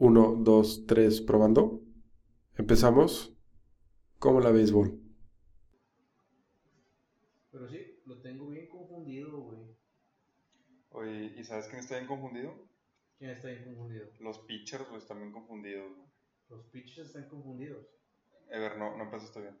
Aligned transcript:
Uno, 0.00 0.36
dos, 0.36 0.86
tres, 0.86 1.20
probando. 1.20 1.82
Empezamos. 2.56 3.36
¿Cómo 4.20 4.38
la 4.40 4.52
béisbol? 4.52 4.96
Pero 7.50 7.68
sí, 7.68 8.00
lo 8.04 8.20
tengo 8.20 8.48
bien 8.48 8.68
confundido, 8.68 9.40
güey. 9.40 9.76
Oye, 10.90 11.34
¿y 11.36 11.42
sabes 11.42 11.66
quién 11.66 11.80
está 11.80 11.96
bien 11.96 12.06
confundido? 12.06 12.54
¿Quién 13.18 13.32
está 13.32 13.48
bien 13.48 13.64
confundido? 13.64 14.06
Los 14.20 14.38
pitchers 14.38 14.86
güey, 14.88 15.00
están 15.00 15.18
bien 15.18 15.32
confundidos. 15.32 15.92
güey. 15.92 16.08
Los 16.48 16.64
pitchers 16.66 17.08
están 17.08 17.28
confundidos. 17.28 17.84
Ever, 18.50 18.78
no, 18.78 18.96
no 18.96 19.02
empezaste 19.02 19.40
bien. 19.40 19.58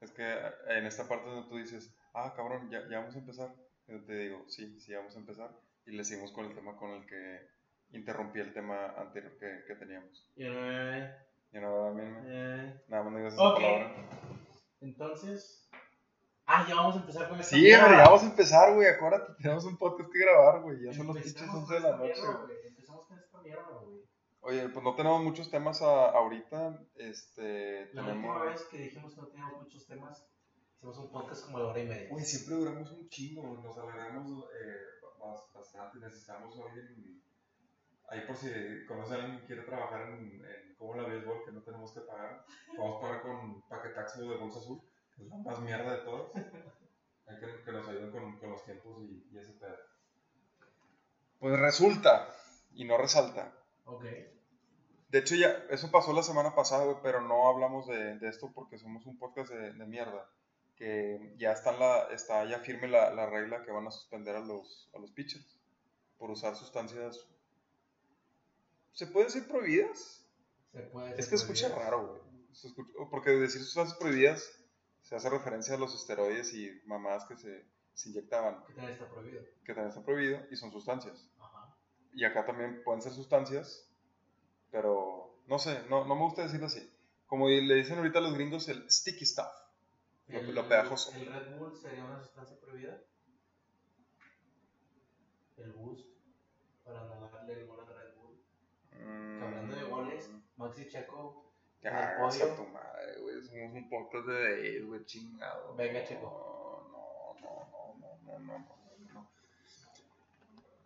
Es 0.00 0.12
que 0.12 0.22
eh, 0.22 0.78
en 0.78 0.86
esta 0.86 1.08
parte 1.08 1.28
donde 1.28 1.48
tú 1.48 1.56
dices, 1.56 1.92
ah, 2.14 2.32
cabrón, 2.36 2.70
ya, 2.70 2.88
ya 2.88 3.00
vamos 3.00 3.16
a 3.16 3.18
empezar. 3.18 3.52
Yo 3.88 4.00
te 4.04 4.16
digo, 4.16 4.44
sí, 4.48 4.78
sí, 4.78 4.94
vamos 4.94 5.16
a 5.16 5.18
empezar. 5.18 5.58
Y 5.86 5.90
le 5.90 6.04
seguimos 6.04 6.30
con 6.30 6.46
el 6.46 6.54
tema 6.54 6.76
con 6.76 6.90
el 6.90 7.04
que 7.04 7.48
interrumpí 7.92 8.40
el 8.40 8.52
tema 8.52 8.86
anterior 8.96 9.32
que, 9.38 9.64
que 9.66 9.74
teníamos. 9.76 10.30
Eh, 10.36 11.14
Y 11.52 11.58
no, 11.58 11.92
me- 11.94 12.20
eh. 12.24 12.82
nada 12.88 13.02
más 13.04 13.12
no 13.12 13.18
digas 13.18 13.34
esa 13.34 13.42
Ok. 13.48 13.54
palabra. 13.60 14.08
Entonces. 14.80 15.68
Ah, 16.46 16.66
ya 16.68 16.74
vamos 16.74 16.96
a 16.96 17.00
empezar 17.00 17.28
con 17.28 17.38
esta 17.40 17.54
Sí, 17.54 17.62
mierda. 17.62 17.86
Ever, 17.86 17.98
ya 17.98 18.04
vamos 18.04 18.22
a 18.22 18.26
empezar, 18.26 18.74
güey. 18.74 18.88
Acuérdate, 18.88 19.32
tenemos 19.40 19.64
un 19.64 19.76
podcast 19.76 20.10
que 20.12 20.18
grabar, 20.18 20.60
güey. 20.62 20.82
Ya 20.84 20.92
son 20.92 21.06
los 21.06 21.16
pinches 21.16 21.34
Empezamos 21.40 21.70
11 21.70 21.74
de 21.74 21.80
con 21.80 21.90
la 22.00 22.06
esta 22.06 22.08
noche, 22.08 22.22
mierda, 22.22 22.44
güey. 22.46 22.66
Empezamos 22.66 23.06
con 23.06 23.18
esta 23.18 23.40
mierda, 23.42 23.78
güey. 23.84 24.02
Oye, 24.40 24.68
pues 24.70 24.84
no 24.84 24.94
tenemos 24.96 25.22
muchos 25.22 25.50
temas 25.50 25.82
a- 25.82 26.10
ahorita. 26.10 26.80
Este, 26.96 27.86
La 27.94 28.02
tenemos. 28.02 28.36
última 28.36 28.44
vez 28.50 28.62
que 28.64 28.78
dijimos 28.78 29.14
que 29.14 29.20
no 29.20 29.26
teníamos 29.28 29.62
muchos 29.62 29.86
temas, 29.86 30.26
hicimos 30.76 30.98
un 30.98 31.12
podcast 31.12 31.44
como 31.46 31.58
de 31.58 31.64
hora 31.64 31.80
y 31.80 31.86
media. 31.86 32.08
Güey, 32.10 32.24
siempre 32.24 32.56
duramos 32.56 32.90
un 32.90 33.08
chingo, 33.08 33.56
nos 33.62 33.78
alargamos 33.78 34.44
eh, 34.46 34.76
bas- 35.20 35.52
bastante, 35.54 35.98
necesitamos 36.00 36.58
alguien, 36.60 37.22
ahí 38.12 38.20
por 38.26 38.36
si 38.36 38.50
conocen 38.86 39.14
a 39.20 39.24
alguien 39.24 39.40
que 39.40 39.46
quiere 39.46 39.62
trabajar 39.62 40.02
en, 40.02 40.44
en 40.44 40.74
como 40.76 40.94
la 40.94 41.04
béisbol, 41.08 41.44
que 41.44 41.52
no 41.52 41.62
tenemos 41.62 41.92
que 41.92 42.00
pagar, 42.00 42.44
podemos 42.76 43.00
pagar 43.00 43.22
con 43.22 43.62
paquetaxo 43.62 44.20
de 44.28 44.36
bolsa 44.36 44.58
azul, 44.58 44.80
que 45.16 45.22
es 45.22 45.28
la 45.28 45.36
más 45.38 45.60
mierda 45.60 45.92
de 45.92 46.02
todas, 46.04 46.30
hay 47.26 47.38
que, 47.38 47.62
que 47.64 47.72
nos 47.72 47.88
ayuden 47.88 48.10
con, 48.10 48.38
con 48.38 48.50
los 48.50 48.64
tiempos 48.64 49.02
y, 49.02 49.28
y 49.32 49.38
ese 49.38 49.52
pedo. 49.54 49.76
Pues 51.38 51.58
resulta, 51.58 52.34
y 52.74 52.84
no 52.84 52.96
resalta, 52.98 53.52
Ok. 53.84 54.04
de 54.04 55.18
hecho 55.18 55.34
ya, 55.34 55.64
eso 55.70 55.90
pasó 55.90 56.12
la 56.12 56.22
semana 56.22 56.54
pasada, 56.54 56.84
güey, 56.84 56.96
pero 57.02 57.20
no 57.20 57.48
hablamos 57.48 57.86
de, 57.88 58.18
de 58.18 58.28
esto 58.28 58.52
porque 58.54 58.78
somos 58.78 59.06
un 59.06 59.18
podcast 59.18 59.50
de, 59.50 59.72
de 59.72 59.86
mierda. 59.86 60.28
Que 60.76 61.34
ya 61.36 61.52
está, 61.52 61.72
la, 61.72 62.08
está 62.12 62.44
ya 62.44 62.58
firme 62.60 62.88
la, 62.88 63.10
la 63.14 63.26
regla 63.26 63.62
que 63.62 63.70
van 63.70 63.86
a 63.86 63.90
suspender 63.90 64.34
a 64.34 64.40
los, 64.40 64.90
a 64.94 64.98
los 64.98 65.12
pitchers 65.12 65.60
por 66.18 66.30
usar 66.30 66.56
sustancias, 66.56 67.28
¿se 68.92 69.06
puede 69.06 69.26
decir 69.26 69.46
prohibidas? 69.48 70.26
Se 70.72 70.80
puede 70.82 71.18
Es 71.18 71.28
que 71.28 71.34
escucha 71.36 71.68
raro, 71.68 72.06
güey. 72.08 72.22
Porque 73.10 73.30
decir 73.30 73.62
sustancias 73.62 73.98
prohibidas 73.98 74.50
se 75.00 75.16
hace 75.16 75.28
referencia 75.30 75.74
a 75.74 75.78
los 75.78 75.94
esteroides 75.94 76.52
y 76.54 76.70
mamadas 76.86 77.24
que 77.26 77.36
se, 77.36 77.66
se 77.94 78.08
inyectaban, 78.10 78.64
¿Qué 78.66 78.74
tal 78.74 78.90
está 78.90 79.08
prohibido? 79.08 79.42
que 79.64 79.74
también 79.74 79.88
está 79.88 80.02
prohibido 80.04 80.40
y 80.50 80.56
son 80.56 80.70
sustancias. 80.72 81.28
Ajá. 81.38 81.74
Y 82.14 82.24
acá 82.24 82.44
también 82.46 82.82
pueden 82.84 83.02
ser 83.02 83.12
sustancias, 83.12 83.88
pero 84.70 85.42
no 85.46 85.58
sé, 85.58 85.82
no, 85.88 86.04
no 86.06 86.14
me 86.14 86.22
gusta 86.22 86.42
decirlo 86.42 86.66
así. 86.66 86.88
Como 87.26 87.48
le 87.48 87.74
dicen 87.74 87.98
ahorita 87.98 88.20
los 88.20 88.34
gringos, 88.34 88.68
el 88.68 88.90
sticky 88.90 89.24
stuff, 89.26 89.46
El- 90.28 90.54
lo 90.54 90.68
pegajoso. 90.68 91.12
¿El 91.14 91.26
Red 91.32 91.56
Bull 91.58 91.74
sería 91.76 92.04
una 92.04 92.20
sustancia 92.22 92.58
prohibida? 92.60 93.00
El 95.56 95.72
Boost, 95.72 96.06
para 96.84 97.04
no 97.04 97.30
darle 97.30 97.52
el 97.60 97.66
gol 97.66 97.80
al 97.80 97.86
Red 97.86 98.14
Bull. 98.16 98.36
Mm, 99.04 99.42
Hablando 99.42 99.76
de 99.76 99.84
goles, 99.84 100.30
Maxi 100.56 100.88
Checo 100.88 101.52
hagas 101.84 102.36
podio. 102.38 102.52
a 102.52 102.56
tu 102.56 102.66
madre, 102.66 103.20
güey. 103.20 103.42
Somos 103.44 103.72
un 103.74 103.88
podcast 103.90 104.26
de 104.26 104.34
Dave, 104.34 104.80
güey, 104.82 105.04
chingado. 105.04 105.74
Venga, 105.74 106.00
No, 106.00 106.06
chico. 106.06 106.88
No, 106.92 107.34
no, 107.40 107.96
no, 107.98 108.18
no, 108.28 108.38
no, 108.38 108.38
no, 108.38 108.58
no, 108.58 109.14
no. 109.14 109.30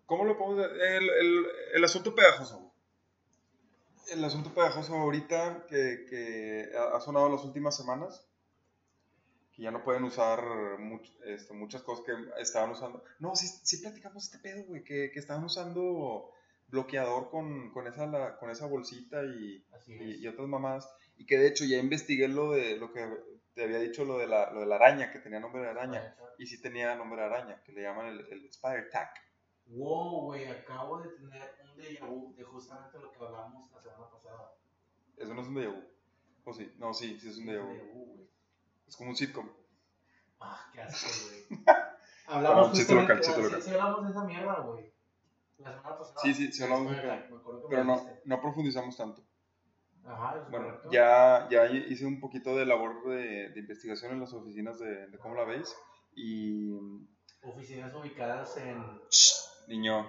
¿Cómo 0.07 0.25
lo 0.25 0.39
podemos? 0.39 0.67
El, 0.73 1.11
el, 1.11 1.47
el 1.75 1.85
asunto 1.85 2.15
pegajoso. 2.15 2.73
El 4.11 4.25
asunto 4.25 4.55
pegajoso 4.55 4.95
ahorita 4.95 5.67
que, 5.69 6.07
que 6.09 6.71
ha 6.77 6.97
ha 6.97 7.01
sonado 7.01 7.27
en 7.27 7.33
las 7.33 7.45
últimas 7.45 7.77
semanas. 7.77 8.27
Que 9.53 9.63
ya 9.63 9.71
no 9.71 9.83
pueden 9.83 10.05
usar 10.05 10.41
much- 10.79 11.13
este, 11.25 11.55
muchas 11.55 11.83
cosas 11.83 12.05
que 12.05 12.13
estaban 12.41 12.71
usando. 12.71 13.03
No, 13.19 13.35
sí, 13.35 13.47
sí 13.49 13.79
platicamos 13.79 14.25
este 14.25 14.39
pedo, 14.39 14.65
güey. 14.65 14.85
Que, 14.85 15.11
que 15.13 15.19
estaban 15.19 15.45
usando 15.45 16.31
bloqueador 16.69 17.31
con, 17.31 17.71
con, 17.73 17.87
esa, 17.87 18.07
la- 18.07 18.37
con 18.39 18.51
esa 18.51 18.67
bolsita 18.67 19.23
y, 19.25 19.65
y, 19.89 20.27
otras 20.27 20.49
mamadas. 20.49 20.89
Y 21.17 21.27
que 21.27 21.39
de 21.39 21.49
hecho 21.49 21.65
ya 21.65 21.79
investigué 21.79 22.29
lo 22.29 22.53
de 22.53 22.77
lo 22.77 22.93
que 22.93 23.09
te 23.55 23.65
había 23.65 23.79
dicho, 23.79 24.05
lo 24.05 24.19
de 24.19 24.27
la, 24.27 24.51
lo 24.53 24.61
de 24.61 24.67
la 24.67 24.77
araña, 24.77 25.11
que 25.11 25.19
tenía 25.21 25.41
nombre 25.41 25.63
de 25.63 25.69
araña. 25.71 26.17
Y 26.39 26.47
sí 26.47 26.61
tenía 26.61 26.95
nombre 26.95 27.21
de 27.21 27.27
araña, 27.27 27.63
que 27.65 27.73
le 27.73 27.83
llaman 27.83 28.07
el, 28.09 28.21
el 28.31 28.45
Spider 28.47 28.91
Tag. 28.91 29.11
Wow, 29.69 30.27
güey, 30.27 30.45
acabo 30.47 31.01
de 31.01 31.09
tener 31.11 31.43
un 31.65 31.81
déjà 31.83 32.07
vu 32.07 32.35
de 32.37 32.45
justamente 32.45 32.99
lo 32.99 33.11
que 33.11 33.19
hablamos 33.25 33.71
la 33.73 33.81
semana 33.81 34.11
pasada. 34.11 34.53
Eso 35.17 35.35
no 35.35 35.41
es 35.43 35.49
un 35.49 35.55
déjà 35.55 35.71
vu. 35.73 35.83
¿O 36.45 36.53
sí? 36.53 36.73
No, 36.79 36.93
sí, 36.95 37.19
sí 37.19 37.29
es 37.31 37.39
un 37.39 37.47
déjà 37.47 37.63
vu. 37.63 38.29
Es 38.87 38.97
como 38.97 39.11
un 39.11 39.17
sitcom. 39.17 39.49
Ah, 40.39 40.71
qué 40.73 40.83
asco, 40.83 41.09
güey. 41.27 41.65
Hablamos 42.27 42.79
local, 42.91 43.17
justamente- 43.19 43.63
sí 43.63 43.71
hablamos 43.71 44.05
de 44.05 44.11
esa 44.11 44.25
mierda, 44.25 44.61
güey. 44.61 44.93
La 45.59 45.71
semana 45.75 45.99
pasada. 45.99 46.21
Sí, 46.23 46.35
sí, 46.35 46.53
sí 46.53 46.63
hablamos 46.63 46.93
de 46.93 47.03
Pero 47.71 47.85
no, 47.85 47.95
dijiste. 48.01 48.21
no 48.25 48.41
profundizamos 48.41 48.97
tanto. 48.97 49.23
Ajá, 50.05 50.37
es 50.41 50.51
Bueno, 50.51 50.67
correcto. 50.67 50.91
ya, 50.93 51.49
ya 51.51 51.67
hice 51.67 52.07
un 52.07 52.21
poquito 52.21 52.55
de 52.57 52.65
labor 52.67 53.05
de, 53.09 53.49
de 53.51 53.61
investigación 53.61 54.13
en 54.13 54.21
las 54.21 54.33
oficinas 54.33 54.79
de, 54.79 55.09
de 55.09 55.19
cómo 55.19 55.35
la 55.35 55.45
veis. 55.45 55.75
Y. 56.15 56.79
Oficinas 57.43 57.95
ubicadas 57.95 58.57
en. 58.57 58.85
Niño, 59.69 60.07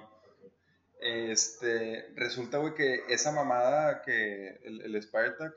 Este, 0.99 2.11
resulta, 2.15 2.57
güey, 2.57 2.73
que 2.75 3.03
esa 3.09 3.31
mamada 3.31 4.01
que 4.01 4.49
el, 4.63 4.81
el 4.81 4.95
Spider 4.95 5.37
Tag, 5.37 5.53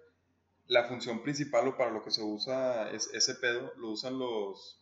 la 0.67 0.85
función 0.85 1.23
principal 1.23 1.69
o 1.69 1.77
para 1.77 1.91
lo 1.91 2.03
que 2.03 2.11
se 2.11 2.23
usa 2.23 2.91
es 2.91 3.13
ese 3.15 3.35
pedo, 3.37 3.73
lo 3.77 3.91
usan 3.91 4.19
los, 4.19 4.80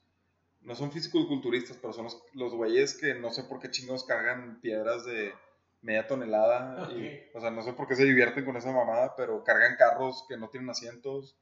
no 0.60 0.74
son 0.74 0.92
fisicoculturistas, 0.92 1.76
pero 1.78 1.92
son 1.92 2.04
los, 2.04 2.22
los 2.34 2.54
güeyes 2.54 2.96
que 2.96 3.14
no 3.14 3.30
sé 3.32 3.44
por 3.44 3.60
qué 3.60 3.70
chingos 3.70 4.04
cargan 4.04 4.60
piedras 4.60 5.04
de 5.04 5.32
media 5.80 6.06
tonelada. 6.06 6.90
y- 6.92 7.22
o 7.34 7.40
sea, 7.40 7.50
no 7.50 7.62
sé 7.62 7.72
por 7.72 7.86
qué 7.88 7.94
se 7.94 8.04
divierten 8.04 8.44
con 8.44 8.56
esa 8.56 8.72
mamada, 8.72 9.14
pero 9.16 9.44
cargan 9.44 9.76
carros 9.76 10.24
que 10.28 10.36
no 10.36 10.48
tienen 10.48 10.70
asientos, 10.70 11.36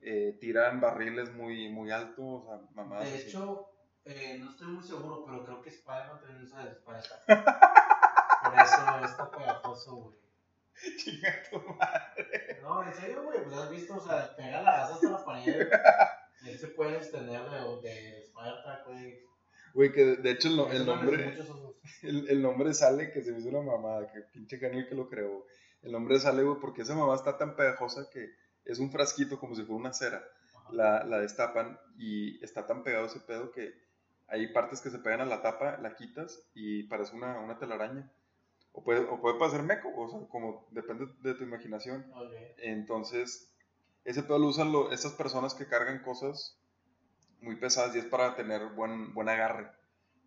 eh, 0.00 0.36
tiran 0.40 0.80
barriles 0.80 1.32
muy, 1.34 1.68
muy 1.68 1.90
altos, 1.90 2.44
o 2.44 2.46
sea, 2.46 2.60
mamadas 2.74 3.10
De 3.10 3.18
hecho, 3.18 3.68
eh, 4.04 4.38
no 4.40 4.50
estoy 4.50 4.68
muy 4.68 4.82
seguro, 4.84 5.24
pero 5.26 5.44
creo 5.44 5.60
que 5.62 5.70
Spider-Man 5.70 6.20
también 6.20 6.42
usa 6.42 6.62
Spider-Man. 6.70 7.44
Por 8.42 8.54
eso 8.60 9.04
está 9.04 9.30
pegajoso, 9.30 9.94
güey. 9.96 10.16
Chinga 10.96 11.42
tu 11.50 11.58
madre. 11.74 12.58
No, 12.62 12.82
en 12.82 12.94
serio, 12.94 13.22
güey, 13.24 13.42
pues 13.44 13.54
has 13.54 13.70
visto, 13.70 13.96
o 13.96 14.00
sea, 14.00 14.34
pega 14.34 14.62
la 14.62 14.72
gas 14.72 14.92
hasta 14.92 15.10
la 15.10 15.24
pared. 15.24 15.68
Él 16.46 16.58
se 16.58 16.68
puede 16.68 16.96
extender 16.96 17.42
de, 17.50 17.58
de 17.82 18.19
Spider-Man, 18.40 18.78
güey. 18.86 19.30
Güey, 19.72 19.92
que 19.92 20.04
de, 20.16 20.30
hecho 20.32 20.48
el, 20.48 20.76
el 20.76 20.86
nombre... 20.86 21.38
El, 22.02 22.28
el 22.28 22.42
nombre 22.42 22.74
sale 22.74 23.12
que 23.12 23.22
se 23.22 23.32
me 23.32 23.38
hizo 23.38 23.48
una 23.48 23.62
mamada, 23.62 24.10
que 24.10 24.20
pinche 24.20 24.58
canal 24.58 24.88
que 24.88 24.94
lo 24.94 25.08
creó. 25.08 25.46
El 25.82 25.92
nombre 25.92 26.18
sale, 26.18 26.42
güey, 26.42 26.58
porque 26.60 26.82
esa 26.82 26.94
mamá 26.94 27.14
está 27.14 27.38
tan 27.38 27.56
pegajosa 27.56 28.08
que 28.10 28.30
es 28.64 28.78
un 28.78 28.90
frasquito 28.90 29.38
como 29.38 29.54
si 29.54 29.62
fuera 29.62 29.80
una 29.80 29.92
cera. 29.92 30.22
La, 30.72 31.04
la 31.04 31.18
destapan 31.18 31.78
y 31.98 32.42
está 32.44 32.66
tan 32.66 32.82
pegado 32.84 33.06
ese 33.06 33.20
pedo 33.20 33.50
que 33.50 33.74
hay 34.28 34.52
partes 34.52 34.80
que 34.80 34.90
se 34.90 34.98
pegan 34.98 35.20
a 35.20 35.24
la 35.24 35.42
tapa, 35.42 35.78
la 35.78 35.96
quitas 35.96 36.42
y 36.54 36.84
parece 36.84 37.16
una, 37.16 37.40
una 37.40 37.58
telaraña. 37.58 38.10
O 38.72 38.84
puede, 38.84 39.00
o 39.00 39.20
puede 39.20 39.38
parecer 39.38 39.62
meco, 39.64 39.90
o 39.96 40.08
sea, 40.08 40.28
como 40.28 40.68
depende 40.70 41.06
de 41.22 41.34
tu 41.34 41.42
imaginación. 41.42 42.06
Entonces, 42.58 43.50
ese 44.04 44.22
pedo 44.22 44.38
lo 44.38 44.46
usan 44.46 44.70
lo- 44.70 44.92
estas 44.92 45.12
personas 45.14 45.54
que 45.54 45.66
cargan 45.66 46.02
cosas 46.04 46.56
muy 47.42 47.56
pesadas 47.56 47.94
y 47.94 47.98
es 47.98 48.04
para 48.06 48.34
tener 48.36 48.66
buen, 48.70 49.14
buen 49.14 49.28
agarre. 49.28 49.70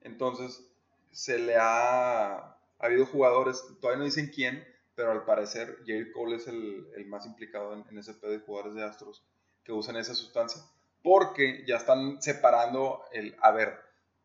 Entonces, 0.01 0.68
se 1.12 1.38
le 1.38 1.56
ha, 1.56 2.36
ha 2.36 2.57
habido 2.80 3.06
jugadores, 3.06 3.63
todavía 3.80 4.00
no 4.00 4.06
dicen 4.06 4.31
quién, 4.33 4.63
pero 4.95 5.12
al 5.12 5.25
parecer 5.25 5.80
Jerry 5.86 6.12
Cole 6.12 6.36
es 6.36 6.48
el, 6.48 6.88
el 6.95 7.06
más 7.07 7.25
implicado 7.25 7.74
en, 7.74 7.86
en 7.89 7.98
ese 7.98 8.13
pedo 8.13 8.31
de 8.31 8.39
jugadores 8.39 8.75
de 8.75 8.83
Astros 8.83 9.24
que 9.63 9.71
usan 9.71 9.95
esa 9.95 10.13
sustancia. 10.13 10.62
Porque 11.01 11.65
ya 11.68 11.77
están 11.77 12.21
separando 12.21 13.04
el, 13.12 13.36
a 13.42 13.51
ver, 13.51 13.77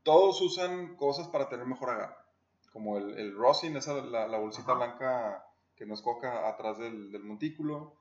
todos 0.03 0.41
usan 0.41 0.97
cosas 0.97 1.29
para 1.29 1.49
tener 1.49 1.67
mejor 1.67 1.91
agarre. 1.91 2.17
Como 2.73 2.99
el, 2.99 3.19
el 3.19 3.35
rosin, 3.35 3.77
esa, 3.77 3.95
la, 3.95 4.29
la 4.29 4.39
bolsita 4.39 4.73
Ajá. 4.73 4.75
blanca 4.75 5.45
que 5.77 5.87
nos 5.87 6.03
coca 6.03 6.49
atrás 6.49 6.79
del, 6.79 7.11
del 7.13 7.25
montículo 7.25 7.95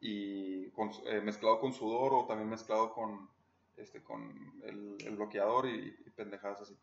y 0.00 0.70
con 0.70 0.90
eh, 1.06 1.20
mezclado 1.20 1.60
con 1.60 1.72
sudor 1.72 2.12
o 2.12 2.26
también 2.26 2.48
mezclado 2.48 2.92
con, 2.92 3.28
este, 3.76 4.02
con 4.02 4.60
el, 4.64 4.96
el 5.04 5.16
bloqueador 5.16 5.66
y, 5.66 5.96
y 6.06 6.10
pendejadas 6.10 6.62
así. 6.62 6.76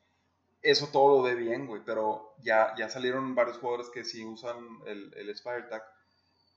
Eso 0.61 0.89
todo 0.91 1.17
lo 1.17 1.23
ve 1.23 1.35
bien, 1.35 1.65
güey, 1.67 1.81
pero 1.85 2.35
ya, 2.43 2.75
ya 2.77 2.89
salieron 2.89 3.33
varios 3.35 3.57
jugadores 3.57 3.89
que 3.89 4.03
sí 4.05 4.23
usan 4.25 4.57
el, 4.85 5.13
el 5.15 5.35
Spire 5.35 5.63
Tag 5.63 5.83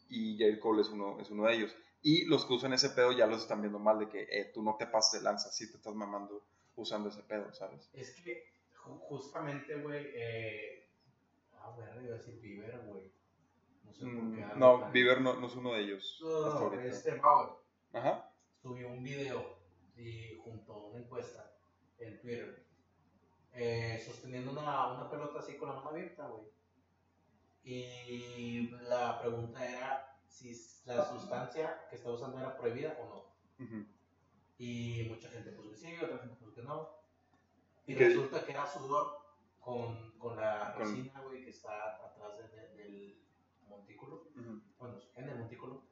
y 0.08 0.38
Jared 0.38 0.60
Cole 0.60 0.82
es 0.82 0.88
uno, 0.90 1.19
es 1.20 1.31
uno 1.31 1.46
de 1.46 1.54
ellos. 1.54 1.75
Y 2.02 2.26
los 2.26 2.44
que 2.44 2.52
usan 2.54 2.75
ese 2.75 2.90
pedo 2.90 3.12
ya 3.12 3.26
los 3.26 3.42
están 3.42 3.62
viendo 3.62 3.78
mal 3.78 3.98
de 3.98 4.08
que 4.08 4.22
eh, 4.31 4.50
tú 4.52 4.62
no 4.62 4.76
te 4.78 4.86
pases 4.86 5.20
de 5.20 5.25
lanza, 5.25 5.50
si 5.50 5.70
te 5.70 5.78
estás 5.78 5.94
mamando 5.94 6.44
usando 6.76 7.08
ese 7.08 7.22
pedo, 7.22 7.52
¿sabes? 7.54 7.88
Es 7.94 8.10
que 8.22 8.44
ju- 8.76 8.98
justamente, 9.00 9.76
güey, 9.76 10.06
eh... 10.14 10.87
Ah, 11.54 11.72
güey, 11.75 12.04
iba 12.04 12.14
a 12.14 12.19
decir 12.19 12.38
Bieber, 12.40 12.78
güey. 12.87 13.10
No 13.84 13.92
sé 13.94 14.00
por 14.04 14.08
Mm, 14.12 14.34
qué. 14.37 14.42
algo 14.44 14.58
no, 14.58 14.90
Bieber 14.92 15.20
no, 15.22 15.34
no 15.40 15.46
es 15.46 15.54
uno 15.54 15.72
de 15.72 15.80
ellos 15.80 16.19
No, 16.22 16.44
hasta 16.46 16.60
no, 16.60 16.72
este 16.82 17.14
Bauer 17.14 17.50
Ajá. 17.94 18.30
subió 18.60 18.88
un 18.88 19.02
video 19.02 19.56
y 19.96 20.37
junto 20.43 20.73
a 20.73 20.87
una 20.88 20.99
encuesta 21.00 21.56
en 21.99 22.20
Twitter 22.20 22.67
eh, 23.52 24.02
sosteniendo 24.05 24.50
una, 24.52 24.94
una 24.94 25.08
pelota 25.11 25.38
así 25.38 25.56
con 25.56 25.69
la 25.69 25.76
mano 25.76 25.91
abierta, 25.91 26.26
güey. 26.26 26.44
Y 27.62 28.69
la 28.88 29.19
pregunta 29.20 29.64
era 29.67 30.19
si 30.26 30.52
la 30.85 31.05
sustancia 31.05 31.87
que 31.88 31.96
estaba 31.96 32.14
usando 32.17 32.38
era 32.38 32.56
prohibida 32.56 32.96
o 33.00 33.06
no. 33.58 33.64
Ujú. 33.64 33.87
Y 34.58 35.06
mucha 35.08 35.29
gente 35.31 35.50
puso 35.52 35.70
que 35.70 35.76
sí, 35.76 35.94
otra 36.02 36.19
gente 36.19 36.35
puso 36.37 36.55
que 36.55 36.62
no. 36.62 36.90
Y 37.87 37.93
¿Y 37.93 37.97
qué- 37.97 38.08
resulta 38.08 38.44
que 38.44 38.52
era 38.52 38.67
sudor 38.67 39.19
con, 39.61 40.19
con 40.19 40.37
la 40.37 40.73
resina, 40.75 41.20
güey, 41.23 41.44
que 41.44 41.50
está 41.50 42.05
atrás 42.05 42.37
de- 42.38 42.49
de- 42.49 42.75
del 42.76 43.23
montículo. 43.67 44.29
Bueno, 44.79 45.00
en 45.14 45.29
el 45.29 45.38
montículo. 45.38 45.87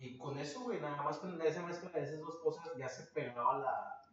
Y 0.00 0.16
con 0.16 0.38
eso, 0.38 0.60
güey, 0.62 0.80
nada 0.80 1.02
más 1.02 1.18
con 1.18 1.40
esa 1.42 1.62
mezcla 1.66 1.90
de 1.90 2.02
esas 2.04 2.20
dos 2.20 2.36
cosas 2.36 2.68
ya 2.76 2.88
se 2.88 3.04
pegaba 3.12 3.58
la, 3.58 4.04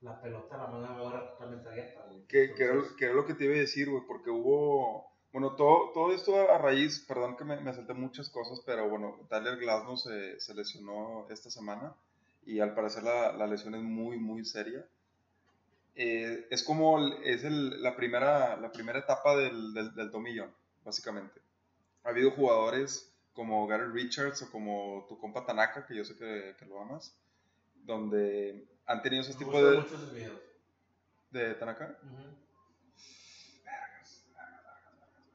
la 0.00 0.20
pelota 0.22 0.54
a 0.54 0.58
la 0.58 0.66
mano 0.68 0.94
de 0.96 1.02
obra 1.06 1.30
totalmente 1.32 1.68
abierta, 1.68 2.02
güey. 2.06 2.24
Que, 2.26 2.54
que 2.54 2.70
que 2.96 3.04
era 3.04 3.14
lo 3.14 3.26
que 3.26 3.34
te 3.34 3.44
iba 3.44 3.54
a 3.54 3.58
decir, 3.58 3.90
güey, 3.90 4.02
porque 4.06 4.30
hubo... 4.30 5.12
Bueno, 5.32 5.56
todo, 5.56 5.90
todo 5.92 6.12
esto 6.12 6.48
a 6.50 6.58
raíz, 6.58 7.00
perdón 7.08 7.36
que 7.36 7.44
me, 7.44 7.60
me 7.60 7.74
salté 7.74 7.92
muchas 7.92 8.28
cosas, 8.28 8.62
pero 8.64 8.88
bueno, 8.88 9.18
Tyler 9.28 9.56
Glasnow 9.58 9.96
se, 9.96 10.38
se 10.40 10.54
lesionó 10.54 11.26
esta 11.28 11.50
semana 11.50 11.92
y 12.46 12.60
al 12.60 12.72
parecer 12.74 13.02
la, 13.02 13.32
la 13.32 13.46
lesión 13.48 13.74
es 13.74 13.82
muy, 13.82 14.16
muy 14.16 14.44
seria. 14.44 14.86
Eh, 15.96 16.46
es 16.50 16.62
como, 16.62 16.98
es 17.24 17.44
el- 17.44 17.82
la, 17.82 17.96
primera, 17.96 18.56
la 18.56 18.70
primera 18.72 18.98
etapa 19.00 19.36
del, 19.36 19.72
del, 19.74 19.94
del 19.94 20.10
tomillón, 20.10 20.52
básicamente. 20.84 21.40
Ha 22.04 22.10
habido 22.10 22.30
jugadores 22.32 23.12
como 23.34 23.66
Gary 23.66 23.90
Richards 23.92 24.42
o 24.42 24.50
como 24.50 25.04
tu 25.08 25.18
compa 25.18 25.44
Tanaka, 25.44 25.86
que 25.86 25.96
yo 25.96 26.04
sé 26.04 26.16
que, 26.16 26.54
que 26.58 26.66
lo 26.66 26.80
amas, 26.80 27.14
donde 27.74 28.66
han 28.86 29.02
tenido 29.02 29.22
ese 29.22 29.34
tipo 29.34 29.62
de... 29.62 29.80
videos. 30.12 30.40
¿De 31.30 31.54
Tanaka? 31.54 31.98
Ujú. 32.02 32.44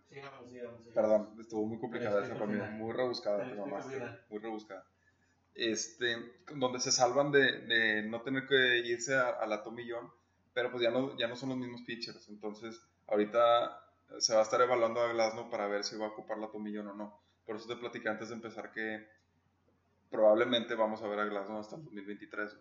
Sigamos, 0.09 0.49
sigamos, 0.49 0.79
sigamos. 0.79 0.93
Perdón, 0.93 1.35
estuvo 1.39 1.65
muy 1.65 1.77
complicada 1.79 2.23
esa 2.23 2.33
para 2.33 2.47
mí, 2.47 2.57
muy 2.77 2.93
rebuscada, 2.93 3.47
Te 3.47 3.55
mamaste, 3.55 3.99
muy 4.29 4.39
rebuscada. 4.39 4.85
Este, 5.53 6.15
donde 6.55 6.79
se 6.79 6.91
salvan 6.91 7.31
de, 7.31 7.61
de 7.67 8.03
no 8.03 8.21
tener 8.21 8.47
que 8.47 8.79
irse 8.79 9.15
a, 9.15 9.29
a 9.29 9.45
la 9.45 9.61
tomillón, 9.61 10.09
pero 10.53 10.71
pues 10.71 10.81
ya 10.81 10.89
no, 10.89 11.17
ya 11.17 11.27
no 11.27 11.35
son 11.35 11.49
los 11.49 11.57
mismos 11.57 11.81
pitchers, 11.81 12.29
entonces 12.29 12.81
ahorita 13.07 13.83
se 14.19 14.33
va 14.33 14.39
a 14.39 14.43
estar 14.43 14.61
evaluando 14.61 15.01
a 15.01 15.11
Glasnow 15.13 15.49
para 15.49 15.67
ver 15.67 15.83
si 15.83 15.97
va 15.97 16.07
a 16.07 16.09
ocupar 16.09 16.37
la 16.37 16.47
tomillón 16.49 16.87
o 16.87 16.93
no. 16.95 17.19
Por 17.49 17.57
eso 17.57 17.67
te 17.67 17.75
platicé 17.81 18.09
antes 18.09 18.29
de 18.29 18.35
empezar 18.35 18.71
que 18.71 19.07
probablemente 20.09 20.75
vamos 20.75 21.01
a 21.01 21.07
ver 21.07 21.19
a 21.19 21.25
Glasnow 21.25 21.59
hasta 21.59 21.75
el 21.75 21.83
2023, 21.83 22.55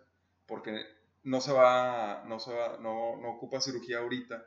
porque 0.45 0.83
no 1.23 1.41
se 1.41 1.51
va, 1.51 2.23
no 2.25 2.39
se 2.39 2.53
va, 2.53 2.77
no, 2.79 3.17
no 3.17 3.29
ocupa 3.31 3.61
cirugía 3.61 3.99
ahorita, 3.99 4.45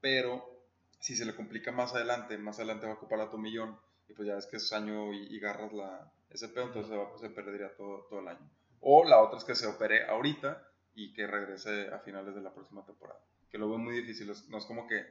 pero 0.00 0.64
si 0.98 1.16
se 1.16 1.24
le 1.24 1.34
complica 1.34 1.72
más 1.72 1.94
adelante, 1.94 2.36
más 2.38 2.58
adelante 2.58 2.86
va 2.86 2.92
a 2.92 2.96
ocupar 2.96 3.18
la 3.18 3.30
tomillón 3.30 3.78
y 4.08 4.14
pues 4.14 4.28
ya 4.28 4.34
ves 4.34 4.46
que 4.46 4.56
es 4.56 4.72
año 4.72 5.12
y, 5.12 5.34
y 5.34 5.38
garras 5.40 5.72
la, 5.72 6.12
ese 6.30 6.48
pedo, 6.48 6.66
entonces 6.66 6.90
se, 6.90 6.96
va- 6.96 7.18
se 7.18 7.30
perdería 7.30 7.74
todo, 7.76 8.06
todo 8.08 8.20
el 8.20 8.28
año. 8.28 8.50
O 8.80 9.04
la 9.04 9.20
otra 9.22 9.38
es 9.38 9.44
que 9.44 9.54
se 9.54 9.66
opere 9.66 10.06
ahorita 10.06 10.66
y 10.94 11.12
que 11.12 11.26
regrese 11.26 11.88
a 11.88 12.00
finales 12.00 12.34
de 12.34 12.40
la 12.42 12.52
próxima 12.52 12.84
temporada, 12.84 13.20
que 13.50 13.58
lo 13.58 13.68
veo 13.68 13.78
muy 13.78 13.94
difícil, 13.94 14.32
no 14.48 14.58
es 14.58 14.64
como 14.66 14.86
que 14.86 15.04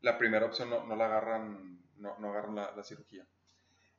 la 0.00 0.16
primera 0.18 0.46
opción 0.46 0.70
no, 0.70 0.84
no 0.86 0.94
la 0.96 1.06
agarran, 1.06 1.80
no, 1.96 2.18
no 2.18 2.30
agarran 2.30 2.54
la, 2.54 2.72
la 2.76 2.84
cirugía. 2.84 3.26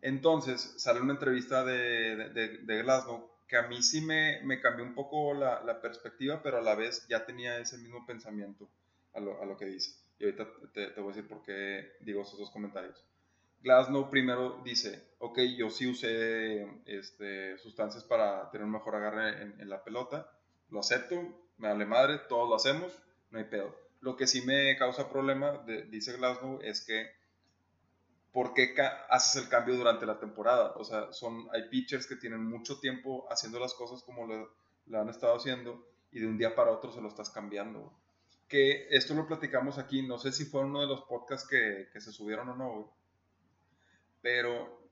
Entonces 0.02 0.76
sale 0.78 1.02
una 1.02 1.14
entrevista 1.14 1.64
de, 1.66 2.30
de, 2.30 2.58
de, 2.60 2.82
Glasgow 2.84 3.32
que 3.48 3.58
a 3.58 3.64
mí 3.68 3.82
sí 3.84 4.02
me, 4.02 4.42
me 4.44 4.60
cambió 4.62 4.86
un 4.86 4.94
poco 4.96 5.34
la, 5.34 5.62
la 5.64 5.82
perspectiva, 5.82 6.42
pero 6.44 6.58
a 6.58 6.62
la 6.62 6.76
vez 6.76 7.06
ya 7.08 7.26
tenía 7.26 7.58
ese 7.60 7.78
mismo 7.78 8.06
pensamiento 8.06 8.70
a 9.14 9.20
lo, 9.20 9.42
a 9.42 9.46
lo 9.46 9.58
que 9.58 9.66
dice. 9.66 9.92
Y 10.20 10.26
ahorita 10.26 10.48
te, 10.74 10.88
te 10.88 11.02
voy 11.02 11.12
a 11.12 11.16
decir 11.16 11.28
por 11.30 11.44
qué 11.44 11.94
digo 12.02 12.22
esos 12.22 12.40
dos 12.40 12.52
comentarios. 12.52 13.04
Glasnow 13.62 14.10
primero 14.10 14.62
dice, 14.64 15.04
ok, 15.20 15.40
yo 15.58 15.70
sí 15.70 15.88
usé 15.88 16.68
este, 16.86 17.58
sustancias 17.58 18.04
para 18.04 18.50
tener 18.52 18.66
un 18.66 18.72
mejor 18.74 18.96
agarre 18.96 19.42
en, 19.42 19.60
en 19.60 19.70
la 19.70 19.84
pelota, 19.84 20.30
lo 20.70 20.80
acepto, 20.80 21.16
me 21.58 21.68
vale 21.70 21.86
madre, 21.86 22.20
todos 22.30 22.48
lo 22.50 22.56
hacemos, 22.56 22.92
no 23.32 23.40
hay 23.40 23.46
pedo. 23.46 23.76
Lo 24.02 24.16
que 24.16 24.28
sí 24.28 24.42
me 24.44 24.78
causa 24.78 25.10
problema, 25.10 25.58
de- 25.66 25.84
dice 25.86 26.16
Glasnow, 26.18 26.60
es 26.62 26.86
que 26.86 27.10
¿por 28.36 28.54
qué 28.54 28.76
haces 29.10 29.42
el 29.44 29.50
cambio 29.50 29.78
durante 29.78 30.06
la 30.06 30.20
temporada? 30.20 30.74
O 30.76 30.84
sea, 30.84 31.14
son, 31.14 31.48
hay 31.54 31.70
pitchers 31.70 32.06
que 32.06 32.18
tienen 32.18 32.44
mucho 32.44 32.82
tiempo 32.82 33.26
haciendo 33.32 33.62
las 33.62 33.74
cosas 33.74 34.04
como 34.04 34.28
lo, 34.28 35.00
han 35.00 35.08
estado 35.08 35.38
haciendo 35.38 35.88
y 36.12 36.20
de 36.20 36.28
un 36.28 36.38
día 36.38 36.54
para 36.54 36.72
otro 36.72 36.92
se 36.92 37.00
lo 37.00 37.08
estás 37.08 37.30
cambiando. 37.30 37.98
Que 38.50 38.90
esto 38.90 39.14
lo 39.14 39.26
platicamos 39.26 39.78
aquí, 39.78 40.02
no 40.02 40.18
sé 40.18 40.34
si 40.34 40.44
fue 40.44 40.66
uno 40.66 40.82
de 40.82 40.88
los 40.88 41.04
podcasts 41.04 41.48
que, 41.48 41.88
se 41.98 42.12
subieron 42.12 42.50
o 42.50 42.56
no, 42.58 42.94
pero 44.22 44.86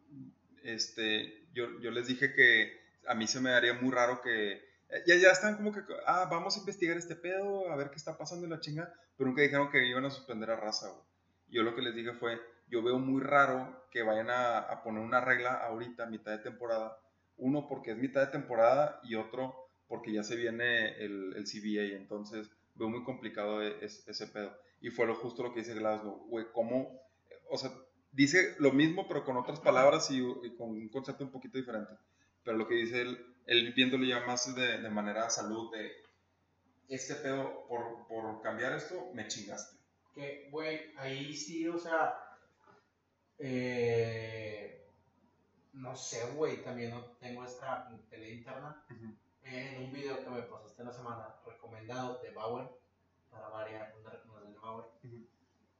este, 0.64 1.46
yo, 1.52 1.82
yo 1.82 1.92
les 1.92 2.08
dije 2.08 2.34
que 2.34 2.80
a 3.06 3.14
mí 3.14 3.28
se 3.28 3.42
me 3.42 3.50
haría 3.50 3.74
muy 3.74 3.92
raro 3.92 4.22
que 4.22 4.64
ya, 5.06 5.18
ya 5.18 5.32
están 5.32 5.58
como 5.58 5.74
que, 5.74 5.82
ah, 6.06 6.30
vamos 6.32 6.56
a 6.56 6.60
investigar 6.60 6.96
este 6.96 7.18
pedo, 7.18 7.70
a 7.70 7.76
ver 7.76 7.90
qué 7.90 7.98
está 7.98 8.18
pasando 8.18 8.46
en 8.46 8.52
la 8.52 8.62
chinga, 8.62 8.94
pero 9.18 9.28
nunca 9.28 9.42
dijeron 9.42 9.70
que 9.70 9.86
iban 9.86 10.06
a 10.06 10.12
suspender 10.12 10.50
a 10.50 10.56
raza. 10.56 10.96
Yo 11.50 11.62
lo 11.64 11.76
que 11.76 11.82
les 11.82 11.94
dije 11.94 12.14
fue, 12.14 12.40
yo 12.68 12.82
veo 12.84 13.00
muy 13.00 13.22
raro 13.22 13.86
que 13.92 14.04
vayan 14.04 14.30
a, 14.30 14.60
a 14.60 14.84
poner 14.84 15.02
una 15.04 15.22
regla 15.22 15.54
ahorita, 15.54 16.06
mitad 16.08 16.32
de 16.32 16.40
temporada. 16.40 16.98
Uno, 17.38 17.68
porque 17.68 17.92
es 17.92 17.98
mitad 17.98 18.22
de 18.22 18.32
temporada 18.32 19.00
y 19.04 19.16
otro, 19.16 19.56
porque 19.88 20.12
ya 20.14 20.24
se 20.24 20.36
viene 20.36 20.98
el, 21.04 21.34
el 21.36 21.44
CBA. 21.46 21.96
Entonces, 21.98 22.50
veo 22.76 22.90
muy 22.90 23.04
complicado 23.04 23.62
e- 23.62 23.84
es- 23.86 24.08
ese 24.08 24.28
pedo. 24.28 24.56
Y 24.82 24.90
fue 24.90 25.06
lo 25.08 25.16
justo 25.16 25.44
lo 25.44 25.54
que 25.54 25.60
dice 25.62 25.74
Glasgow. 25.76 26.28
Güey, 26.30 26.46
¿cómo? 26.54 27.00
O 27.50 27.58
sea, 27.58 27.72
dice 28.12 28.56
lo 28.60 28.72
mismo, 28.72 29.08
pero 29.08 29.24
con 29.26 29.38
otras 29.38 29.60
palabras 29.60 30.10
y, 30.12 30.18
y 30.20 30.56
con 30.56 30.70
un 30.70 30.90
concepto 30.90 31.24
un 31.24 31.32
poquito 31.32 31.58
diferente. 31.58 31.94
Pero 32.44 32.58
lo 32.58 32.68
que 32.68 32.76
dice 32.76 33.02
él, 33.02 33.36
él 33.46 33.74
viéndolo 33.76 34.06
ya 34.06 34.26
más 34.26 34.54
de, 34.56 34.80
de 34.82 34.90
manera 34.90 35.30
salud, 35.30 35.72
de 35.76 35.92
este 36.90 37.16
pedo, 37.16 37.66
por, 37.68 38.08
por 38.08 38.42
cambiar 38.42 38.74
esto, 38.74 39.12
me 39.14 39.28
chingaste. 39.28 39.78
Que, 40.14 40.48
güey, 40.52 40.94
ahí 40.98 41.34
sí, 41.34 41.68
o 41.68 41.78
sea, 41.78 42.14
eh, 43.46 44.88
no 45.74 45.96
sé, 45.96 46.26
güey, 46.36 46.64
también 46.64 46.92
no 46.92 47.04
tengo 47.20 47.44
esta 47.44 47.90
pelea 48.10 48.30
interna. 48.34 48.86
En 49.44 49.84
un 49.84 49.92
video 49.92 50.24
que 50.24 50.30
me 50.30 50.42
pasaste 50.44 50.84
la 50.84 50.94
semana, 50.94 51.36
recomendado 51.46 52.22
de 52.24 52.32
Bauer, 52.32 52.70
para 53.30 53.50
variar, 53.50 53.94
una 54.00 54.10
recomendación 54.12 54.54
de 54.54 54.60
Bauer, 54.60 54.86
Ujú. 55.04 55.28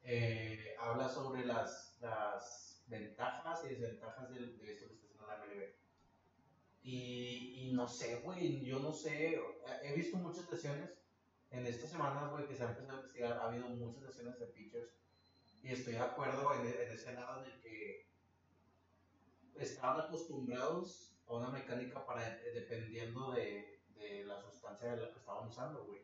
eh, 0.02 0.76
habla 0.78 1.08
sobre 1.08 1.46
las, 1.46 1.96
las 2.00 2.82
ventajas 2.86 3.64
y 3.64 3.68
desventajas 3.70 4.28
del- 4.30 4.58
de, 4.58 4.72
esto 4.72 4.86
que 4.88 4.94
está 4.94 5.06
haciendo 5.06 5.26
la 5.26 5.36
MLB. 5.36 5.74
Y, 6.82 7.68
y 7.70 7.72
no 7.72 7.88
sé, 7.88 8.16
güey, 8.16 8.62
yo 8.62 8.78
no 8.80 8.92
sé, 8.92 9.40
he 9.82 9.94
visto 9.94 10.18
muchas 10.18 10.50
lesiones 10.50 10.90
en 11.50 11.64
estas 11.66 11.90
semanas, 11.90 12.30
güey, 12.30 12.46
que 12.46 12.54
se 12.56 12.64
han 12.64 12.70
empezado 12.70 12.98
a 12.98 13.00
investigar, 13.00 13.32
ha 13.38 13.46
habido 13.46 13.68
muchas 13.68 14.02
lesiones 14.02 14.38
de 14.38 14.46
pitchers. 14.48 14.90
Y 15.64 15.72
estoy 15.72 15.94
de 15.94 16.00
acuerdo 16.00 16.52
en, 16.54 16.66
en 16.66 16.92
ese 16.92 17.14
lado 17.14 17.42
en 17.42 17.50
el 17.50 17.60
que 17.60 18.06
estaban 19.56 20.00
acostumbrados 20.02 21.16
a 21.26 21.34
una 21.34 21.48
mecánica 21.48 22.04
para 22.04 22.36
dependiendo 22.52 23.32
de, 23.32 23.80
de 23.96 24.24
la 24.24 24.38
sustancia 24.42 24.90
de 24.94 25.00
la 25.02 25.10
que 25.10 25.18
estaban 25.18 25.48
usando, 25.48 25.84
güey. 25.86 26.02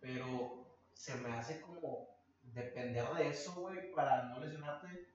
Pero 0.00 0.66
se 0.92 1.14
me 1.16 1.32
hace 1.32 1.60
como 1.60 2.08
depender 2.42 3.08
de 3.14 3.28
eso, 3.28 3.52
güey, 3.54 3.92
para 3.92 4.24
no 4.24 4.40
lesionarte. 4.40 5.06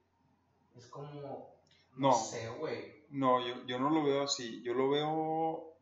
Es 0.78 0.88
como, 0.88 1.60
no, 1.96 2.10
No. 2.10 2.14
sé, 2.14 2.48
güey. 2.50 3.06
No, 3.10 3.46
yo, 3.46 3.66
yo 3.66 3.78
no 3.78 3.90
lo 3.90 4.04
veo 4.06 4.24
así. 4.24 4.62
Yo 4.64 4.74
lo 4.74 4.90
veo 4.90 5.74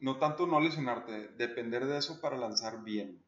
no 0.00 0.18
tanto 0.18 0.46
no 0.46 0.60
lesionarte, 0.60 1.28
depender 1.36 1.86
de 1.86 1.98
eso 1.98 2.20
para 2.20 2.36
lanzar 2.36 2.82
bien. 2.82 3.22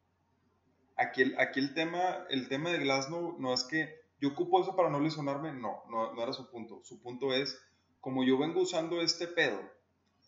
Aquí 0.99 1.23
el, 1.23 1.75
tema, 1.75 2.27
el 2.29 2.49
tema 2.49 2.71
de 2.71 2.79
Glasnow 2.79 3.37
no 3.39 3.55
es 3.55 3.63
que 3.63 4.01
yo 4.21 4.31
ocupo 4.31 4.61
eso 4.61 4.75
para 4.75 4.91
no 4.91 4.99
lesionarme, 4.99 5.53
no, 5.53 5.85
no, 5.89 6.13
no 6.13 6.23
era 6.23 6.33
su 6.33 6.51
punto. 6.51 6.81
Su 6.83 7.01
punto 7.01 7.33
es, 7.33 7.57
como 8.01 8.25
yo 8.25 8.37
vengo 8.37 8.63
usando 8.63 9.01
este 9.01 9.29
pedo, 9.29 9.61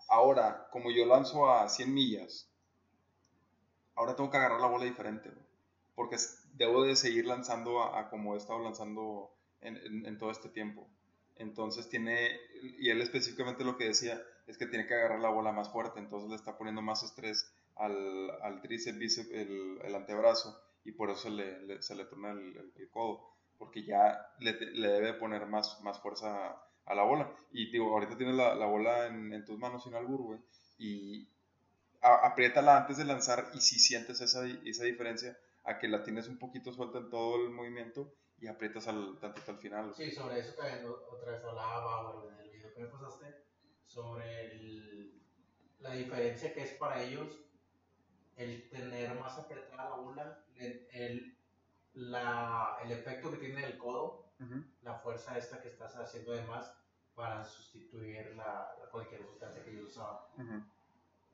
ahora, 0.08 0.68
como 0.70 0.92
yo 0.92 1.04
lanzo 1.06 1.50
a 1.50 1.68
100 1.68 1.92
millas, 1.92 2.48
ahora 3.96 4.14
tengo 4.14 4.30
que 4.30 4.36
agarrar 4.36 4.60
la 4.60 4.68
bola 4.68 4.84
diferente, 4.84 5.32
porque 5.96 6.16
debo 6.54 6.84
de 6.84 6.94
seguir 6.94 7.26
lanzando 7.26 7.82
a, 7.82 8.08
como 8.08 8.34
he 8.34 8.38
estado 8.38 8.60
lanzando 8.60 9.34
en 9.60 10.18
todo 10.18 10.30
este 10.30 10.48
tiempo. 10.48 10.88
Entonces 11.40 11.88
tiene, 11.88 12.38
y 12.78 12.90
él 12.90 13.00
específicamente 13.00 13.64
lo 13.64 13.78
que 13.78 13.86
decía 13.86 14.22
es 14.46 14.58
que 14.58 14.66
tiene 14.66 14.86
que 14.86 14.94
agarrar 14.94 15.20
la 15.20 15.30
bola 15.30 15.52
más 15.52 15.72
fuerte, 15.72 15.98
entonces 15.98 16.28
le 16.28 16.36
está 16.36 16.58
poniendo 16.58 16.82
más 16.82 17.02
estrés 17.02 17.50
al, 17.80 18.30
al 18.42 18.60
tríceps, 18.62 18.98
bíceps, 18.98 19.30
el, 19.32 19.78
el 19.82 19.94
antebrazo, 19.94 20.60
y 20.84 20.92
por 20.92 21.10
eso 21.10 21.28
le, 21.30 21.60
le- 21.66 21.82
se 21.82 21.94
le 21.94 22.04
torna 22.06 22.30
el, 22.32 22.72
el 22.76 22.90
codo, 22.90 23.26
porque 23.58 23.84
ya 23.84 24.18
le, 24.40 24.52
le 24.52 24.88
debe 24.88 25.14
poner 25.14 25.46
más, 25.46 25.80
más 25.82 26.00
fuerza 26.00 26.48
a, 26.48 26.62
a 26.86 26.94
la 26.94 27.02
bola. 27.04 27.30
Y 27.52 27.70
digo, 27.70 27.92
ahorita 27.92 28.16
tienes 28.16 28.36
la, 28.36 28.54
la 28.54 28.66
bola 28.66 29.06
en, 29.06 29.32
en 29.32 29.44
tus 29.44 29.58
manos 29.58 29.84
sin 29.84 29.94
albur, 29.94 30.22
güey, 30.22 30.40
y 30.78 31.28
a- 32.02 32.26
apriétala 32.26 32.76
antes 32.78 32.96
de 32.98 33.04
lanzar 33.04 33.50
y 33.54 33.60
si 33.60 33.78
sientes 33.78 34.20
esa, 34.20 34.46
esa 34.64 34.84
diferencia 34.84 35.38
a 35.64 35.78
que 35.78 35.88
la 35.88 36.02
tienes 36.02 36.28
un 36.28 36.38
poquito 36.38 36.72
suelta 36.72 36.98
en 36.98 37.10
todo 37.10 37.36
el 37.44 37.50
movimiento 37.50 38.14
y 38.38 38.46
aprietas 38.46 38.88
al, 38.88 39.18
tantito 39.20 39.50
al 39.52 39.58
final. 39.58 39.94
Sí, 39.94 40.10
sobre 40.10 40.38
eso 40.40 40.54
también 40.54 40.86
otra 40.88 41.32
vez 41.32 41.44
hablaba 41.44 42.22
en 42.32 42.40
el 42.46 42.50
video 42.50 42.72
que 42.74 42.80
me 42.80 42.86
pasaste, 42.88 43.26
sobre 43.84 44.46
el- 44.52 45.20
la 45.80 45.92
diferencia 45.92 46.52
que 46.54 46.62
es 46.62 46.72
para 46.74 47.02
ellos 47.02 47.38
el 48.36 48.68
tener 48.70 49.14
más 49.18 49.38
apretada 49.38 49.90
la 49.90 49.96
bola, 49.96 50.44
el, 50.56 50.86
el- 50.92 51.36
la- 51.94 52.78
el 52.84 52.92
efecto 52.92 53.30
que 53.30 53.38
tiene 53.38 53.64
el 53.64 53.76
codo, 53.78 54.26
la 54.82 54.94
fuerza 55.00 55.36
esta 55.36 55.60
que 55.60 55.68
estás 55.68 55.94
haciendo 55.96 56.32
de 56.32 56.42
más 56.44 56.72
para 57.14 57.44
sustituir 57.44 58.34
la, 58.36 58.74
la- 58.80 58.90
cualquier 58.90 59.22
sustancia 59.26 59.62
que 59.64 59.70
ellos 59.70 59.90
usaban. 59.90 60.16
Ujú. 60.38 60.62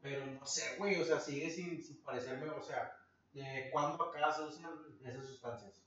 Pero 0.02 0.26
no 0.26 0.44
sé, 0.46 0.76
güey, 0.78 1.00
o 1.00 1.04
sea, 1.04 1.20
sigue 1.20 1.50
sin, 1.50 1.82
sin 1.82 2.02
parecerme, 2.02 2.48
o 2.50 2.62
sea, 2.62 2.96
¿de 3.32 3.68
cuándo 3.72 4.02
acá 4.02 4.32
se 4.32 4.42
usan 4.42 4.70
esas 5.04 5.24
sustancias? 5.26 5.82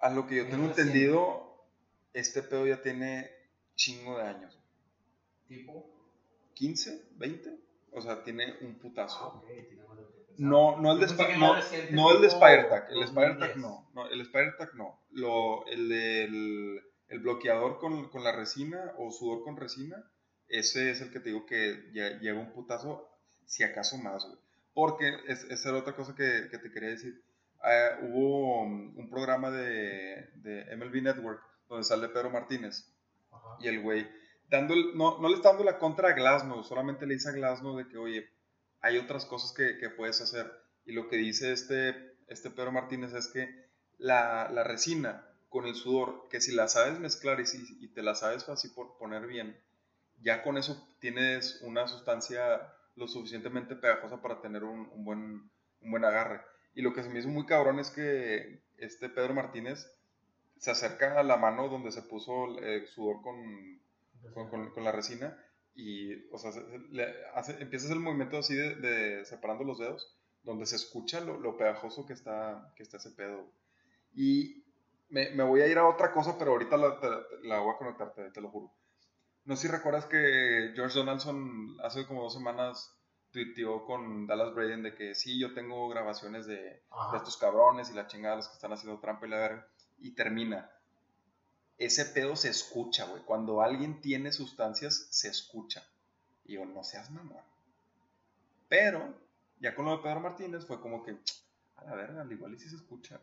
A 0.00 0.10
lo 0.10 0.26
que 0.26 0.36
yo 0.36 0.48
tengo 0.50 0.66
entendido, 0.66 1.64
este 2.12 2.42
pedo 2.42 2.66
ya 2.66 2.82
tiene 2.82 3.30
chingo 3.74 4.18
de 4.18 4.24
años. 4.24 4.58
Tipo, 5.48 5.88
15, 6.54 7.06
20, 7.16 7.58
o 7.92 8.00
sea, 8.00 8.22
tiene 8.22 8.56
un 8.60 8.72
ah, 8.76 8.82
putazo. 8.82 9.42
tiene. 9.46 9.76
No, 10.38 10.76
no 10.78 10.92
el 10.92 11.00
de, 11.00 11.06
no, 11.38 11.54
no 11.90 12.10
el 12.12 12.20
de 12.20 12.28
el 12.90 13.00
2010. 13.00 13.08
Spider-Tag 13.08 13.56
no, 13.56 13.88
no, 13.94 14.06
el 14.08 14.20
Spider-Tag 14.20 14.74
no. 14.74 15.00
Lo, 15.12 15.66
el 15.66 15.88
del 15.88 16.82
el 17.08 17.18
bloqueador 17.20 17.78
con, 17.78 18.08
con 18.10 18.24
la 18.24 18.32
resina 18.32 18.92
o 18.98 19.10
sudor 19.10 19.44
con 19.44 19.56
resina, 19.56 20.04
ese 20.48 20.90
es 20.90 21.00
el 21.00 21.10
que 21.10 21.20
te 21.20 21.30
digo 21.30 21.46
que 21.46 21.90
lle- 21.92 22.18
lleva 22.20 22.40
un 22.40 22.52
putazo, 22.52 23.08
si 23.46 23.62
acaso 23.62 23.96
más, 23.98 24.24
güey. 24.26 24.38
Porque 24.74 25.14
es, 25.28 25.44
esa 25.44 25.70
era 25.70 25.78
otra 25.78 25.94
cosa 25.96 26.14
que, 26.14 26.48
que 26.50 26.58
te 26.58 26.70
quería 26.70 26.90
decir. 26.90 27.22
Ah, 27.62 27.98
hubo 28.02 28.62
um, 28.62 28.98
un 28.98 29.08
programa 29.08 29.50
de, 29.50 30.28
de 30.34 30.76
MLB 30.76 31.02
Network 31.02 31.42
donde 31.68 31.84
sale 31.84 32.08
Pedro 32.10 32.28
Martínez 32.30 32.92
Ajá. 33.32 33.56
y 33.60 33.68
el 33.68 33.80
güey, 33.80 34.06
dando 34.48 34.74
no, 34.94 35.18
no 35.18 35.28
le 35.28 35.34
está 35.34 35.50
dando 35.50 35.64
la 35.64 35.78
contra 35.78 36.10
a 36.10 36.12
Glasnow, 36.12 36.62
solamente 36.62 37.06
le 37.06 37.14
dice 37.14 37.30
a 37.30 37.32
Glasnow 37.32 37.76
de 37.76 37.88
que, 37.88 37.98
oye, 37.98 38.28
hay 38.80 38.98
otras 38.98 39.24
cosas 39.26 39.52
que, 39.52 39.78
que 39.78 39.90
puedes 39.90 40.20
hacer. 40.20 40.50
Y 40.84 40.92
lo 40.92 41.08
que 41.08 41.16
dice 41.16 41.52
este, 41.52 42.16
este 42.28 42.50
Pedro 42.50 42.72
Martínez 42.72 43.12
es 43.12 43.28
que 43.28 43.48
la, 43.98 44.48
la 44.52 44.62
resina 44.62 45.26
con 45.48 45.66
el 45.66 45.74
sudor, 45.74 46.28
que 46.30 46.40
si 46.40 46.52
la 46.52 46.68
sabes 46.68 46.98
mezclar 46.98 47.40
y, 47.40 47.46
si, 47.46 47.64
y 47.80 47.88
te 47.88 48.02
la 48.02 48.14
sabes 48.14 48.48
así 48.48 48.68
por 48.68 48.96
poner 48.98 49.26
bien, 49.26 49.58
ya 50.20 50.42
con 50.42 50.56
eso 50.56 50.88
tienes 51.00 51.60
una 51.62 51.86
sustancia 51.88 52.72
lo 52.94 53.08
suficientemente 53.08 53.76
pegajosa 53.76 54.22
para 54.22 54.40
tener 54.40 54.64
un, 54.64 54.88
un 54.92 55.04
buen, 55.04 55.50
un 55.80 55.90
buen 55.90 56.04
agarre. 56.04 56.40
Y 56.74 56.82
lo 56.82 56.92
que 56.92 57.02
se 57.02 57.08
me 57.08 57.18
hizo 57.18 57.28
muy 57.28 57.46
cabrón 57.46 57.78
es 57.78 57.90
que 57.90 58.62
este 58.76 59.08
Pedro 59.08 59.34
Martínez 59.34 59.90
se 60.58 60.70
acerca 60.70 61.18
a 61.18 61.22
la 61.22 61.36
mano 61.36 61.68
donde 61.68 61.90
se 61.90 62.02
puso 62.02 62.58
el 62.58 62.86
sudor 62.86 63.22
con, 63.22 63.80
con, 64.34 64.48
con- 64.50 64.70
con 64.70 64.84
la 64.84 64.92
resina 64.92 65.36
y, 65.74 66.28
o 66.32 66.38
sea, 66.38 66.52
se- 66.52 66.66
se- 66.70 66.78
le 66.90 67.06
hace- 67.34 67.60
empieza 67.62 67.84
a 67.84 67.88
hacer 67.88 67.96
el 67.98 68.02
movimiento 68.02 68.38
así 68.38 68.54
de, 68.54 68.76
de 68.76 69.24
separando 69.24 69.64
los 69.64 69.78
dedos, 69.78 70.16
donde 70.42 70.66
se 70.66 70.76
escucha 70.76 71.20
lo, 71.20 71.38
lo 71.40 71.56
pegajoso 71.56 72.06
que 72.06 72.12
está, 72.14 72.72
que 72.76 72.82
está 72.82 72.96
ese 72.98 73.10
pedo. 73.12 73.52
Y 74.14 74.64
me, 75.08 75.30
me 75.30 75.42
voy 75.44 75.60
a 75.62 75.66
ir 75.68 75.78
a 75.78 75.86
otra 75.88 76.12
cosa, 76.12 76.38
pero 76.38 76.52
ahorita 76.52 76.76
la, 76.76 77.00
te- 77.00 77.46
la 77.48 77.60
voy 77.60 77.74
a 77.74 77.78
conectar, 77.78 78.12
te, 78.14 78.30
te 78.30 78.40
lo 78.40 78.50
juro. 78.50 78.72
No 79.44 79.56
sé 79.56 79.68
si 79.68 79.72
recuerdas 79.72 80.06
que 80.06 80.72
George 80.74 80.98
Donaldson 80.98 81.76
hace 81.82 82.06
como 82.06 82.22
dos 82.22 82.34
semanas 82.34 82.92
tuiteó 83.30 83.84
con 83.84 84.26
Dallas 84.26 84.54
Braden 84.54 84.82
de 84.82 84.94
que 84.94 85.14
sí, 85.14 85.38
yo 85.38 85.52
tengo 85.54 85.88
grabaciones 85.88 86.46
de, 86.46 86.56
de 86.56 87.16
estos 87.16 87.36
cabrones 87.36 87.90
y 87.90 87.94
la 87.94 88.06
chingada, 88.06 88.36
los 88.36 88.48
que 88.48 88.54
están 88.54 88.72
haciendo 88.72 88.98
trampa 89.00 89.26
y 89.26 89.30
la 89.30 89.36
verga. 89.38 89.68
Y 89.98 90.14
termina. 90.14 90.70
Ese 91.78 92.06
pedo 92.06 92.36
se 92.36 92.48
escucha, 92.48 93.04
güey. 93.06 93.22
Cuando 93.22 93.60
alguien 93.60 94.00
tiene 94.00 94.32
sustancias, 94.32 95.08
se 95.10 95.28
escucha. 95.28 95.86
Y 96.44 96.54
yo, 96.54 96.64
no 96.64 96.82
seas 96.84 97.10
mamón. 97.10 97.42
Pero, 98.68 99.14
ya 99.60 99.74
con 99.74 99.84
lo 99.84 99.96
de 99.96 100.02
Pedro 100.02 100.20
Martínez, 100.20 100.64
fue 100.66 100.80
como 100.80 101.04
que, 101.04 101.16
a 101.76 101.84
la 101.84 101.94
verga, 101.94 102.22
al 102.22 102.32
igual 102.32 102.54
y 102.54 102.58
sí 102.58 102.68
se 102.68 102.76
escucha. 102.76 103.20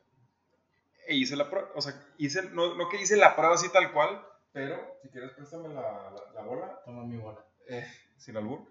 E 1.08 1.16
hice 1.16 1.36
la 1.36 1.50
prueba, 1.50 1.70
o 1.76 1.82
sea, 1.82 2.00
hice, 2.18 2.44
no, 2.44 2.76
no 2.76 2.88
que 2.90 3.02
hice 3.02 3.18
la 3.18 3.36
prueba 3.36 3.56
así 3.56 3.68
tal 3.70 3.92
cual, 3.92 4.26
pero 4.54 4.98
si 5.02 5.10
quieres 5.10 5.32
préstame 5.32 5.68
la, 5.70 5.82
la, 5.82 6.32
la 6.34 6.42
bola 6.44 6.80
Toma 6.86 7.04
mi 7.04 7.18
bola. 7.18 7.44
eh, 7.68 7.86
sin 8.18 8.38
albur. 8.38 8.62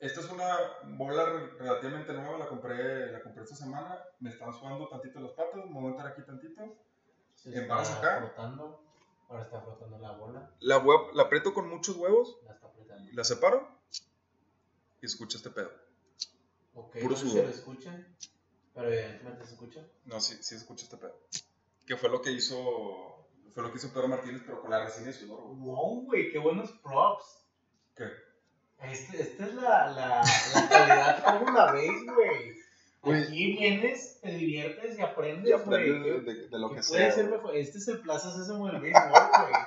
Esta 0.00 0.20
es 0.20 0.28
una 0.28 0.58
bola 0.98 1.24
re- 1.24 1.46
relativamente 1.58 2.12
nueva, 2.12 2.36
la 2.36 2.48
compré, 2.48 3.10
la 3.12 3.22
compré 3.22 3.44
esta 3.44 3.56
semana. 3.56 3.98
Me 4.20 4.28
están 4.30 4.52
sudando 4.52 4.86
tantito 4.88 5.20
las 5.20 5.32
patas, 5.32 5.64
me 5.64 5.72
voy 5.80 5.86
a 5.86 5.90
entrar 5.92 6.08
aquí 6.08 6.22
tantito. 6.22 6.76
Se 7.44 7.58
¿En 7.58 7.68
varas 7.68 7.90
está 7.90 8.00
acá? 8.00 8.18
frotando. 8.26 8.80
Ahora 9.28 9.42
está 9.42 9.60
frotando 9.60 9.98
la 9.98 10.12
bola. 10.12 10.50
La, 10.60 10.82
hue- 10.82 11.12
la 11.14 11.24
aprieto 11.24 11.52
con 11.54 11.68
muchos 11.68 11.96
huevos, 11.96 12.38
La 12.46 12.52
está 12.54 12.66
apretando. 12.66 13.10
la 13.12 13.24
separo 13.24 13.68
y 15.00 15.06
escucha 15.06 15.36
este 15.38 15.50
pedo. 15.50 15.70
Ok, 16.74 16.92
puro 17.00 17.10
no 17.10 17.16
sé 17.16 17.24
si 17.24 17.30
sudor. 17.30 17.44
lo 17.44 17.50
escuchan. 17.50 18.16
Pero 18.74 18.88
evidentemente 18.92 19.44
se 19.46 19.52
escucha. 19.54 19.86
No, 20.06 20.20
sí, 20.20 20.36
sí 20.42 20.54
escucha 20.56 20.84
este 20.84 20.96
pedo. 20.96 21.16
Que 21.86 21.96
fue 21.96 22.08
lo 22.08 22.20
que 22.22 22.32
hizo, 22.32 23.26
fue 23.52 23.62
lo 23.62 23.70
que 23.70 23.78
hizo 23.78 23.92
Pedro 23.92 24.08
Martínez, 24.08 24.42
pero 24.44 24.60
con 24.60 24.70
la 24.70 24.84
resina 24.84 25.10
y 25.10 25.12
sudor, 25.12 25.40
güey. 25.42 25.56
Wow, 25.60 26.04
güey, 26.06 26.32
qué 26.32 26.38
buenos 26.38 26.70
props. 26.82 27.44
¿Qué? 27.94 28.04
Este, 28.80 29.22
esta 29.22 29.46
es 29.46 29.54
la, 29.54 29.90
la, 29.92 30.22
la 30.54 30.68
calidad, 30.68 31.38
¿cómo 31.38 31.50
la 31.56 31.72
veis, 31.72 32.04
güey? 32.06 32.53
Güey. 33.04 33.22
Aquí 33.22 33.52
vienes, 33.56 34.20
te 34.20 34.30
diviertes 34.36 34.98
y 34.98 35.02
aprendes, 35.02 35.48
Y 35.50 35.52
aprendes 35.52 36.24
de, 36.24 36.34
de- 36.34 36.48
de 36.48 36.58
lo 36.58 36.70
¿Qué 36.70 36.76
que 36.76 36.82
puede 36.88 37.02
sea. 37.04 37.12
ser 37.12 37.24
güey. 37.28 37.36
mejor? 37.38 37.56
Este 37.56 37.78
es 37.78 37.88
el 37.88 38.00
Plaza 38.00 38.30
Sésamo 38.34 38.66
del 38.68 38.80
béisbol, 38.80 39.10
güey. 39.10 39.52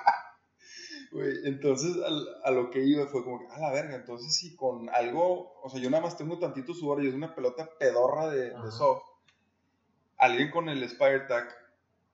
Güey, 1.10 1.36
entonces 1.44 1.96
a 2.44 2.50
lo 2.50 2.68
que 2.70 2.80
iba 2.84 3.06
fue 3.06 3.24
como 3.24 3.38
que, 3.40 3.46
a 3.46 3.58
la 3.58 3.72
verga, 3.72 3.94
entonces 3.96 4.34
si 4.36 4.54
con 4.54 4.90
algo, 4.90 5.58
o 5.62 5.70
sea, 5.70 5.80
yo 5.80 5.88
nada 5.88 6.02
más 6.02 6.18
tengo 6.18 6.38
tantito 6.38 6.74
sudor 6.74 7.02
y 7.02 7.08
es 7.08 7.14
una 7.14 7.34
pelota 7.34 7.66
pedorra 7.78 8.28
de, 8.28 8.52
soft, 8.70 9.04
alguien 10.18 10.50
con 10.50 10.68
el 10.68 10.86
Spire 10.86 11.20
Tag, 11.20 11.48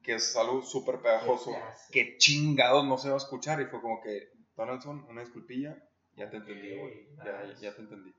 que 0.00 0.14
es 0.14 0.36
algo 0.36 0.62
súper 0.62 1.00
pegajoso, 1.00 1.50
que 1.90 2.18
chingados 2.18 2.86
no 2.86 2.96
se 2.96 3.08
va 3.08 3.14
a 3.14 3.18
escuchar 3.18 3.60
y 3.60 3.64
fue 3.66 3.80
como 3.80 4.00
que, 4.00 4.30
Donaldson, 4.56 5.04
una 5.08 5.22
disculpilla, 5.22 5.76
ya 6.16 6.30
te 6.30 6.36
entendí, 6.36 6.78
güey, 6.78 7.08
ya, 7.16 7.52
ya 7.60 7.74
te 7.74 7.80
entendí. 7.82 8.14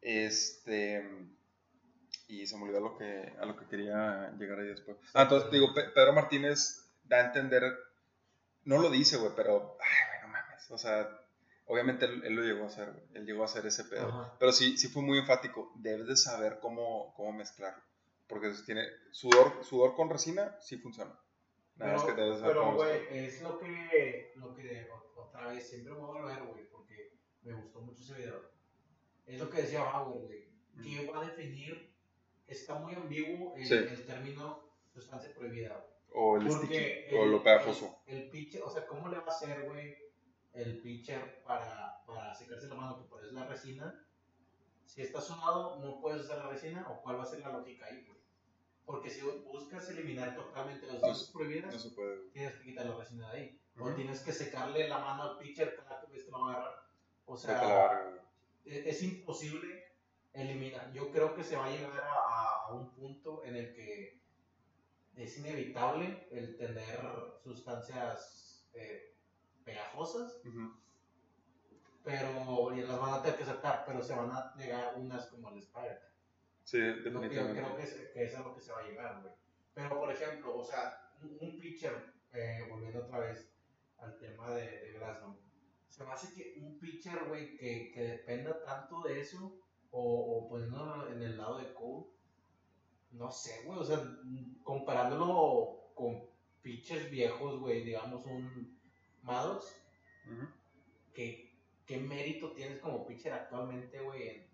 Este, 0.00 1.06
y 2.28 2.46
se 2.46 2.56
me 2.56 2.64
olvidó 2.64 2.80
lo 2.80 2.96
que, 2.96 3.32
a 3.40 3.44
lo 3.46 3.56
que 3.56 3.66
quería 3.66 4.30
llegar 4.38 4.58
ahí 4.60 4.66
después. 4.68 4.96
Ah, 5.14 5.22
entonces 5.22 5.50
digo, 5.50 5.72
Pe- 5.74 5.90
Pedro 5.90 6.12
Martínez 6.12 6.90
da 7.04 7.18
a 7.18 7.26
entender, 7.26 7.62
no 8.64 8.78
lo 8.78 8.90
dice, 8.90 9.16
güey, 9.18 9.32
pero, 9.36 9.76
ay, 9.80 10.08
güey, 10.08 10.20
no 10.22 10.28
mames, 10.28 10.70
o 10.70 10.78
sea, 10.78 11.08
obviamente 11.66 12.06
él, 12.06 12.22
él 12.24 12.34
lo 12.34 12.42
llegó 12.42 12.64
a 12.64 12.68
hacer, 12.68 12.90
güey, 12.92 13.04
él 13.14 13.26
llegó 13.26 13.42
a 13.42 13.46
hacer 13.46 13.66
ese 13.66 13.84
pedo, 13.84 14.08
Ajá. 14.08 14.36
pero 14.38 14.52
sí, 14.52 14.76
sí 14.78 14.88
fue 14.88 15.02
muy 15.02 15.18
enfático, 15.18 15.72
debes 15.76 16.06
de 16.06 16.16
saber 16.16 16.58
cómo, 16.60 17.12
cómo 17.14 17.32
mezclarlo, 17.32 17.82
porque 18.26 18.54
si 18.54 18.64
tiene 18.64 18.84
sudor, 19.10 19.62
sudor 19.64 19.94
con 19.94 20.08
resina, 20.10 20.56
sí 20.60 20.78
funciona. 20.78 21.18
Nada 21.76 21.94
más 21.94 22.04
que 22.04 22.12
Pero, 22.12 22.24
debes 22.24 22.40
saber 22.40 22.56
pero, 22.56 22.72
güey, 22.74 23.26
es 23.26 23.42
lo 23.42 23.58
que, 23.58 24.32
lo 24.36 24.54
que 24.54 24.88
otra 25.16 25.48
vez 25.48 25.68
siempre 25.68 25.92
voy 25.92 26.04
a 26.04 26.22
volver, 26.22 26.42
güey, 26.44 26.68
porque 26.70 27.18
me 27.42 27.52
gustó 27.52 27.80
mucho 27.80 28.00
ese 28.02 28.14
video. 28.14 28.48
Es 29.26 29.40
lo 29.40 29.50
que 29.50 29.62
decía 29.62 29.82
Bauer, 29.82 30.22
güey. 30.22 30.44
¿Qué 30.82 31.10
va 31.10 31.20
a 31.22 31.26
definir? 31.26 31.93
Está 32.46 32.74
muy 32.78 32.94
ambiguo 32.94 33.54
el, 33.56 33.66
Sí. 33.66 33.74
el 33.74 34.04
término 34.06 34.60
sustancia 34.92 35.32
prohibida. 35.34 35.84
O 36.12 36.36
el 36.36 36.50
sticky, 36.50 37.14
o 37.16 37.26
lo 37.26 37.42
pegajoso. 37.42 37.98
El, 38.06 38.18
el 38.22 38.30
pitcher, 38.30 38.62
o 38.62 38.70
sea, 38.70 38.86
¿cómo 38.86 39.08
le 39.08 39.18
va 39.18 39.24
a 39.24 39.34
hacer, 39.34 39.62
güey, 39.68 39.96
el 40.52 40.80
pitcher 40.80 41.42
para, 41.42 42.04
para 42.06 42.32
secarse 42.34 42.68
la 42.68 42.74
mano? 42.76 42.96
Que 42.98 43.08
pones 43.08 43.32
la 43.32 43.46
resina. 43.46 44.00
Si 44.84 45.02
está 45.02 45.20
sonado, 45.20 45.80
no 45.80 46.00
puedes 46.00 46.22
usar 46.22 46.38
la 46.38 46.48
resina, 46.50 46.86
o 46.88 47.02
cuál 47.02 47.18
va 47.18 47.22
a 47.22 47.26
ser 47.26 47.40
la 47.40 47.48
lógica 47.50 47.86
ahí, 47.86 48.04
güey. 48.06 48.18
Porque 48.86 49.10
si 49.10 49.22
buscas 49.22 49.88
eliminar 49.90 50.36
totalmente 50.36 50.86
las 50.86 51.00
No 51.00 51.08
sustancias 51.14 51.30
prohibidas, 51.32 51.84
No 51.86 51.94
puede, 51.96 52.16
güey. 52.18 52.30
tienes 52.30 52.54
que 52.56 52.62
quitar 52.62 52.86
la 52.86 52.96
resina 52.96 53.32
de 53.32 53.38
ahí. 53.38 53.60
O 53.78 53.84
Ujú. 53.86 53.94
tienes 53.96 54.20
que 54.20 54.32
secarle 54.32 54.86
la 54.88 54.98
mano 54.98 55.22
al 55.24 55.38
pitcher 55.38 55.74
cada 55.74 56.04
vez 56.04 56.22
que 56.24 56.30
lo 56.30 56.40
va 56.44 56.52
a 56.52 56.56
agarrar. 56.56 56.84
O 57.26 57.36
sea, 57.36 58.12
es, 58.64 58.86
es 58.86 59.02
imposible 59.02 59.84
eliminar. 60.32 60.92
Yo 60.92 61.10
creo 61.10 61.34
que 61.34 61.42
se 61.42 61.56
va 61.56 61.64
a 61.66 61.70
llegar 61.70 61.90
a, 61.98 62.33
a- 62.68 62.72
un 62.74 62.90
punto 62.94 63.44
en 63.44 63.56
el 63.56 63.74
que 63.74 64.20
es 65.16 65.38
inevitable 65.38 66.26
el 66.30 66.56
tener 66.56 66.98
sustancias 67.42 68.68
eh, 68.74 69.14
pegajosas, 69.64 70.40
Ujú. 70.44 70.72
pero 72.02 72.74
y 72.76 72.82
las 72.82 72.98
van 73.00 73.14
a 73.14 73.22
tener 73.22 73.36
que 73.38 73.44
aceptar, 73.44 73.84
pero 73.86 74.02
se 74.02 74.14
van 74.14 74.30
a 74.30 74.54
negar 74.56 74.94
unas 74.96 75.26
como 75.26 75.50
el 75.50 75.58
Spider. 75.58 76.00
Sí, 76.64 76.78
que 76.78 77.02
yo 77.04 77.10
definitivamente. 77.10 77.62
creo 77.62 77.76
que 77.76 77.82
es, 77.82 77.94
que 78.12 78.24
es 78.24 78.34
a 78.34 78.40
lo 78.40 78.54
que 78.54 78.60
se 78.60 78.72
va 78.72 78.80
a 78.80 78.86
llegar, 78.86 79.22
güey. 79.22 79.34
Pero, 79.74 79.98
por 80.00 80.10
ejemplo, 80.10 80.56
o 80.56 80.64
sea, 80.64 81.12
un, 81.40 81.58
pitcher, 81.58 82.12
eh, 82.32 82.66
volviendo 82.70 83.00
otra 83.00 83.20
vez 83.20 83.52
al 83.98 84.18
tema 84.18 84.50
de, 84.50 84.68
de 84.80 84.92
Glasnow, 84.92 85.38
se 85.88 86.04
me 86.04 86.12
hace 86.12 86.34
que 86.34 86.58
un 86.60 86.78
pitcher, 86.78 87.24
güey, 87.28 87.56
que, 87.56 87.90
que 87.92 88.00
dependa 88.02 88.62
tanto 88.64 89.02
de 89.02 89.20
eso, 89.20 89.56
o, 89.90 90.38
o 90.38 90.48
poniéndolo 90.48 91.08
en 91.12 91.22
el 91.22 91.36
lado 91.38 91.58
de 91.58 91.72
Cole, 91.74 92.06
no 93.14 93.30
sé, 93.30 93.62
güey, 93.64 93.78
o 93.78 93.84
sea, 93.84 94.00
comparándolo 94.62 95.90
con 95.94 96.22
pitchers 96.62 97.10
viejos, 97.10 97.60
güey, 97.60 97.82
digamos 97.84 98.24
un 98.26 98.78
Maddox. 99.22 99.74
¿qué, 101.14 101.52
qué 101.86 101.98
mérito 101.98 102.52
tienes 102.52 102.78
como 102.80 103.06
pitcher 103.06 103.32
actualmente, 103.32 104.00
güey, 104.00 104.28
en, 104.28 104.46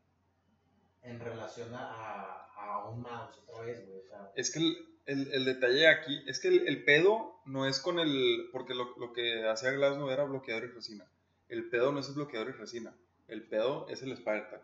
en 1.03 1.21
relación 1.21 1.73
a, 1.75 2.47
a, 2.57 2.89
un 2.89 3.03
Maddox 3.03 3.39
otra 3.39 3.63
vez, 3.63 3.87
güey? 3.87 3.99
O 4.01 4.05
sea, 4.09 4.33
Es 4.35 4.51
que 4.53 4.59
el, 4.61 4.87
el- 5.07 5.33
el 5.33 5.45
detalle 5.45 5.89
aquí 5.89 6.23
es 6.27 6.39
que 6.41 6.49
el, 6.49 6.69
el 6.69 6.85
pedo 6.85 7.41
no 7.47 7.67
es 7.67 7.81
con 7.81 7.99
el. 7.99 8.49
Porque 8.53 8.75
lo, 8.75 8.97
lo 8.99 9.13
que 9.13 9.47
hacía 9.49 9.71
Glasnow 9.73 10.11
era 10.11 10.25
bloqueador 10.25 10.65
y 10.65 10.69
resina. 10.69 11.07
El 11.49 11.69
pedo 11.69 11.91
no 11.93 12.01
es 12.01 12.09
el 12.09 12.15
bloqueador 12.15 12.51
y 12.51 12.53
resina. 12.53 12.95
El 13.27 13.43
pedo 13.49 13.89
es 13.89 14.03
el 14.03 14.13
Spider 14.13 14.51
Tag. 14.51 14.63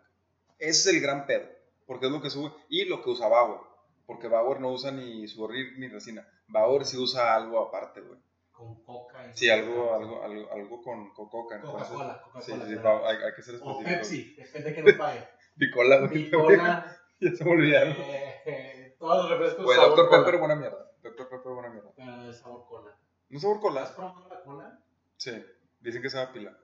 Ese 0.59 0.89
es 0.89 0.95
el 0.95 1.01
gran 1.01 1.25
pedo. 1.25 1.47
Porque 1.85 2.05
es 2.05 2.11
lo 2.11 2.21
que 2.21 2.29
sube. 2.29 2.51
Y 2.69 2.85
lo 2.85 3.01
que 3.01 3.09
usa 3.09 3.27
Bauer. 3.27 3.59
Porque 4.07 4.27
Bauer 4.27 4.59
no 4.59 4.71
usa 4.71 4.91
ni 4.91 5.27
sudorrir 5.27 5.77
ni 5.77 5.87
resina. 5.89 6.25
Bauer 6.47 6.85
sí 6.85 6.97
usa 6.97 7.35
algo 7.35 7.59
aparte, 7.59 8.01
güey. 8.01 8.17
con 8.51 8.81
coca. 8.83 9.31
Sí, 9.33 9.49
algo, 9.49 9.93
algo, 9.93 10.23
algo, 10.23 10.51
algo 10.51 10.81
con, 10.81 11.13
con 11.13 11.29
coca. 11.29 11.61
Coca-Cola, 11.61 12.21
Coca-Cola. 12.23 12.41
Sí, 12.43 12.51
sí, 12.53 12.77
hay, 12.83 13.17
hay 13.17 13.33
que 13.35 13.41
ser 13.43 13.59
O 13.61 13.81
específico. 13.81 13.85
Pepsi, 13.85 14.35
depende 14.35 14.73
que 14.73 14.81
no 14.93 14.97
pague. 14.97 15.27
Bicola, 15.57 15.97
güey. 15.99 16.23
Bicola, 16.23 16.97
Ya 17.19 17.35
se 17.35 17.43
me 17.45 17.51
olvidaron. 17.51 17.93
eh, 17.93 18.41
eh, 18.45 18.95
todos 18.99 19.17
los 19.23 19.29
refrescos 19.31 19.65
Güey, 19.65 19.77
sabor 19.77 19.97
Dr. 19.97 20.09
cola. 20.09 20.23
Pepper, 20.25 20.39
buena 20.39 20.55
mierda. 20.55 20.91
Dr. 21.03 21.29
Pepper, 21.29 21.51
buena 21.51 21.69
mierda. 21.69 21.91
Pero 21.95 22.23
de 22.23 22.33
sabor 22.33 22.65
cola. 22.67 22.97
¿No 23.29 23.39
sabor 23.39 23.57
¿Has 23.57 23.61
cola? 23.91 23.95
probado 23.95 24.29
la 24.29 24.41
cola? 24.43 24.79
Sí. 25.17 25.45
Dicen 25.81 26.01
que 26.01 26.09
sabe 26.09 26.23
a 26.29 26.31
pila. 26.31 26.57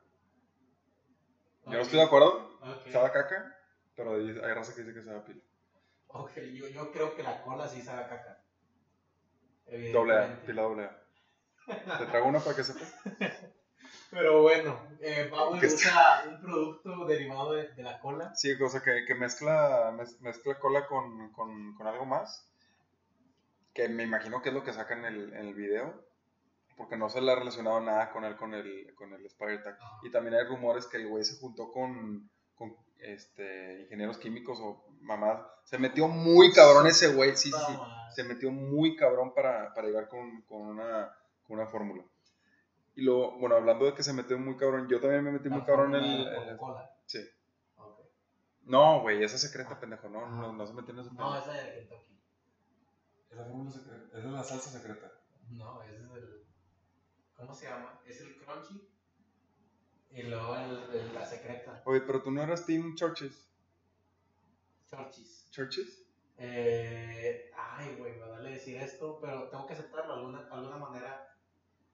Yo 1.65 1.71
no 1.73 1.79
estoy 1.79 1.99
de 1.99 2.05
acuerdo. 2.05 2.57
ok. 2.61 2.91
Sabe 2.91 3.05
a 3.07 3.11
caca. 3.11 3.57
Pero 3.95 4.15
hay 4.15 4.29
hay 4.29 4.53
raza 4.53 4.73
que 4.73 4.81
dice 4.81 4.93
que 4.93 5.01
sabe 5.03 5.17
a 5.17 5.23
pila. 5.25 5.41
Ok, 6.13 6.31
yo, 6.53 6.67
yo 6.69 6.91
creo 6.91 7.15
que 7.15 7.23
la 7.23 7.41
cola 7.41 7.67
sí 7.67 7.81
sabe 7.81 8.03
a 8.03 8.09
caca. 8.09 8.39
Doble 9.91 10.17
A. 10.17 10.41
Pila 10.45 10.61
doble 10.61 10.83
A. 10.85 11.97
¿Te 11.97 12.05
traigo 12.05 12.27
una 12.27 12.39
para 12.39 12.55
que 12.55 12.63
sepa? 12.63 12.85
Pero 14.11 14.43
bueno, 14.43 14.79
eh, 15.01 15.31
Que 15.59 15.67
usa 15.67 16.25
un 16.27 16.39
producto 16.41 17.05
derivado 17.05 17.53
de, 17.53 17.69
de 17.69 17.83
la 17.83 17.99
cola. 17.99 18.35
Sí, 18.35 18.51
o 18.61 18.69
sea, 18.69 18.81
que, 18.81 19.05
que 19.05 19.15
mezcla, 19.15 19.91
mez- 19.91 20.19
mezcla 20.19 20.59
cola 20.59 20.85
con, 20.87 21.31
con, 21.31 21.73
con 21.75 21.87
algo 21.87 22.05
más. 22.05 22.47
Que 23.73 23.89
me 23.89 24.03
imagino 24.03 24.41
que 24.41 24.49
es 24.49 24.55
lo 24.55 24.63
que 24.63 24.73
saca 24.73 24.93
en 24.93 25.05
el, 25.05 25.33
en 25.33 25.47
el 25.47 25.53
video. 25.55 26.05
Porque 26.77 26.97
no 26.97 27.09
se 27.09 27.21
le 27.21 27.31
ha 27.31 27.35
relacionado 27.35 27.79
nada 27.81 28.11
con 28.11 28.23
él 28.23 28.35
con 28.35 28.53
el, 28.53 28.93
con 28.95 29.13
el 29.13 29.25
Spider 29.25 29.63
Tag. 29.63 29.77
Y 30.03 30.11
también 30.11 30.35
hay 30.35 30.45
rumores 30.45 30.85
que 30.85 30.97
el 30.97 31.07
güey 31.07 31.23
se 31.23 31.39
juntó 31.39 31.71
con, 31.71 32.29
con 32.55 32.75
este, 33.03 33.81
ingenieros 33.83 34.17
químicos 34.17 34.59
o 34.61 34.85
mamás. 35.01 35.41
Se 35.65 35.77
metió 35.77 36.07
muy 36.07 36.51
cabrón 36.51 36.87
ese 36.87 37.13
güey, 37.13 37.35
sí, 37.35 37.51
sí. 37.51 37.79
Se 38.15 38.23
metió 38.23 38.51
muy 38.51 38.95
cabrón 38.95 39.33
para, 39.33 39.73
para 39.73 39.87
llegar 39.87 40.07
con, 40.07 40.41
con 40.43 40.61
una, 40.61 41.15
con 41.43 41.57
una 41.57 41.67
fórmula. 41.67 42.03
Y 42.95 43.01
luego, 43.01 43.39
bueno, 43.39 43.55
hablando 43.55 43.85
de 43.85 43.93
que 43.93 44.03
se 44.03 44.13
metió 44.13 44.37
muy 44.37 44.55
cabrón, 44.55 44.87
yo 44.87 44.99
también 44.99 45.23
me 45.23 45.31
metí 45.31 45.49
La 45.49 45.57
muy 45.57 45.65
cabrón 45.65 45.95
en 45.95 46.03
el... 46.03 46.57
sí. 47.05 47.19
No, 48.65 49.01
güey, 49.01 49.23
esa 49.23 49.35
es 49.35 49.41
secreta, 49.41 49.79
pendejo. 49.79 50.07
No, 50.09 50.29
no, 50.29 50.53
no 50.53 50.65
se 50.65 50.73
metió 50.73 50.93
en 50.93 51.01
ese 51.01 51.11
No, 51.13 51.37
esa 51.37 51.57
es 51.59 51.65
de 51.65 51.73
Kentucky. 51.79 52.21
Es 53.29 53.37
la 53.37 53.45
fórmula 53.45 53.71
secreta. 53.71 54.17
Es 54.17 54.23
la 54.23 54.43
salsa 54.43 54.69
secreta. 54.69 55.11
No, 55.49 55.81
ese 55.83 55.95
es 55.95 56.11
el. 56.11 56.45
¿Cómo 57.35 57.53
se 57.53 57.67
llama? 57.67 57.99
Es 58.05 58.21
el 58.21 58.37
crunchy. 58.37 58.92
Y 60.13 60.23
luego 60.23 60.55
el, 60.55 60.71
el- 60.95 61.13
la 61.13 61.25
secreta. 61.25 61.81
Oye, 61.85 62.01
pero 62.01 62.21
tú 62.21 62.31
no 62.31 62.41
eras 62.41 62.65
Team 62.65 62.95
Churches. 62.95 63.49
Chorchis. 64.89 65.47
¿Churches? 65.49 66.05
Eh, 66.37 67.51
ay, 67.55 67.95
güey, 67.97 68.13
me 68.19 68.25
duele 68.27 68.51
decir 68.51 68.77
esto, 68.77 69.17
pero 69.21 69.49
tengo 69.49 69.65
que 69.65 69.73
aceptarlo. 69.73 70.13
Alguna, 70.13 70.47
alguna 70.51 70.77
manera, 70.77 71.35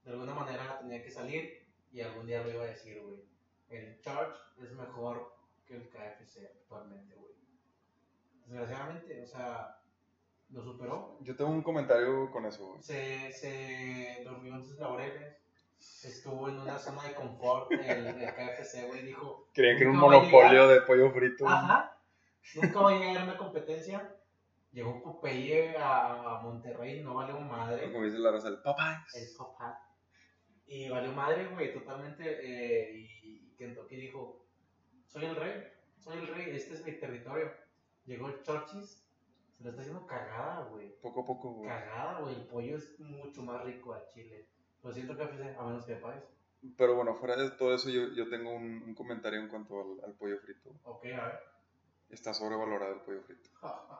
de 0.04 0.12
alguna 0.12 0.34
manera 0.34 0.80
tenía 0.80 1.02
que 1.04 1.12
salir 1.12 1.66
y 1.92 2.02
algún 2.02 2.26
día 2.28 2.44
lo 2.44 2.50
iba 2.52 2.64
a 2.64 2.68
decir, 2.68 3.02
güey. 3.02 3.24
El 3.70 4.00
Charge 4.02 4.38
es 4.64 4.72
mejor 4.74 5.34
que 5.66 5.76
el 5.76 5.90
KFC 5.90 6.46
actualmente, 6.46 7.16
güey. 7.16 7.34
Desgraciadamente, 8.48 9.22
o 9.24 9.28
sea, 9.28 9.80
lo 10.50 10.64
superó. 10.64 11.18
Yo 11.22 11.36
tengo 11.36 11.52
un 11.52 11.62
comentario 11.62 12.30
con 12.32 12.46
eso, 12.46 12.68
güey. 12.70 12.82
Se, 12.82 13.32
se 13.32 14.22
durmió 14.26 14.56
en 14.56 14.64
sus 14.66 14.78
laureles. 14.80 15.38
Estuvo 15.80 16.50
en 16.50 16.60
una 16.60 16.78
zona 16.78 17.04
de 17.04 17.13
confort. 17.15 17.72
El, 17.72 18.08
el 18.08 18.34
KFC, 18.34 18.88
güey, 18.88 19.04
dijo: 19.04 19.48
Creían 19.54 19.78
que 19.78 19.84
era 19.84 19.92
un 19.92 19.98
monopolio 19.98 20.68
de 20.68 20.82
pollo 20.82 21.12
frito. 21.12 21.48
Ajá. 21.48 21.98
Nunca 22.56 22.82
va 22.82 22.92
a 22.92 23.00
llegar 23.00 23.18
a 23.18 23.24
una 23.24 23.38
competencia. 23.38 24.15
Llegó 24.72 25.02
Popeye 25.02 25.76
a, 25.78 26.39
Monterrey, 26.44 27.02
no 27.02 27.15
valió 27.15 27.39
madre. 27.39 27.92
Como 27.92 28.06
dice 28.06 28.20
la 28.20 28.32
raza, 28.32 28.50
el 28.50 28.62
Popeyes. 28.62 29.15
El 29.15 29.38
papá. 29.38 29.82
Y 30.68 30.89
valió 30.89 31.12
madre, 31.12 31.48
güey, 31.48 31.74
totalmente. 31.74 32.24
eh, 32.24 32.92
y 32.94 33.56
Kentucky 33.58 33.96
dijo: 33.96 34.46
Soy 35.08 35.26
el 35.26 35.36
rey, 35.36 35.63
soy 35.98 36.18
el 36.18 36.28
rey, 36.28 36.56
este 36.56 36.76
es 36.76 36.86
mi 36.86 36.92
territorio. 36.94 37.52
Llegó 38.06 38.28
el 38.28 38.42
Churchis, 38.44 39.04
se 39.58 39.63
lo 39.63 39.70
está 39.70 39.82
haciendo 39.82 40.06
cagada, 40.06 40.65
güey. 40.65 40.96
Poco 41.02 41.22
a 41.22 41.26
poco, 41.26 41.52
güey. 41.54 41.68
Cagada, 41.68 42.20
güey. 42.20 42.36
El 42.36 42.46
pollo 42.48 42.78
es 42.78 43.00
mucho 43.00 43.42
más 43.44 43.63
rico 43.63 43.94
al 43.94 44.06
chile. 44.08 44.48
Lo 44.84 44.94
siento, 44.94 45.18
KFC, 45.18 45.58
a 45.58 45.63
menos 45.63 45.86
que 45.86 45.96
pagues. 45.96 46.24
Pero 46.78 46.96
bueno, 46.96 47.15
fuera 47.15 47.36
de 47.36 47.52
todo 47.52 47.74
eso, 47.74 47.89
yo, 47.89 48.10
yo 48.15 48.30
tengo 48.30 48.52
un, 48.54 48.84
un 48.84 48.96
comentario 48.96 49.39
en 49.39 49.48
cuanto 49.48 49.82
al, 49.82 50.04
al 50.06 50.13
pollo 50.15 50.38
frito. 50.39 50.70
Ok, 50.84 51.06
a 51.06 51.26
ver. 51.26 51.39
Está 52.10 52.34
sobrevalorado 52.34 52.94
el 52.94 53.02
pollo 53.02 53.22
frito. 53.24 53.50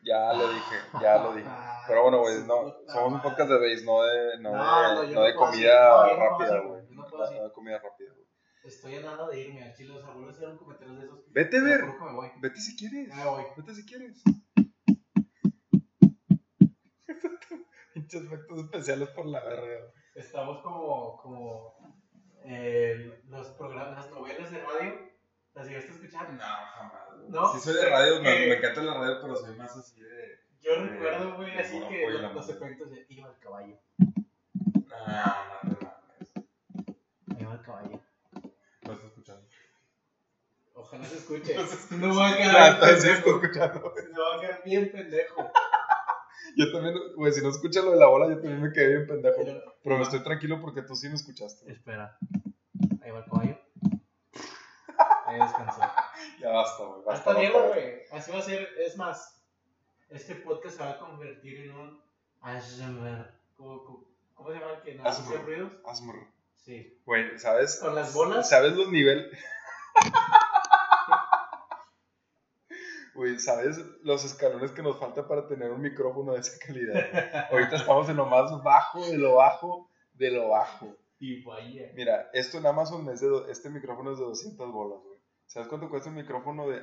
Ya 0.00 0.32
lo 0.32 0.48
dije, 0.48 0.76
ya 1.02 1.18
lo 1.22 1.34
dije. 1.34 1.48
Pero 1.88 2.02
bueno, 2.04 2.20
güey, 2.20 2.38
no, 2.46 2.72
somos 2.86 3.14
un 3.14 3.20
podcast 3.20 3.50
de 3.50 3.58
base, 3.58 3.84
no 3.84 4.00
de, 4.04 4.38
no 4.38 4.52
No, 4.52 5.02
de, 5.02 5.12
no, 5.12 5.22
de 5.22 5.34
comida 5.34 6.14
rápida, 6.14 6.60
güey. 6.60 6.82
no 6.90 7.42
de 7.42 7.52
comida 7.52 7.78
rápida, 7.80 8.12
güey. 8.14 8.26
Estoy 8.62 8.94
a 8.94 9.00
nada 9.00 9.28
de 9.28 9.40
irme 9.40 9.64
al 9.64 9.74
chile, 9.74 9.96
o 9.96 10.00
sea, 10.00 10.10
vuelvo 10.10 10.28
a 10.28 10.32
hacer 10.32 10.48
un 10.48 10.56
comentario 10.56 10.94
de 10.94 11.04
esos. 11.04 11.32
Vete, 11.32 11.50
Te 11.50 11.60
ver. 11.60 11.80
juro 11.80 11.98
que 11.98 12.04
me 12.04 12.12
voy. 12.12 12.30
Vete 12.40 12.60
si 12.60 12.76
quieres. 12.76 13.08
Ya 13.08 13.16
me 13.16 13.24
voy. 13.24 13.44
Vete 13.56 13.74
si 13.74 13.84
quieres. 13.86 14.22
Pinches 17.98 18.22
efectos 18.24 18.58
especiales 18.60 19.08
por 19.10 19.26
la 19.26 19.42
verga. 19.44 19.92
Estamos 20.14 20.62
como, 20.62 21.16
como 21.20 21.74
eh, 22.44 23.20
los 23.26 23.46
programas, 23.48 23.96
las 24.06 24.10
novelas 24.10 24.50
de 24.50 24.58
radio. 24.60 25.08
¿Las 25.54 25.66
llegaste 25.66 25.90
a 25.90 25.94
escuchar? 25.94 26.32
No, 26.32 26.44
jamás. 26.44 27.08
güey. 27.16 27.30
¿No? 27.30 27.52
Sí 27.52 27.60
soy 27.60 27.74
de 27.74 27.88
radio, 27.90 28.22
me, 28.22 28.44
Eh. 28.44 28.48
me 28.48 28.54
encanta 28.56 28.82
la 28.82 28.94
radio, 28.94 29.18
pero 29.20 29.34
soy 29.36 29.56
más 29.56 29.76
así 29.76 30.00
de... 30.00 30.38
Yo 30.60 30.74
recuerdo, 30.76 31.36
güey, 31.36 31.58
así 31.58 31.80
que 31.88 32.08
los, 32.10 32.34
los 32.34 32.48
efectos 32.48 32.90
de 32.90 33.06
iba 33.08 33.28
el 33.30 33.38
caballo. 33.38 33.78
No, 33.98 35.06
no, 35.06 35.78
no. 35.80 37.38
Iba 37.40 37.52
el 37.54 37.62
caballo. 37.62 38.00
No 38.82 38.92
estoy 38.92 39.08
escuchando. 39.08 39.48
Ojalá 40.74 41.04
se 41.06 41.16
escuche. 41.16 41.54
No 41.56 41.66
se 41.66 41.74
escucha. 41.74 41.96
No 42.06 42.14
voy 42.14 42.22
a 42.22 42.28
Ah, 42.28 42.36
quedar 42.36 42.72
estoy 42.94 43.10
pendejo. 43.10 43.30
escuchando. 43.42 43.94
Me 43.96 44.18
voy 44.18 44.36
a 44.36 44.40
quedar 44.40 44.62
bien 44.64 44.92
pendejo. 44.92 45.50
Yo 46.58 46.72
también, 46.72 46.96
güey, 47.16 47.32
si 47.32 47.40
no 47.40 47.50
escuchas 47.50 47.84
lo 47.84 47.92
de 47.92 47.98
la 47.98 48.08
bola, 48.08 48.26
yo 48.28 48.34
también 48.40 48.60
me 48.60 48.72
quedé 48.72 48.88
bien 48.96 49.06
pendejo. 49.06 49.36
Pero- 49.82 49.96
me 49.96 50.02
estoy 50.02 50.22
tranquilo 50.24 50.60
porque 50.60 50.82
tú 50.82 50.94
sí 50.96 51.08
me 51.08 51.14
escuchaste. 51.14 51.70
Espera. 51.70 52.18
Ahí 53.02 53.10
va 53.12 53.18
el 53.20 53.24
caballo. 53.24 53.58
Ahí 55.26 55.38
descansó. 55.40 55.80
Ya 56.40 56.50
basta, 56.50 56.84
güey. 56.84 57.02
Basta, 57.04 57.30
Hasta 57.30 57.32
basta, 57.42 57.58
basta. 57.58 57.68
güey. 57.74 57.94
Así 58.12 58.30
va 58.32 58.38
a 58.38 58.42
ser. 58.42 58.68
Es 58.84 58.96
más, 58.96 59.40
este 60.08 60.34
podcast 60.36 60.76
se 60.76 60.82
va 60.82 60.90
a 60.90 60.98
convertir 60.98 61.60
en 61.60 61.70
un 61.72 62.00
ASMR. 62.40 63.32
¿Cómo, 63.56 63.84
cómo, 63.84 64.04
cómo 64.34 64.52
se 64.52 64.58
llama 64.58 64.72
el 64.74 64.82
que 64.82 64.94
no 64.94 65.04
hace 65.04 65.22
ASMR. 65.22 65.44
ruidos? 65.44 65.72
Asmr. 65.86 66.14
Sí. 66.56 67.00
Güey, 67.06 67.38
¿sabes? 67.38 67.78
Con 67.80 67.94
las 67.94 68.12
bolas. 68.14 68.48
¿Sabes 68.48 68.72
los 68.74 68.88
niveles? 68.90 69.26
Güey, 73.18 73.38
¿sabes 73.40 73.78
los 74.04 74.24
escalones 74.24 74.70
que 74.70 74.80
nos 74.82 74.96
falta 75.00 75.26
para 75.26 75.48
tener 75.48 75.72
un 75.72 75.80
micrófono 75.82 76.34
de 76.34 76.38
esa 76.38 76.56
calidad? 76.64 77.48
Ahorita 77.50 77.74
estamos 77.74 78.08
en 78.08 78.16
lo 78.16 78.26
más 78.26 78.62
bajo 78.62 79.04
de 79.04 79.18
lo 79.18 79.34
bajo 79.34 79.90
de 80.12 80.30
lo 80.30 80.50
bajo. 80.50 80.94
Y 81.18 81.42
vaya. 81.42 81.90
Mira, 81.94 82.30
esto 82.32 82.58
en 82.58 82.66
Amazon 82.66 83.08
es 83.10 83.20
de 83.20 83.26
do- 83.26 83.48
este 83.48 83.70
micrófono 83.70 84.12
es 84.12 84.20
de 84.20 84.24
200 84.24 84.70
bolas, 84.70 85.00
güey. 85.02 85.18
¿Sabes 85.46 85.68
cuánto 85.68 85.90
cuesta 85.90 86.10
un 86.10 86.14
micrófono 86.14 86.68
de? 86.68 86.80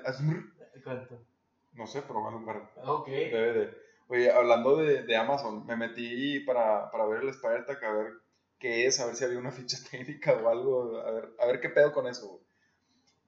¿Cuánto? 0.83 1.25
No 1.71 1.87
sé, 1.87 2.01
pero 2.01 2.21
bueno, 2.21 2.43
para 2.45 2.69
Ok. 2.91 3.07
DVD. 3.07 3.73
Oye, 4.09 4.29
hablando 4.31 4.75
de, 4.75 5.03
de 5.03 5.15
Amazon, 5.15 5.65
me 5.65 5.77
metí 5.77 6.41
para, 6.41 6.91
para 6.91 7.05
ver 7.05 7.21
el 7.23 7.29
Spider-Tag, 7.29 7.83
a 7.83 7.93
ver 7.93 8.07
qué 8.59 8.85
es, 8.87 8.99
a 8.99 9.05
ver 9.05 9.15
si 9.15 9.23
había 9.23 9.39
una 9.39 9.51
ficha 9.51 9.77
técnica 9.89 10.33
o 10.33 10.49
algo, 10.49 10.97
a 10.99 11.11
ver, 11.11 11.29
a 11.39 11.45
ver 11.45 11.61
qué 11.61 11.69
pedo 11.69 11.93
con 11.93 12.07
eso. 12.07 12.27
güey. 12.27 12.44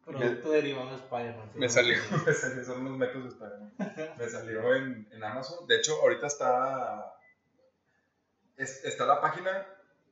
Producto 0.07 0.51
derivado 0.51 0.89
de 0.89 0.95
Spider-Man. 0.95 1.51
Me 1.55 1.69
salió, 1.69 1.97
me 2.25 2.33
salió, 2.33 2.63
son 2.63 2.81
unos 2.81 2.97
métodos 2.97 3.23
de 3.25 3.29
Spider-Man. 3.29 3.73
Me 4.17 4.29
salió 4.29 4.75
en, 4.75 5.07
en 5.11 5.23
Amazon. 5.23 5.67
De 5.67 5.75
hecho, 5.77 5.95
ahorita 6.01 6.27
está, 6.27 7.13
es- 8.57 8.83
está 8.85 9.05
la 9.05 9.21
página 9.21 9.67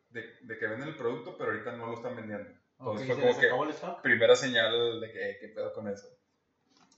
de, 0.09 0.21
de 0.41 0.57
que 0.57 0.67
venden 0.67 0.89
el 0.89 0.95
producto, 0.95 1.37
pero 1.37 1.51
ahorita 1.51 1.71
no 1.77 1.87
lo 1.87 1.93
están 1.95 2.15
vendiendo. 2.15 2.49
Entonces 2.79 3.07
¿se 3.07 3.13
fue 3.13 3.21
como 3.23 3.39
que 3.39 3.45
acabó 3.47 3.63
el 3.63 3.69
stock? 3.71 4.01
primera 4.01 4.35
señal 4.35 4.99
de 4.99 5.11
que, 5.11 5.37
¿qué 5.39 5.47
pedo 5.49 5.73
con 5.73 5.87
eso? 5.87 6.07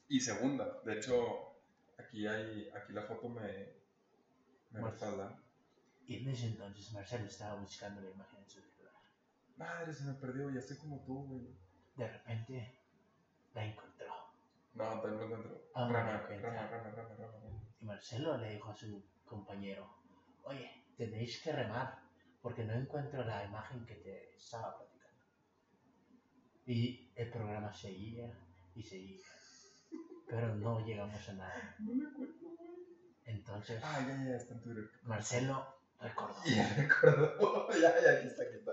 Y 0.10 0.20
segunda, 0.20 0.80
de 0.84 0.98
hecho, 0.98 1.54
aquí 1.98 2.26
hay, 2.28 2.70
aquí 2.76 2.94
la 2.94 3.04
foto 3.04 3.30
me, 3.30 3.42
me 3.42 4.80
Bueno. 4.82 4.90
respalda. 4.90 5.38
Y 6.08 6.24
en 6.24 6.30
ese 6.30 6.48
entonces 6.48 6.92
Marcelo 6.94 7.26
estaba 7.26 7.56
buscando 7.60 8.02
la 8.02 8.10
imagen 8.10 8.40
en 8.40 8.50
su 8.50 8.62
celular. 8.62 8.94
Madre, 9.58 9.94
se 9.94 10.06
me 10.06 10.14
perdió, 10.14 10.50
ya 10.50 10.60
estoy 10.60 10.78
como 10.78 11.04
tú, 11.06 11.26
güey. 11.28 11.48
De 11.96 12.08
repente 12.08 12.77
la 13.58 13.66
encontró. 13.66 14.14
No, 14.74 15.02
también 15.02 15.18
lo 15.18 15.26
encuentro. 15.26 15.70
Ah, 15.74 15.90
rama, 15.92 16.28
rama. 16.30 16.70
Y 17.82 17.86
Marcelo 17.86 18.38
le 18.38 18.52
dijo 18.54 18.70
a 18.70 18.76
su 18.76 19.04
compañero, 19.26 19.90
oye, 20.44 20.70
tenéis 20.96 21.42
que 21.42 21.52
remar 21.52 21.98
porque 22.42 22.64
no 22.64 22.74
encuentro 22.74 23.24
la 23.24 23.44
imagen 23.46 23.84
que 23.88 23.96
te 23.96 24.36
estaba 24.36 24.78
platicando. 24.78 25.24
Y 26.68 27.12
el 27.16 27.32
programa 27.32 27.74
seguía 27.74 28.32
y 28.76 28.84
seguía, 28.84 29.26
pero 30.30 30.54
no 30.56 30.86
llegamos 30.86 31.28
a 31.30 31.34
nada. 31.34 31.76
No 31.80 31.94
me 31.96 32.08
acuerdo. 32.10 32.34
Entonces 33.26 33.82
Ah, 33.84 34.00
ya, 34.08 34.24
ya, 34.24 34.36
está 34.38 34.54
en 34.54 34.62
Twitter. 34.62 34.90
Marcelo 35.04 35.66
recordó 36.00 36.36
Ya 36.46 36.76
recuerdo. 36.76 37.68
ya, 37.82 38.02
ya, 38.04 38.12
aquí 38.20 38.28
está, 38.28 38.44
aquí 38.44 38.56
está. 38.60 38.72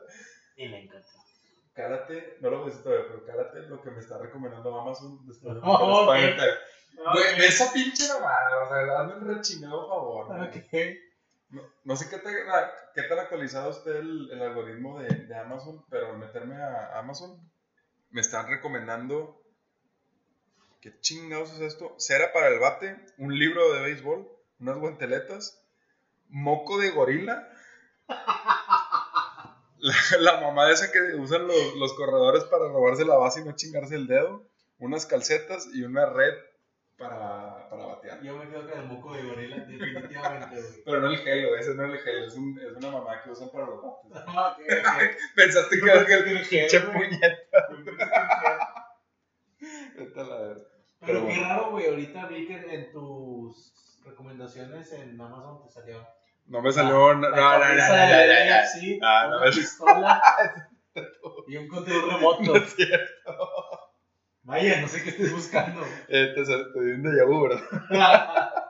y 0.56 0.68
la 0.68 0.78
encontró. 0.78 1.23
Cálate, 1.74 2.38
no 2.40 2.50
lo 2.50 2.58
voy 2.58 2.66
a 2.66 2.70
decir 2.70 2.84
todavía, 2.84 3.06
pero 3.08 3.26
cálate 3.26 3.58
lo 3.62 3.82
que 3.82 3.90
me 3.90 3.98
está 4.00 4.18
recomendando 4.18 4.80
Amazon 4.80 5.26
después 5.26 5.54
de 5.54 5.60
Oh, 5.64 6.04
buscar 6.06 6.08
ok. 6.08 6.14
Spider-Tag. 6.14 6.58
Güey, 7.12 7.38
ve 7.38 7.46
esa 7.46 7.72
pinche 7.72 8.06
mamada, 8.08 8.62
o 8.64 8.68
sea, 8.68 9.00
hazme 9.00 9.14
un 9.16 9.34
rechingado 9.36 9.88
favor. 9.88 10.26
güey. 10.26 10.48
Ok. 10.48 10.98
No, 11.50 11.62
no 11.84 11.96
sé 11.96 12.08
qué, 12.08 12.18
tan- 12.18 12.34
qué 12.94 13.02
tan 13.02 13.18
actualizado 13.18 13.70
esté 13.70 13.90
el, 13.98 14.30
el 14.30 14.42
algoritmo 14.42 15.00
de, 15.00 15.08
de 15.08 15.36
Amazon, 15.36 15.84
pero 15.90 16.10
al 16.10 16.18
meterme 16.18 16.56
a 16.56 16.98
Amazon 16.98 17.38
me 18.10 18.20
están 18.20 18.48
recomendando. 18.48 19.40
¿Qué 20.80 20.98
chingados 21.00 21.52
es 21.54 21.60
esto? 21.60 21.94
Cera 21.98 22.32
para 22.32 22.48
el 22.48 22.58
bate, 22.60 22.96
un 23.18 23.36
libro 23.36 23.72
de 23.72 23.82
béisbol, 23.82 24.28
unas 24.60 24.76
guanteletas, 24.78 25.60
moco 26.28 26.78
de 26.78 26.90
gorila. 26.90 27.48
La, 29.84 29.94
la 30.18 30.40
mamá 30.40 30.70
esa 30.70 30.90
que 30.90 30.98
usan 31.16 31.46
los, 31.46 31.74
los 31.76 31.92
corredores 31.92 32.44
para 32.44 32.68
robarse 32.68 33.04
la 33.04 33.16
base 33.16 33.40
y 33.40 33.44
no 33.44 33.52
chingarse 33.54 33.96
el 33.96 34.06
dedo, 34.06 34.48
unas 34.78 35.04
calcetas 35.04 35.68
y 35.74 35.82
una 35.82 36.06
red 36.06 36.32
para, 36.96 37.68
para 37.68 37.86
batear. 37.86 38.22
Yo 38.22 38.36
me 38.36 38.48
quedo 38.48 38.68
con 38.70 38.78
el 38.78 38.86
moco 38.86 39.12
de 39.14 39.22
gorila, 39.24 39.56
definitivamente, 39.56 40.54
güey. 40.54 40.84
Pero 40.84 41.00
no 41.00 41.10
el 41.10 41.18
gelo, 41.18 41.56
ese 41.56 41.74
no 41.74 41.84
es 41.86 41.92
el 41.92 41.98
gelo, 41.98 42.26
es, 42.26 42.34
un, 42.34 42.58
es 42.58 42.76
una 42.76 42.90
mamá 42.92 43.22
que 43.22 43.30
usan 43.30 43.50
para 43.50 43.66
los 43.66 43.82
bates. 43.82 44.22
Ah. 44.26 44.56
Pensaste 45.36 45.78
que 45.78 45.84
era 45.90 46.00
el 46.00 46.06
gel, 46.46 46.84
puñeta. 46.92 47.68
Pero 49.96 50.12
Pero 51.00 51.20
qué 51.20 51.24
bueno. 51.26 51.42
raro, 51.42 51.70
güey. 51.72 51.86
Ahorita 51.86 52.26
vi 52.26 52.46
que 52.46 52.54
en 52.56 52.90
tus 52.90 54.00
recomendaciones 54.02 54.92
en 54.92 55.20
Amazon 55.20 55.62
te 55.62 55.70
salió. 55.70 56.06
No 56.46 56.60
me 56.62 56.72
salió. 56.72 57.14
La 57.14 57.28
no, 57.30 57.30
no, 57.30 57.36
no, 57.36 57.58
no, 57.58 57.74
NFC, 57.74 58.98
Ah, 59.02 59.28
no, 59.30 59.38
una 59.38 59.50
pistola 59.50 60.22
y 61.48 61.56
un 61.56 61.68
control 61.68 62.10
remoto. 62.12 62.42
no 62.42 62.56
es 62.56 62.74
cierto. 62.74 63.50
Vaya, 64.42 64.80
no 64.82 64.88
sé 64.88 65.02
qué 65.02 65.10
estés 65.10 65.32
buscando. 65.32 65.80
Eh, 66.08 66.32
te, 66.34 66.44
te 66.44 66.80
di 66.84 66.92
un 66.92 67.02
déjà 67.02 67.24
vu, 67.26 67.48
¿verdad? 67.48 68.50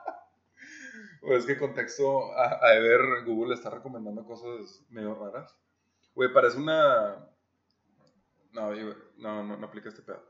Pues 1.21 1.39
es 1.39 1.45
que 1.47 1.57
contexto, 1.57 2.33
a, 2.37 2.59
a 2.61 2.79
ver, 2.79 3.01
Google 3.25 3.55
está 3.55 3.71
recomendando 3.71 4.23
cosas 4.25 4.83
medio 4.89 5.15
raras. 5.15 5.55
Güey, 6.13 6.31
parece 6.31 6.57
una... 6.57 7.15
No, 8.51 8.73
yo- 8.75 8.93
no, 9.17 9.43
no, 9.43 9.57
no 9.57 9.65
aplica 9.67 9.89
este 9.89 10.03
pedo. 10.03 10.23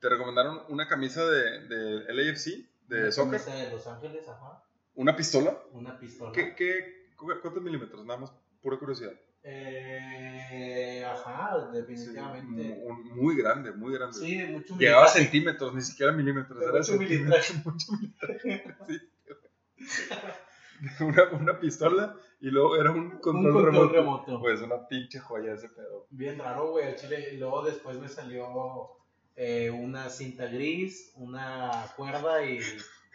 Te 0.00 0.08
recomendaron 0.10 0.62
una 0.68 0.86
camisa 0.86 1.24
de, 1.24 1.66
de 1.66 2.12
LAFC, 2.12 2.68
de 2.88 3.02
Una 3.04 3.10
soccer, 3.12 3.40
camisa 3.40 3.54
de 3.64 3.70
Los 3.70 3.86
Ángeles, 3.86 4.28
ajá. 4.28 4.62
Una 4.94 5.16
pistola. 5.16 5.58
Una 5.72 5.98
pistola. 5.98 6.32
¿Qué, 6.32 6.54
qué, 6.54 7.08
cu- 7.16 7.32
¿Cuántos 7.42 7.62
milímetros? 7.62 8.04
Nada 8.04 8.20
más, 8.20 8.32
pura 8.62 8.78
curiosidad. 8.78 9.12
Eh, 9.46 11.04
ajá, 11.04 11.68
definitivamente. 11.72 12.80
un- 12.84 13.08
muy 13.16 13.36
grande, 13.36 13.72
muy 13.72 13.92
grande. 13.94 14.18
Sí, 14.18 14.38
mucho 14.46 14.76
Llegaba 14.78 15.04
a 15.04 15.08
centímetros, 15.08 15.74
ni 15.74 15.82
siquiera 15.82 16.12
milímetros. 16.12 16.58
De 16.58 16.64
Era 16.64 16.72
mucho 16.78 16.84
centímetros, 16.92 17.54
mucho 17.64 17.92
militraje, 17.92 18.64
sí. 18.86 19.00
Una, 21.00 21.24
una 21.32 21.60
pistola 21.60 22.16
y 22.40 22.48
luego 22.50 22.76
era 22.76 22.90
un 22.90 22.98
Un 22.98 23.18
control, 23.20 23.52
control 23.52 23.64
remoto. 23.64 23.92
remoto. 23.92 24.40
Pues 24.40 24.60
una 24.60 24.86
pinche 24.86 25.18
joya 25.18 25.54
ese 25.54 25.68
pedo. 25.68 26.06
Bien 26.10 26.38
raro, 26.38 26.70
güey, 26.70 26.86
al 26.88 26.96
chile. 26.96 27.30
Y 27.32 27.36
luego 27.38 27.62
después 27.64 27.98
me 27.98 28.08
salió 28.08 28.46
eh, 29.36 29.70
una 29.70 30.08
cinta 30.10 30.46
gris, 30.46 31.12
una 31.16 31.86
cuerda 31.96 32.44
y 32.44 32.60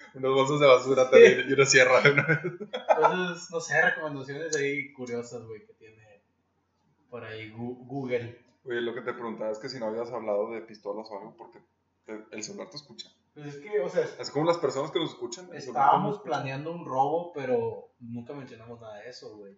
Unos 0.15 0.34
bolsos 0.36 0.60
de 0.60 0.67
basura 0.67 1.10
también 1.10 1.45
y 1.50 1.54
una 1.54 1.65
sierra. 1.65 2.02
¿no? 2.02 2.24
cosas, 2.95 3.52
no 3.52 3.60
sé, 3.60 3.82
recomendaciones 3.82 4.56
ahí 4.56 4.91
curiosas, 4.93 5.43
güey, 5.45 5.65
que 5.65 5.74
tiene 5.74 6.24
por 7.10 7.24
ahí 7.24 7.50
Google. 7.52 8.39
Oye, 8.65 8.82
lo 8.82 8.93
que 8.93 9.02
te 9.02 9.13
preguntaba 9.13 9.52
es 9.52 9.60
que 9.60 9.69
si 9.69 9.80
no 9.80 9.88
habías 9.88 10.12
hablado 10.12 10.52
de 10.52 10.62
pistolas 10.62 11.08
o 11.10 11.17
algo, 11.17 11.36
porque 11.38 11.60
te- 12.06 12.26
el 12.32 12.43
celular 12.43 12.69
te 12.69 12.78
escucha. 12.78 13.10
Pues 13.34 13.48
es 13.48 13.56
que, 13.62 13.80
o 13.80 13.89
sea, 13.89 14.04
Es 14.19 14.32
como 14.32 14.45
las 14.45 14.58
personas 14.58 14.91
que 14.91 15.00
nos 15.00 15.12
escuchan. 15.12 15.50
estábamos 15.54 16.15
escucha. 16.15 16.30
planeando 16.30 16.72
un 16.72 16.86
robo, 16.86 17.32
pero 17.34 17.93
nunca 18.00 18.34
mencionamos 18.34 18.80
nada 18.82 18.95
de 18.98 19.10
eso, 19.10 19.36
güey. 19.38 19.58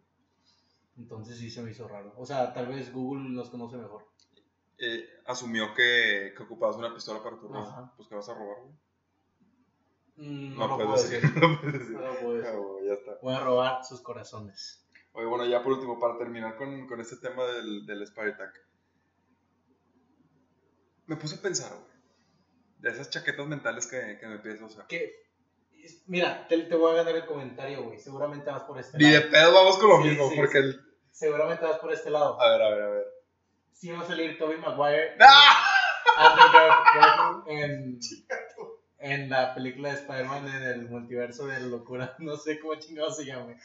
Entonces 0.98 1.38
sí 1.38 1.50
se 1.50 1.62
me 1.62 1.72
hizo 1.72 1.88
raro. 1.88 2.14
O 2.18 2.26
sea, 2.26 2.54
tal 2.54 2.68
vez 2.68 2.92
Google 2.94 3.30
nos 3.30 3.50
conoce 3.50 3.78
mejor. 3.78 4.06
Eh, 4.78 5.06
asumió 5.26 5.74
que, 5.74 6.34
que 6.36 6.44
ocupabas 6.44 6.76
una 6.76 6.94
pistola 6.94 7.24
para 7.24 7.40
tu 7.40 7.48
robo. 7.48 7.60
Ajá. 7.68 7.94
Pues 7.96 8.08
que 8.08 8.16
vas 8.16 8.28
a 8.30 8.34
robar, 8.34 8.58
güey. 8.62 8.74
Mm, 10.17 10.58
No, 10.58 10.67
No, 10.67 10.78
lo 10.78 10.86
puedo 10.86 11.02
decir. 11.02 11.21
decir. 11.21 11.36
No 11.41 11.60
puedes 11.62 11.80
decir. 11.80 11.95
No 11.95 12.02
lo 12.08 12.19
puedo 12.19 12.34
decir. 12.38 12.52
Ah, 12.54 12.86
ya 12.88 12.93
está. 12.93 13.12
Voy 13.21 13.34
a 13.34 13.39
robar 13.39 13.84
sus 13.86 14.02
corazones. 14.02 14.86
Oye, 15.13 15.26
bueno, 15.26 15.45
ya 15.45 15.62
por 15.62 15.74
último, 15.74 16.00
para 16.00 16.17
terminar 16.17 16.56
con, 16.58 16.88
con 16.88 17.02
este 17.02 17.17
tema 17.17 17.43
del, 17.45 17.86
del 17.86 18.02
Spider 18.04 18.38
Tag. 18.38 18.54
Me 21.08 21.15
puse 21.17 21.36
a 21.36 21.41
pensar, 21.41 21.71
güey. 21.71 21.91
De 22.80 22.89
esas 22.91 23.10
chaquetas 23.10 23.45
mentales 23.47 23.86
que, 23.88 24.17
que 24.19 24.26
me 24.28 24.39
pienso 24.39 24.65
usar. 24.65 24.88
Que, 24.88 25.13
mira, 26.08 26.47
te, 26.47 26.58
te 26.63 26.76
voy 26.76 26.91
a 26.93 26.95
ganar 27.04 27.15
el 27.15 27.26
comentario, 27.26 27.84
güey. 27.84 28.00
Seguramente 28.00 28.50
vas 28.50 28.63
por 28.63 28.80
este 28.80 28.97
Ni 28.97 29.06
de 29.12 29.19
lado. 29.19 29.32
pedo 29.32 29.54
vamos 29.54 29.78
con 29.78 29.89
lo 29.89 29.97
Sí, 30.02 30.10
mismo, 30.10 30.30
sí, 30.30 30.36
porque 30.38 30.52
sí. 30.54 30.58
el... 30.60 30.82
Seguramente 31.12 31.65
vas 31.65 31.80
por 31.80 31.91
este 31.91 32.10
lado. 32.10 32.39
A 32.41 32.50
ver, 32.52 32.62
a 32.62 32.69
ver, 32.69 32.82
a 32.84 32.89
ver. 32.89 33.06
Sí 33.74 33.91
va 33.91 34.02
a 34.02 34.06
salir 34.08 34.38
Tobey 34.38 34.58
Maguire. 34.58 35.15
¡Ah! 35.19 35.67
Andrew 36.17 36.47
Gar- 36.52 36.84
Garfield 36.95 37.47
en, 37.47 38.00
en 39.02 39.30
la 39.30 39.54
película 39.54 39.90
de 39.90 39.96
Spider-Man 39.96 40.48
en 40.48 40.64
el 40.64 40.90
multiverso 40.90 41.48
de 41.48 41.60
la 41.60 41.66
locura. 41.68 42.16
No 42.20 42.38
sé 42.38 42.60
cómo 42.60 42.76
chingado 42.76 43.12
se 43.12 43.26
llame. 43.26 43.58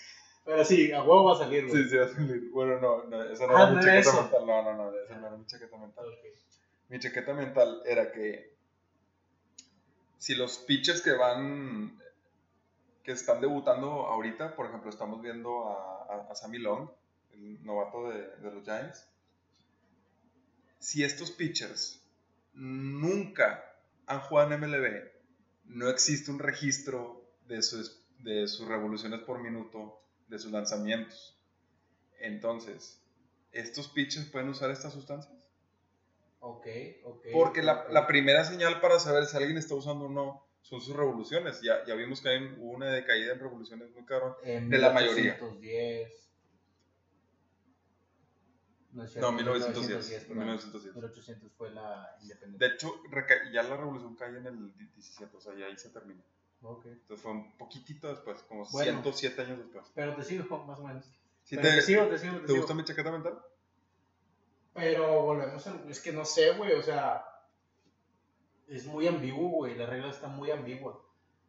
Pero 0.44 0.64
sí, 0.64 0.92
a 0.92 1.03
huevo 1.03 1.25
va 1.25 1.33
a 1.35 1.38
salir, 1.38 1.66
güey. 1.66 1.83
Sí, 1.85 1.90
sí, 1.90 1.96
va 1.96 2.05
a 2.07 2.09
salir. 2.09 2.51
Bueno, 2.53 2.81
no, 2.81 3.05
no, 3.05 3.22
esa 3.25 3.46
no 3.46 3.57
Ah, 3.57 3.62
era 3.64 3.70
mi 3.72 3.77
chaqueta 3.81 3.99
eso. 3.99 4.22
mental. 4.22 4.46
No, 4.46 4.62
no, 4.62 4.75
no, 4.75 4.99
esa 4.99 5.16
no 5.18 5.27
era 5.27 5.37
mi 5.37 5.46
chaqueta 5.46 5.77
mental. 5.77 6.07
Mi 6.88 6.99
chaqueta 7.01 7.35
mental 7.35 7.83
era 7.85 8.12
que 8.12 8.55
si 10.18 10.35
los 10.37 10.59
pitchers 10.59 11.03
que 11.03 11.12
van, 11.12 12.01
que 13.03 13.12
están 13.12 13.40
debutando 13.40 13.88
ahorita, 14.07 14.55
por 14.55 14.66
ejemplo, 14.66 14.88
estamos 14.90 15.20
viendo 15.20 15.68
a, 15.68 16.05
a, 16.14 16.31
a 16.31 16.35
Sammy 16.37 16.59
Long, 16.59 16.88
el 17.33 17.64
novato 17.64 18.09
de, 18.09 18.29
de 18.37 18.51
los 18.53 18.64
Giants, 18.64 19.09
si 20.79 21.03
estos 21.03 21.33
pitchers 21.33 22.01
nunca 22.55 23.64
han 24.07 24.20
jugado 24.20 24.53
en 24.55 24.61
MLB, 24.61 25.11
no 25.68 25.88
existe 25.88 26.31
un 26.31 26.38
registro 26.38 27.24
de 27.46 27.62
sus, 27.62 28.02
de 28.18 28.48
sus 28.48 28.66
revoluciones 28.66 29.20
por 29.20 29.40
minuto, 29.40 30.00
de 30.29 30.38
sus 30.38 30.52
lanzamientos. 30.52 31.38
Entonces, 32.18 33.00
¿estos 33.52 33.88
pitchers 33.88 34.26
pueden 34.26 34.48
usar 34.48 34.70
estas 34.70 34.92
sustancias? 34.92 35.37
Ok, 36.40 36.66
ok. 37.05 37.26
Porque 37.33 37.62
la, 37.62 38.07
primera 38.07 38.44
señal 38.44 38.81
para 38.81 38.98
saber 38.98 39.26
si 39.26 39.37
alguien 39.37 39.59
está 39.59 39.74
usando 39.74 40.07
o 40.07 40.09
no 40.09 40.46
son 40.62 40.81
sus 40.81 40.96
revoluciones. 40.96 41.61
Ya, 41.62 41.85
ya 41.87 41.94
vimos 41.94 42.20
que 42.20 42.29
hay 42.29 42.57
una 42.59 42.92
decaída 42.92 43.33
en 43.33 43.40
revoluciones 43.40 43.90
muy 43.92 44.05
cabrón. 44.05 44.35
En 44.42 44.68
de 44.68 44.79
la 44.79 44.90
mayoría. 44.90 45.38
1810. 48.96 48.96
No, 48.96 49.04
es 49.04 49.16
No, 49.16 49.38
cierto, 49.38 49.80
1910. 49.80 50.22
perdón. 50.24 50.38
1910. 50.38 50.94
1800 50.96 51.52
fue 51.52 51.70
la 51.70 52.16
independencia. 52.22 52.68
De 52.68 52.74
hecho, 52.74 52.94
ya 53.52 53.62
la 53.62 53.76
revolución 53.76 54.16
cae 54.16 54.37
en 54.37 54.46
el 54.46 54.76
17, 54.76 55.37
o 55.37 55.40
sea, 55.40 55.54
ya 55.54 55.66
ahí 55.66 55.76
se 55.76 55.90
termina. 55.90 56.22
Ok. 56.62 56.87
Entonces 56.87 57.22
fue 57.22 57.32
un 57.32 57.56
poquitito 57.59 58.09
después, 58.09 58.42
como 58.42 58.64
Bueno. 58.70 58.90
107 59.02 59.42
años 59.42 59.59
después. 59.59 59.85
Pero 59.94 60.16
te 60.16 60.22
sigo, 60.24 60.64
más 60.64 60.78
o 60.80 60.85
menos. 60.85 61.04
¿Sí 61.44 61.54
Pero 61.56 61.68
te, 61.68 61.74
te 61.76 61.82
sigo, 61.82 62.06
te 62.06 62.18
sigo, 62.18 62.35
te 62.37 62.40
¿te 62.40 62.46
sigo. 62.48 62.59
gusta 62.59 62.74
mi 62.74 62.85
chaqueta 62.85 63.12
mental? 63.12 63.38
Pero 64.74 65.22
volvemos 65.22 65.66
a... 65.66 65.74
Es 65.88 66.00
que 66.00 66.12
no 66.12 66.24
sé, 66.24 66.52
güey, 66.52 66.72
o 66.72 66.82
sea... 66.82 67.24
Es 68.68 68.85
muy 68.87 69.06
ambiguo, 69.06 69.48
güey. 69.50 69.76
La 69.76 69.87
regla 69.87 70.11
está 70.11 70.26
muy 70.28 70.50
ambigua. 70.50 71.00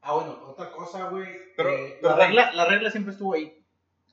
Ah, 0.02 0.14
bueno, 0.14 0.40
otra 0.48 0.72
cosa, 0.72 1.10
güey. 1.10 1.28
Pero- 1.56 1.70
eh, 1.72 1.98
pero- 2.02 2.16
la, 2.16 2.26
regla, 2.28 2.54
la 2.54 2.66
regla 2.66 2.92
siempre 2.92 3.14
estuvo 3.14 3.34
ahí. 3.34 3.57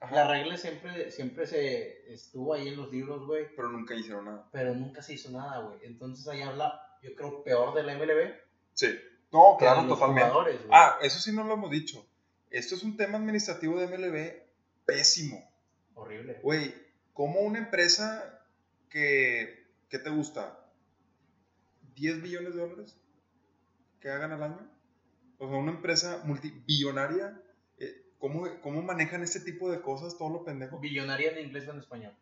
Ajá. 0.04 0.14
La 0.14 0.28
regla 0.28 0.56
siempre, 0.56 1.10
siempre 1.10 1.46
se 1.46 2.12
estuvo 2.12 2.54
ahí 2.54 2.68
en 2.68 2.76
los 2.76 2.92
libros, 2.92 3.26
güey. 3.26 3.46
Pero 3.56 3.68
nunca 3.70 3.94
hicieron 3.94 4.26
nada. 4.26 4.48
Pero 4.52 4.74
nunca 4.74 5.02
se 5.02 5.14
hizo 5.14 5.30
nada, 5.30 5.60
güey. 5.60 5.78
Entonces 5.82 6.26
ahí 6.28 6.42
habla, 6.42 6.98
yo 7.02 7.14
creo, 7.14 7.42
peor 7.42 7.74
de 7.74 7.82
la 7.82 7.94
MLB. 7.94 8.34
Sí. 8.74 8.98
No, 9.32 9.52
de 9.52 9.58
claro, 9.58 9.82
los 9.82 9.98
totalmente. 9.98 10.28
jugadores. 10.30 10.60
Ah, 10.70 10.98
eso 11.02 11.18
sí 11.18 11.32
no 11.32 11.44
lo 11.44 11.54
hemos 11.54 11.70
dicho. 11.70 12.06
Esto 12.50 12.74
es 12.74 12.82
un 12.82 12.96
tema 12.96 13.18
administrativo 13.18 13.80
de 13.80 13.86
MLB 13.88 14.42
pésimo. 14.84 15.50
Horrible. 15.94 16.38
Güey, 16.42 16.74
como 17.12 17.40
una 17.40 17.58
empresa 17.58 18.42
que, 18.90 19.66
¿qué 19.88 19.98
te 19.98 20.10
gusta? 20.10 20.60
¿10 21.96 22.20
billones 22.22 22.54
de 22.54 22.60
dólares 22.60 22.96
que 24.00 24.10
hagan 24.10 24.32
al 24.32 24.42
año? 24.42 24.70
O 25.38 25.48
sea, 25.48 25.56
una 25.56 25.72
empresa 25.72 26.22
multibillonaria, 26.24 27.40
¿cómo, 28.18 28.46
¿cómo 28.62 28.82
manejan 28.82 29.22
este 29.22 29.40
tipo 29.40 29.70
de 29.70 29.80
cosas, 29.80 30.16
todo 30.18 30.30
lo 30.30 30.44
pendejo? 30.44 30.78
Billonaria 30.78 31.32
en 31.32 31.46
inglés 31.46 31.68
o 31.68 31.72
en 31.72 31.78
español. 31.78 32.14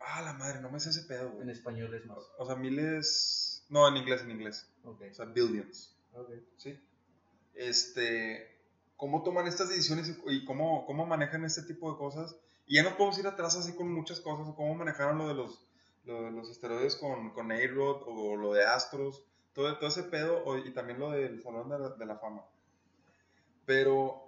Ah, 0.00 0.22
la 0.22 0.34
madre, 0.34 0.60
no 0.60 0.70
me 0.70 0.78
sé 0.80 0.90
ese 0.90 1.02
pedo, 1.02 1.28
En 1.28 1.34
güey. 1.36 1.50
español 1.50 1.94
es 1.94 2.04
más. 2.06 2.18
O 2.38 2.46
sea, 2.46 2.54
miles... 2.56 3.64
No, 3.68 3.88
en 3.88 3.96
inglés, 3.96 4.22
en 4.22 4.30
inglés. 4.30 4.68
Ok. 4.84 5.02
O 5.10 5.14
sea, 5.14 5.24
billions. 5.26 5.96
ok. 6.12 6.30
¿sí? 6.56 6.78
Este, 7.54 8.58
¿cómo 8.96 9.22
toman 9.22 9.46
estas 9.46 9.68
decisiones 9.68 10.08
y- 10.26 10.32
y 10.34 10.44
cómo, 10.44 10.86
cómo 10.86 11.06
manejan 11.06 11.44
este 11.44 11.62
tipo 11.62 11.90
de 11.90 11.98
cosas? 11.98 12.36
Y 12.66 12.76
ya 12.76 12.82
no 12.82 12.96
podemos 12.96 13.18
ir 13.18 13.26
atrás 13.26 13.56
así 13.56 13.72
con 13.74 13.92
muchas 13.92 14.20
cosas, 14.20 14.54
cómo 14.54 14.74
manejaron 14.74 15.18
lo 15.18 15.28
de 15.28 15.34
los, 15.34 15.64
lo 16.04 16.22
de 16.24 16.30
los 16.32 16.50
esteroides 16.50 16.96
con, 16.96 17.30
con 17.32 17.50
A-Rod 17.50 18.02
o 18.06 18.36
lo 18.36 18.52
de 18.52 18.64
Astros, 18.64 19.24
todo, 19.54 19.76
todo 19.78 19.88
ese 19.88 20.02
pedo 20.04 20.44
o- 20.44 20.58
y 20.58 20.72
también 20.72 20.98
lo 21.00 21.10
del 21.10 21.42
Salón 21.42 21.68
de 21.70 21.78
la, 21.78 21.88
de 21.90 22.06
la 22.06 22.18
Fama. 22.18 22.44
Pero 23.64 24.25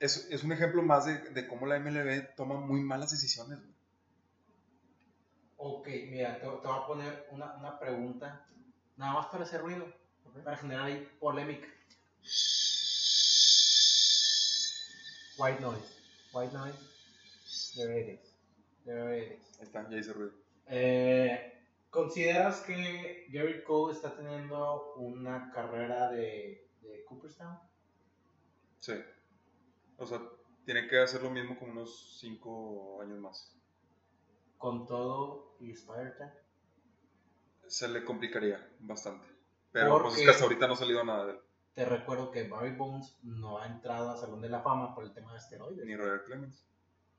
es, 0.00 0.28
es 0.30 0.42
un 0.42 0.52
ejemplo 0.52 0.82
más 0.82 1.06
de, 1.06 1.18
de 1.30 1.46
cómo 1.46 1.66
la 1.66 1.78
MLB 1.78 2.34
toma 2.34 2.56
muy 2.58 2.80
malas 2.80 3.10
decisiones. 3.10 3.60
güey. 3.60 3.74
Ok, 5.56 5.88
mira, 6.10 6.34
te, 6.40 6.40
te 6.40 6.46
voy 6.46 6.78
a 6.78 6.86
poner 6.86 7.26
una, 7.30 7.54
una 7.56 7.78
pregunta, 7.78 8.46
nada 8.96 9.12
más 9.14 9.26
para 9.26 9.44
hacer 9.44 9.60
ruido, 9.60 9.86
para 10.42 10.56
generar 10.56 10.86
ahí 10.86 11.06
polémica. 11.20 11.68
White 15.36 15.60
noise, 15.60 15.84
white 16.32 16.52
noise, 16.52 16.78
there 17.74 17.98
it 18.00 18.08
is, 18.08 18.34
there 18.84 19.18
it 19.18 19.32
is. 19.32 19.58
Ahí 19.58 19.66
está, 19.66 19.88
ya 19.88 19.98
hice 19.98 20.12
ruido. 20.12 20.32
Eh, 20.66 21.52
¿Consideras 21.90 22.60
que 22.60 23.26
Gary 23.30 23.62
Cole 23.64 23.94
está 23.94 24.14
teniendo 24.16 24.94
una 24.96 25.50
carrera 25.52 26.10
de, 26.10 26.70
de 26.82 27.04
Cooperstown? 27.04 27.58
Sí. 28.78 28.94
O 30.00 30.06
sea, 30.06 30.20
tiene 30.64 30.88
que 30.88 30.98
hacer 30.98 31.22
lo 31.22 31.30
mismo 31.30 31.58
como 31.58 31.72
unos 31.72 32.18
5 32.20 33.02
años 33.02 33.18
más. 33.18 33.54
Con 34.56 34.86
todo 34.86 35.56
y 35.60 35.72
Spider 35.72 36.16
Tag. 36.16 36.34
se 37.66 37.86
le 37.88 38.04
complicaría 38.04 38.66
bastante. 38.80 39.26
Pero 39.72 40.02
pues 40.02 40.16
es 40.16 40.24
que 40.24 40.30
hasta 40.30 40.44
ahorita 40.44 40.66
no 40.66 40.72
ha 40.72 40.76
salido 40.76 41.04
nada 41.04 41.26
de 41.26 41.32
él. 41.32 41.38
Te 41.74 41.84
recuerdo 41.84 42.30
que 42.30 42.48
Barry 42.48 42.74
Bones 42.74 43.16
no 43.22 43.58
ha 43.58 43.66
entrado 43.66 44.10
al 44.10 44.18
Salón 44.18 44.40
de 44.40 44.48
la 44.48 44.60
Fama 44.60 44.94
por 44.94 45.04
el 45.04 45.12
tema 45.12 45.32
de 45.32 45.38
asteroides. 45.38 45.84
Ni 45.86 45.94
Roger 45.94 46.24
Clemens. 46.24 46.66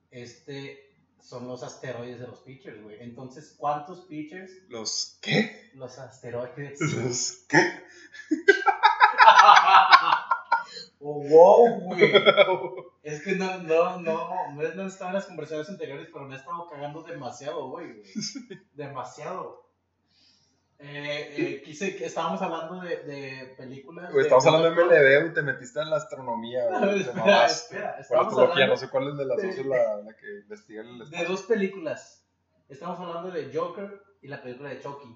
Este 0.10 0.92
son 1.22 1.48
los 1.48 1.64
asteroides 1.64 2.20
de 2.20 2.28
los 2.28 2.40
pitchers, 2.40 2.82
güey. 2.82 2.98
Entonces, 3.00 3.56
¿cuántos 3.58 4.02
pitchers? 4.02 4.52
¿Los 4.70 5.18
qué? 5.22 5.72
Los 5.76 5.98
asteroides. 6.00 6.80
¿Los 6.96 7.46
qué? 7.48 7.60
oh, 11.02 11.24
wow, 11.30 11.80
güey. 11.82 12.12
Es 13.04 13.24
que 13.24 13.34
no, 13.34 13.58
no, 13.64 14.00
no, 14.00 14.30
no, 14.54 14.74
no 14.76 14.86
estaba 14.88 15.10
en 15.10 15.16
las 15.16 15.26
conversaciones 15.26 15.70
anteriores, 15.70 16.08
pero 16.14 16.26
me 16.26 16.36
he 16.36 16.38
estado 16.38 16.68
cagando 16.70 17.02
demasiado, 17.02 17.70
güey. 17.70 17.88
güey. 17.94 18.04
Demasiado. 18.74 19.66
Eh, 20.84 21.36
eh, 21.38 21.62
quise, 21.64 21.96
que 21.96 22.06
estábamos 22.06 22.42
hablando 22.42 22.82
de, 22.82 22.98
de 23.04 23.54
películas. 23.56 24.12
Güey, 24.12 24.24
estamos 24.26 24.46
hablando 24.48 24.70
de 24.70 24.76
MLB, 24.84 25.22
güey, 25.22 25.34
te 25.34 25.42
metiste 25.44 25.80
en 25.80 25.90
la 25.92 25.98
astronomía, 25.98 26.66
güey. 26.70 27.02
espera, 27.46 27.98
hablando 28.10 28.68
no 28.68 28.78
sé 28.78 28.90
cuál 28.90 29.10
es 29.10 29.18
de 29.18 29.26
las 29.26 29.38
de- 29.38 29.56
dos 29.56 29.66
la, 29.68 29.98
la 29.98 30.16
que 30.16 30.40
investiga 30.42 30.82
el 30.82 30.98
de 30.98 31.04
espacio. 31.04 31.28
dos 31.28 31.42
películas. 31.44 32.26
Estamos 32.68 33.00
hablando 33.00 33.30
de 33.30 33.52
Joker 33.56 34.02
y 34.22 34.28
la 34.28 34.42
película 34.42 34.70
de 34.70 34.80
Chucky. 34.80 35.16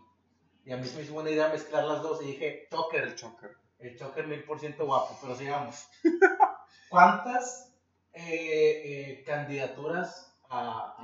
Y 0.65 0.71
a 0.71 0.77
mí 0.77 0.83
se 0.85 0.97
me 0.97 1.03
hizo 1.03 1.13
buena 1.13 1.31
idea 1.31 1.49
mezclar 1.49 1.83
las 1.85 2.01
dos 2.01 2.21
y 2.23 2.27
dije, 2.27 2.67
Joker, 2.71 3.03
El 3.03 3.15
choker. 3.15 3.51
El 3.79 3.99
Joker 3.99 4.27
mil 4.27 4.43
por 4.43 4.59
ciento 4.59 4.85
guapo, 4.85 5.17
pero 5.21 5.35
sigamos. 5.35 5.87
¿Cuántas 6.89 7.73
eh, 8.13 8.81
eh, 9.19 9.23
candidaturas 9.25 10.33
a. 10.49 10.95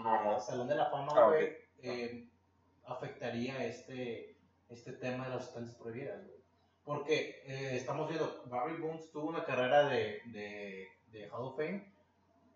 Salón 0.45 0.67
de 0.67 0.75
la 0.75 0.89
Fama, 0.89 1.12
Ah, 1.15 1.27
ok. 1.27 1.36
eh, 1.84 2.29
afectaría 2.86 3.65
este, 3.65 4.38
este 4.69 4.93
tema 4.93 5.25
de 5.25 5.36
las 5.36 5.45
sustancias 5.45 5.75
prohibidas, 5.77 6.25
güey? 6.25 6.39
Porque 6.84 7.43
estamos 7.75 8.10
viendo, 8.10 8.43
Barry 8.47 8.77
Bonds 8.81 9.12
tuvo 9.12 9.29
una 9.29 9.43
carrera 9.45 9.88
de, 9.88 10.21
de, 10.27 10.88
de 11.07 11.29
Hall 11.29 11.45
of 11.45 11.55
Fame, 11.57 11.93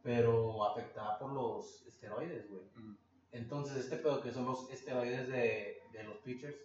pero 0.01 0.63
afectada 0.65 1.19
por 1.19 1.31
los 1.31 1.85
esteroides, 1.85 2.49
güey. 2.49 2.63
Mm. 2.75 2.97
Entonces, 3.33 3.77
este 3.77 3.97
pedo 3.97 4.21
que 4.21 4.31
son 4.31 4.45
los 4.45 4.69
esteroides 4.71 5.27
de, 5.27 5.83
de 5.91 6.03
los 6.03 6.17
pitchers, 6.17 6.55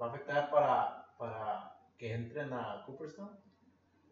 ¿va 0.00 0.06
a 0.06 0.08
afectar 0.10 0.50
para, 0.50 1.14
para 1.18 1.75
que 1.98 2.12
entren 2.12 2.52
a 2.52 2.82
Cooperstown? 2.84 3.30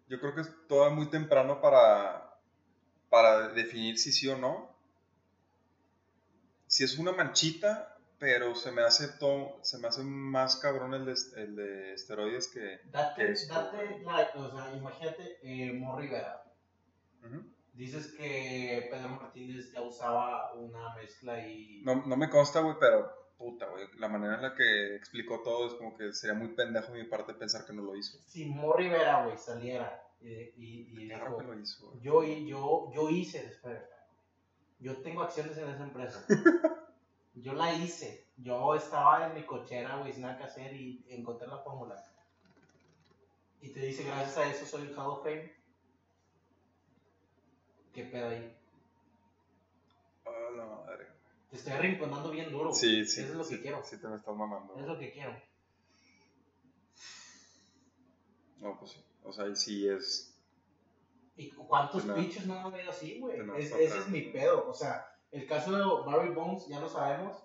Yo 0.08 0.20
creo 0.20 0.34
que 0.34 0.42
es 0.42 0.50
todavía 0.68 0.96
muy 0.96 1.06
temprano 1.08 1.60
para, 1.60 2.38
para 3.10 3.48
definir 3.48 3.98
si 3.98 4.12
sí 4.12 4.28
o 4.28 4.36
no. 4.36 4.74
Si 6.66 6.84
es 6.84 6.98
una 6.98 7.12
manchita, 7.12 7.96
pero 8.18 8.54
se 8.54 8.72
me 8.72 8.82
hace, 8.82 9.08
todo, 9.18 9.58
se 9.62 9.78
me 9.78 9.88
hace 9.88 10.02
más 10.02 10.56
cabrón 10.56 10.94
el 10.94 11.04
de, 11.06 11.14
el 11.36 11.56
de 11.56 11.94
esteroides 11.94 12.48
que... 12.48 12.80
Date, 12.90 13.34
date 13.48 14.00
la, 14.02 14.30
o 14.34 14.50
sea, 14.50 14.74
imagínate, 14.74 15.38
eh, 15.42 15.72
Mo 15.72 15.96
Rivera. 15.98 16.42
Ujú. 17.24 17.44
Dices 17.72 18.12
que 18.12 18.88
Pedro 18.90 19.08
Martínez 19.10 19.72
ya 19.72 19.82
usaba 19.82 20.52
una 20.54 20.94
mezcla 20.94 21.46
y... 21.46 21.82
No, 21.82 22.06
no 22.06 22.16
me 22.16 22.30
consta, 22.30 22.60
güey, 22.60 22.76
pero 22.78 23.23
puta, 23.38 23.66
güey. 23.68 23.86
La 23.98 24.08
manera 24.08 24.36
en 24.36 24.42
la 24.42 24.54
que 24.54 24.96
explicó 24.96 25.42
todo 25.42 25.66
es 25.68 25.74
como 25.74 25.96
que 25.96 26.12
sería 26.12 26.34
muy 26.34 26.48
pendejo 26.48 26.92
de 26.92 27.02
mi 27.02 27.08
parte 27.08 27.34
pensar 27.34 27.64
que 27.66 27.72
no 27.72 27.82
lo 27.82 27.96
hizo. 27.96 28.18
Si 28.26 28.46
Mo 28.46 28.72
Rivera, 28.74 29.24
güey, 29.24 29.36
saliera 29.38 30.02
y, 30.20 30.32
y, 30.56 31.04
y 31.04 31.08
Claro 31.08 31.26
dijo, 31.26 31.38
que 31.38 31.44
lo 31.44 31.58
hizo, 31.58 31.90
güey. 31.90 32.00
yo, 32.02 32.22
yo, 32.22 32.90
yo 32.94 33.10
hice 33.10 33.42
después, 33.46 33.78
yo 34.78 34.96
tengo 35.02 35.22
acciones 35.22 35.56
en 35.58 35.68
esa 35.68 35.82
empresa. 35.84 36.24
Yo 37.34 37.52
la 37.54 37.72
hice. 37.74 38.28
Yo 38.36 38.74
estaba 38.74 39.26
en 39.26 39.34
mi 39.34 39.44
cochera, 39.44 39.96
güey, 39.98 40.12
sin 40.12 40.22
nada 40.22 40.38
que 40.38 40.44
hacer 40.44 40.72
y 40.74 41.04
encontré 41.08 41.46
la 41.48 41.58
fórmula. 41.58 42.02
Y 43.60 43.70
te 43.70 43.80
dice, 43.80 44.04
gracias 44.04 44.36
a 44.36 44.46
eso 44.50 44.66
soy 44.66 44.82
el 44.88 44.94
Hall 44.98 45.10
of 45.10 45.22
Fame. 45.24 45.52
¿Qué 47.92 48.04
pedo 48.04 48.28
ahí? 48.28 48.56
Ah, 50.26 50.50
la 50.56 50.64
madre. 50.66 51.06
Te 51.54 51.58
estoy 51.60 51.72
arrinconando 51.74 52.30
bien 52.32 52.50
duro. 52.50 52.72
Sí, 52.72 53.06
sí. 53.06 53.20
Eso 53.20 53.30
es 53.30 53.36
lo 53.38 53.44
sí, 53.44 53.54
que 53.56 53.62
quiero. 53.62 53.80
Sí, 53.84 53.96
te 54.00 54.08
me 54.08 54.16
estás 54.16 54.34
mamando. 54.34 54.76
Es 54.76 54.84
lo 54.86 54.98
que 54.98 55.12
quiero. 55.12 55.36
No, 58.60 58.76
pues 58.78 58.90
sí. 58.92 59.04
O 59.22 59.32
sea, 59.32 59.46
y 59.46 59.54
sí 59.54 59.88
es. 59.88 60.36
¿Y 61.36 61.50
cuántos 61.50 62.02
pitches 62.04 62.46
no 62.46 62.58
han 62.58 62.66
habido 62.74 62.90
así, 62.90 63.18
güey? 63.20 63.38
Es- 63.56 63.72
ese 63.72 63.98
es 63.98 64.08
mi 64.08 64.22
pedo. 64.22 64.68
O 64.68 64.74
sea, 64.74 65.06
el 65.30 65.46
caso 65.46 65.72
de 65.72 66.10
Barry 66.10 66.30
Bones, 66.34 66.66
ya 66.68 66.80
lo 66.80 66.88
sabemos. 66.88 67.40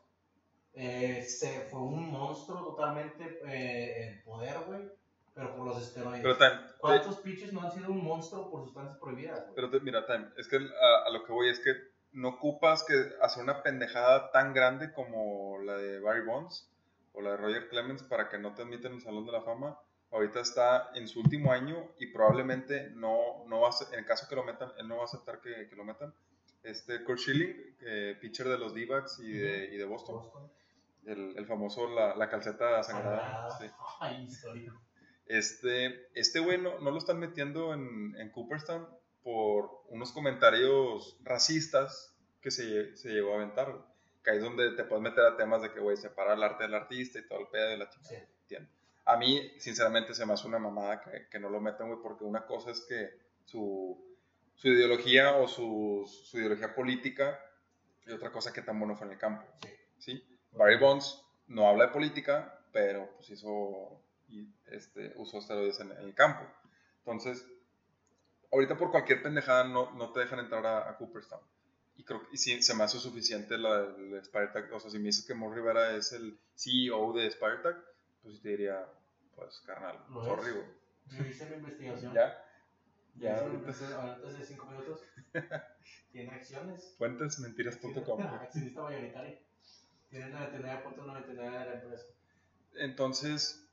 eh, 0.73 1.23
se, 1.23 1.61
fue 1.69 1.79
un 1.81 2.09
monstruo 2.11 2.63
totalmente 2.63 3.39
eh, 3.45 4.07
en 4.07 4.23
poder, 4.23 4.55
güey. 4.65 4.81
Pero 5.33 5.55
por 5.55 5.65
los 5.67 5.81
esteroides. 5.81 6.21
Pero 6.21 6.37
también. 6.37 6.71
¿Cuántos 6.79 7.17
pitches 7.17 7.51
no 7.53 7.61
han 7.61 7.71
sido 7.71 7.91
un 7.91 8.03
monstruo 8.03 8.49
por 8.51 8.63
sustancias 8.65 8.97
prohibidas, 8.99 9.41
güey? 9.43 9.55
Pero 9.55 9.69
te- 9.71 9.79
mira, 9.81 10.05
Time, 10.05 10.29
es 10.37 10.47
que 10.47 10.57
a, 10.57 11.07
a 11.07 11.09
lo 11.11 11.23
que 11.23 11.31
voy 11.31 11.49
es 11.49 11.59
que 11.59 11.71
no 12.11 12.29
ocupas 12.29 12.83
que 12.83 12.93
hacer 13.21 13.43
una 13.43 13.61
pendejada 13.63 14.31
tan 14.31 14.53
grande 14.53 14.91
como 14.93 15.59
la 15.59 15.77
de 15.77 15.99
Barry 15.99 16.25
Bonds 16.25 16.69
o 17.13 17.21
la 17.21 17.31
de 17.31 17.37
Roger 17.37 17.69
Clemens 17.69 18.03
para 18.03 18.29
que 18.29 18.37
no 18.39 18.53
te 18.53 18.61
admiten 18.63 18.93
el 18.93 19.01
Salón 19.01 19.25
de 19.25 19.31
la 19.31 19.41
Fama. 19.41 19.77
Ahorita 20.11 20.39
está 20.39 20.89
en 20.95 21.07
su 21.07 21.19
último 21.19 21.51
año 21.51 21.91
y 21.99 22.07
probablemente 22.07 22.89
no, 22.95 23.43
no 23.47 23.61
va 23.61 23.69
a 23.69 23.71
ser- 23.71 23.93
en 23.93 23.99
el 23.99 24.05
caso 24.05 24.27
que 24.27 24.35
lo 24.35 24.43
metan, 24.43 24.71
él 24.79 24.87
no 24.87 24.95
va 24.97 25.01
a 25.03 25.05
aceptar 25.05 25.39
que, 25.39 25.67
que 25.69 25.75
lo 25.75 25.83
metan. 25.83 26.13
Este 26.63 27.03
Kurt 27.03 27.19
Schilling, 27.19 27.55
eh, 27.81 28.17
pitcher 28.19 28.47
de 28.47 28.57
los 28.57 28.73
D-backs 28.73 29.19
y 29.19 29.31
de, 29.33 29.65
y 29.71 29.77
de 29.77 29.85
Boston, 29.85 30.15
Boston. 30.15 30.51
el, 31.05 31.37
el 31.37 31.45
famoso 31.45 31.87
la, 31.89 32.15
la 32.15 32.27
calceta 32.29 32.81
sangrada. 32.83 33.49
Sagrada. 33.49 33.59
sí. 33.59 33.69
Este, 35.27 36.07
este 36.19 36.39
güey 36.39 36.57
no, 36.57 36.79
no 36.79 36.89
lo 36.91 36.97
están 36.97 37.19
metiendo 37.19 37.73
en, 37.73 38.15
en 38.17 38.29
Cooperstown 38.31 38.87
por 39.23 39.83
unos 39.89 40.11
comentarios 40.11 41.17
racistas 41.23 42.15
que 42.41 42.51
se, 42.51 42.95
se 42.95 43.09
llegó 43.09 43.33
a 43.33 43.37
aventar. 43.37 43.71
güey. 43.71 43.83
Que 44.23 44.31
ahí 44.31 44.37
es 44.37 44.43
donde 44.43 44.71
te 44.71 44.83
puedes 44.83 45.01
meter 45.03 45.23
a 45.25 45.37
temas 45.37 45.61
de 45.61 45.71
que, 45.71 45.79
güey, 45.79 45.97
separa 45.97 46.33
el 46.33 46.43
arte 46.43 46.63
del 46.63 46.73
artista 46.73 47.19
y 47.19 47.27
todo 47.27 47.39
el 47.39 47.47
pedo 47.47 47.69
de 47.69 47.77
la 47.77 47.89
chica. 47.89 48.09
Sí. 48.09 48.15
Entiendo. 48.41 48.69
A 49.05 49.17
mí, 49.17 49.53
sinceramente, 49.57 50.13
se 50.13 50.25
me 50.25 50.33
hace 50.33 50.47
una 50.47 50.59
mamada 50.59 51.01
que, 51.01 51.27
que 51.29 51.39
no 51.39 51.49
lo 51.49 51.59
metan, 51.59 51.87
güey, 51.87 51.99
porque 52.01 52.23
una 52.23 52.45
cosa 52.45 52.71
es 52.71 52.81
que 52.81 53.09
su, 53.45 53.97
su 54.55 54.67
ideología 54.67 55.35
o 55.37 55.47
su, 55.47 56.05
su 56.25 56.37
ideología 56.37 56.75
política 56.75 57.39
y 58.05 58.11
otra 58.11 58.31
cosa 58.31 58.53
que 58.53 58.61
tan 58.61 58.77
bueno 58.77 58.95
fue 58.95 59.07
en 59.07 59.13
el 59.13 59.19
campo. 59.19 59.45
Sí. 59.61 59.69
¿sí? 59.97 60.39
Barry 60.51 60.77
Bonds 60.77 61.23
no 61.47 61.67
habla 61.67 61.87
de 61.87 61.91
política, 61.91 62.61
pero 62.71 63.09
pues 63.15 63.29
hizo, 63.31 64.01
este, 64.67 65.13
usó 65.15 65.39
esteroides 65.39 65.79
en, 65.79 65.91
en 65.91 65.99
el 65.99 66.13
campo. 66.13 66.45
Entonces, 66.99 67.45
ahorita 68.51 68.77
por 68.77 68.91
cualquier 68.91 69.21
pendejada 69.21 69.63
no, 69.65 69.91
no 69.91 70.11
te 70.11 70.21
dejan 70.21 70.39
entrar 70.39 70.65
a, 70.65 70.89
a 70.89 70.97
Cooperstown. 70.97 71.41
Y 71.97 72.03
creo 72.03 72.21
que 72.21 72.27
y 72.33 72.37
sí, 72.37 72.61
se 72.63 72.73
me 72.75 72.83
hace 72.83 72.97
suficiente 72.99 73.57
la 73.57 73.81
del 73.83 74.23
Spartak. 74.23 74.71
O 74.73 74.79
sea, 74.79 74.89
si 74.89 74.97
me 74.99 75.05
dices 75.05 75.25
que 75.25 75.33
Mo 75.33 75.53
Rivera 75.53 75.95
es 75.95 76.13
el 76.13 76.39
CEO 76.55 77.11
de 77.13 77.29
Spartak, 77.29 77.77
pues 78.21 78.35
sí 78.37 78.41
te 78.41 78.49
diría, 78.49 78.87
pues 79.35 79.61
carnal, 79.65 79.99
Lo 80.09 80.23
sorry, 80.23 80.47
es. 80.49 80.55
güey. 80.55 80.67
Yo 81.07 81.25
hice 81.25 81.45
mi 81.49 81.55
investigación. 81.57 82.13
Ya, 82.13 82.45
Ya, 83.15 83.39
ahorita. 83.39 83.69
hace 83.71 84.45
5 84.45 84.65
minutos. 84.67 85.01
Tiene 86.11 86.31
acciones. 86.31 86.95
Fuentesmentiras.com. 86.97 88.21
Accionista 88.41 88.81
mayoritario. 88.81 89.39
Tiene 90.09 90.31
99.99 90.33 91.27
de 91.35 91.49
la 91.65 91.73
empresa. 91.81 92.05
Entonces, 92.75 93.68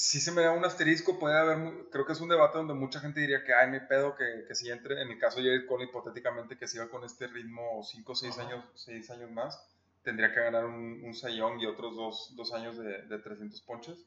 sí 0.00 0.18
se 0.18 0.32
me 0.32 0.42
da 0.42 0.52
un 0.52 0.64
asterisco, 0.64 1.18
puede 1.18 1.36
haber, 1.36 1.88
creo 1.90 2.06
que 2.06 2.12
es 2.12 2.20
un 2.20 2.30
debate 2.30 2.56
donde 2.56 2.72
mucha 2.72 3.00
gente 3.00 3.20
diría 3.20 3.44
que, 3.44 3.52
ay, 3.52 3.70
mi 3.70 3.80
pedo, 3.80 4.16
que, 4.16 4.44
que 4.48 4.54
si 4.54 4.70
entre, 4.70 5.02
en 5.02 5.10
el 5.10 5.18
caso 5.18 5.40
de 5.40 5.44
Jared 5.44 5.66
Cole, 5.66 5.84
hipotéticamente, 5.84 6.56
que 6.56 6.66
siga 6.66 6.88
con 6.88 7.04
este 7.04 7.26
ritmo 7.26 7.82
5 7.84 8.12
o 8.12 8.14
6 8.14 8.38
Ajá. 8.38 8.48
años, 8.48 8.64
seis 8.74 9.10
años 9.10 9.30
más, 9.30 9.62
tendría 10.02 10.32
que 10.32 10.40
ganar 10.40 10.64
un, 10.64 11.04
un 11.04 11.12
Young 11.12 11.60
y 11.60 11.66
otros 11.66 11.94
dos, 11.94 12.32
dos 12.34 12.52
años 12.54 12.78
de, 12.78 13.02
de 13.02 13.18
300 13.18 13.60
ponches, 13.60 13.98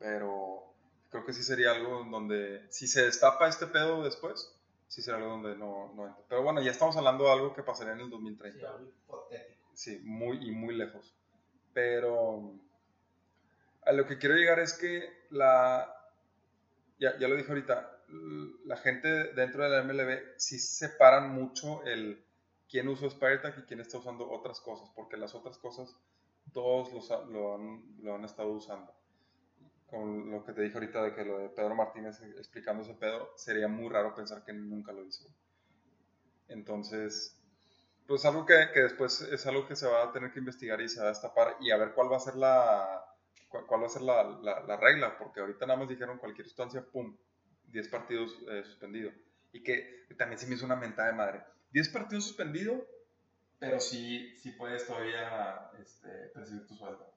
pero 0.00 0.74
creo 1.10 1.24
que 1.24 1.32
sí 1.32 1.44
sería 1.44 1.70
algo 1.70 2.04
donde, 2.10 2.66
si 2.70 2.88
se 2.88 3.04
destapa 3.04 3.46
este 3.46 3.68
pedo 3.68 4.02
después, 4.02 4.52
sí 4.88 5.00
será 5.00 5.18
algo 5.18 5.30
donde 5.30 5.56
no, 5.56 5.92
no 5.94 6.08
entra. 6.08 6.24
Pero 6.28 6.42
bueno, 6.42 6.60
ya 6.60 6.72
estamos 6.72 6.96
hablando 6.96 7.24
de 7.24 7.30
algo 7.30 7.54
que 7.54 7.62
pasaría 7.62 7.92
en 7.92 8.00
el 8.00 8.10
2030. 8.10 8.58
Sí, 8.58 8.66
algo 8.66 8.88
hipotético. 8.88 9.68
Sí, 9.74 10.00
muy 10.02 10.44
y 10.44 10.50
muy 10.50 10.74
lejos. 10.74 11.14
Pero 11.72 12.52
a 13.88 13.92
lo 13.92 14.06
que 14.06 14.18
quiero 14.18 14.34
llegar 14.34 14.60
es 14.60 14.74
que 14.74 15.08
la, 15.30 15.90
ya, 16.98 17.18
ya 17.18 17.26
lo 17.26 17.36
dije 17.36 17.48
ahorita, 17.48 18.02
la 18.66 18.76
gente 18.76 19.32
dentro 19.32 19.64
de 19.64 19.70
la 19.70 19.82
MLB 19.82 20.34
sí 20.36 20.58
separan 20.58 21.30
mucho 21.30 21.82
el 21.84 22.22
quién 22.68 22.86
usó 22.88 23.08
Spartak 23.08 23.56
y 23.58 23.62
quién 23.62 23.80
está 23.80 23.96
usando 23.96 24.30
otras 24.30 24.60
cosas, 24.60 24.90
porque 24.94 25.16
las 25.16 25.34
otras 25.34 25.56
cosas 25.56 25.98
todos 26.52 26.92
los 26.92 27.08
lo, 27.30 27.54
han, 27.54 27.82
lo 28.02 28.14
han 28.14 28.24
estado 28.24 28.50
usando. 28.50 28.92
Con 29.86 30.30
lo 30.30 30.44
que 30.44 30.52
te 30.52 30.60
dije 30.60 30.74
ahorita 30.74 31.02
de 31.02 31.14
que 31.14 31.24
lo 31.24 31.38
de 31.38 31.48
Pedro 31.48 31.74
Martínez 31.74 32.20
explicando 32.36 32.82
ese 32.82 32.92
pedo, 32.92 33.30
sería 33.36 33.68
muy 33.68 33.88
raro 33.88 34.14
pensar 34.14 34.44
que 34.44 34.52
nunca 34.52 34.92
lo 34.92 35.02
hizo. 35.02 35.24
Entonces, 36.48 37.40
pues 38.06 38.22
algo 38.26 38.44
que, 38.44 38.68
que 38.74 38.80
después 38.80 39.22
es 39.22 39.46
algo 39.46 39.66
que 39.66 39.76
se 39.76 39.86
va 39.86 40.04
a 40.04 40.12
tener 40.12 40.30
que 40.30 40.40
investigar 40.40 40.78
y 40.82 40.90
se 40.90 41.00
va 41.00 41.06
a 41.06 41.10
destapar 41.10 41.56
y 41.60 41.70
a 41.70 41.78
ver 41.78 41.94
cuál 41.94 42.12
va 42.12 42.18
a 42.18 42.20
ser 42.20 42.36
la 42.36 43.07
cuál, 43.48 43.82
va 43.82 43.86
a 43.86 43.90
ser 43.90 44.02
la, 44.02 44.22
la- 44.42 44.60
la 44.60 44.76
regla, 44.76 45.16
porque 45.18 45.40
ahorita 45.40 45.66
nada 45.66 45.78
más 45.80 45.88
dijeron 45.88 46.18
cualquier 46.18 46.46
sustancia, 46.46 46.84
pum, 46.84 47.16
10 47.64 47.88
partidos 47.88 48.36
eh, 48.50 48.62
suspendido. 48.64 49.10
Y 49.52 49.62
que 49.62 50.06
también 50.16 50.38
se 50.38 50.46
me 50.46 50.54
hizo 50.54 50.66
una 50.66 50.76
mentada 50.76 51.08
de 51.08 51.14
madre. 51.14 51.42
10 51.72 51.88
partidos 51.90 52.24
suspendido, 52.24 52.86
pero 53.58 53.80
sí, 53.80 54.36
sí 54.38 54.52
puedes 54.52 54.86
todavía 54.86 55.70
este, 55.80 56.08
percibir 56.34 56.66
tu 56.66 56.74
sueldo. 56.74 57.12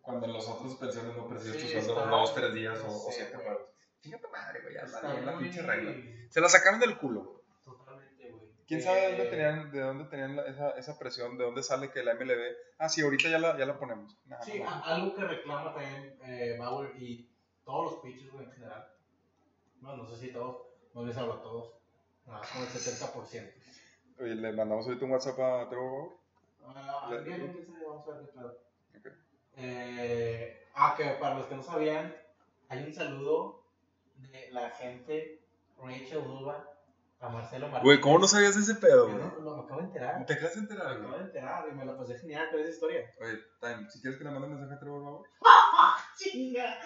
Cuando 0.00 0.26
en 0.26 0.34
las 0.34 0.46
otras 0.46 0.70
suspensiones 0.70 1.16
no 1.16 1.28
percibes 1.28 1.56
tu 1.56 1.66
Sí, 1.66 1.72
sueldo 1.72 1.92
está- 1.98 2.10
dos, 2.10 2.34
tres 2.34 2.54
días 2.54 2.78
o, 2.80 3.06
o 3.08 3.10
siete 3.10 3.36
juegos. 3.36 3.62
Fíjate 4.00 4.28
madre, 4.28 4.60
güey, 4.60 4.74
ya 4.74 4.84
la, 4.86 5.20
la 5.20 5.38
pinche 5.38 5.62
regla. 5.62 5.94
Se 6.28 6.40
la 6.40 6.48
sacaron 6.50 6.78
del 6.80 6.98
culo. 6.98 7.43
¿Quién 8.66 8.80
sabe 8.82 9.00
de 9.00 9.08
dónde 9.08 9.24
Eh, 9.24 9.30
tenían, 9.30 9.70
de 9.70 9.80
dónde 9.80 10.04
tenían 10.06 10.36
la- 10.36 10.46
esa, 10.46 10.70
esa 10.70 10.98
presión? 10.98 11.36
¿De 11.36 11.44
dónde 11.44 11.62
sale 11.62 11.90
que 11.90 12.02
la 12.02 12.12
MLB? 12.14 12.56
Ah, 12.78 12.88
sí, 12.88 13.02
ahorita 13.02 13.28
ya 13.28 13.38
la, 13.38 13.58
ya 13.58 13.66
la 13.66 13.78
ponemos. 13.78 14.16
Nah, 14.26 14.40
Sí, 14.42 14.58
no, 14.58 14.68
a- 14.68 14.80
algo 14.80 15.14
que 15.14 15.22
reclama 15.24 15.72
también 15.74 16.18
eh, 16.22 16.56
Bauer 16.58 16.92
y 17.00 17.30
todos 17.64 17.92
los 17.92 18.00
pitchers, 18.02 18.32
en 18.34 18.52
general. 18.52 18.86
No, 19.80 19.96
no 19.96 20.06
sé 20.06 20.16
si 20.16 20.32
todos, 20.32 20.62
no 20.94 21.04
les 21.04 21.16
hablo 21.16 21.34
a 21.34 21.42
todos. 21.42 21.74
Nada, 22.26 22.40
como 22.52 22.64
el 22.64 22.70
70%. 22.70 23.52
Oye, 24.18 24.34
le 24.34 24.52
mandamos 24.52 24.86
ahorita 24.86 25.04
un 25.04 25.10
WhatsApp 25.10 25.38
a 25.40 25.68
Trevor 25.68 25.90
Bauer. 25.90 26.12
Ah, 26.76 27.10
bien, 27.24 27.66
vamos 27.86 28.06
a 28.08 28.42
ver. 28.42 28.58
Eh, 29.56 30.66
ah, 30.74 30.94
que 30.96 31.04
para 31.20 31.36
los 31.38 31.46
que 31.46 31.54
no 31.54 31.62
sabían, 31.62 32.14
hay 32.68 32.82
un 32.84 32.92
saludo 32.92 33.64
de 34.16 34.50
la 34.50 34.70
gente 34.70 35.40
Rachel 35.78 36.18
Uva 36.26 36.68
a 37.24 37.28
Marcelo 37.30 37.66
Martínez. 37.68 37.82
Güey, 37.84 38.00
¿cómo 38.00 38.18
no 38.18 38.26
sabías 38.28 38.54
de 38.54 38.60
ese 38.62 38.74
pedo, 38.74 39.06
güey? 39.08 39.16
no- 39.18 39.34
lo 39.40 39.60
acabo 39.62 39.80
de 39.80 39.86
enterar. 39.86 40.26
¿Te 40.26 40.34
acabas 40.34 40.54
de 40.54 40.60
Me 40.60 40.62
enterar, 40.68 40.86
acabo 40.92 41.08
güey? 41.08 41.18
de 41.20 41.24
enterar 41.26 41.64
y 41.70 41.74
me 41.74 41.84
la 41.84 41.96
pasé 41.96 42.18
genial 42.18 42.48
con 42.50 42.60
esa 42.60 42.70
historia. 42.70 43.00
Oye, 43.20 43.38
Time, 43.60 43.90
si 43.90 44.00
quieres 44.00 44.18
que 44.18 44.24
le 44.24 44.30
mande 44.30 44.46
un 44.48 44.54
mensaje 44.54 44.74
a 44.76 44.80
Trevor 44.80 45.02
Bauer. 45.04 45.30
¡Chinga! 46.18 46.78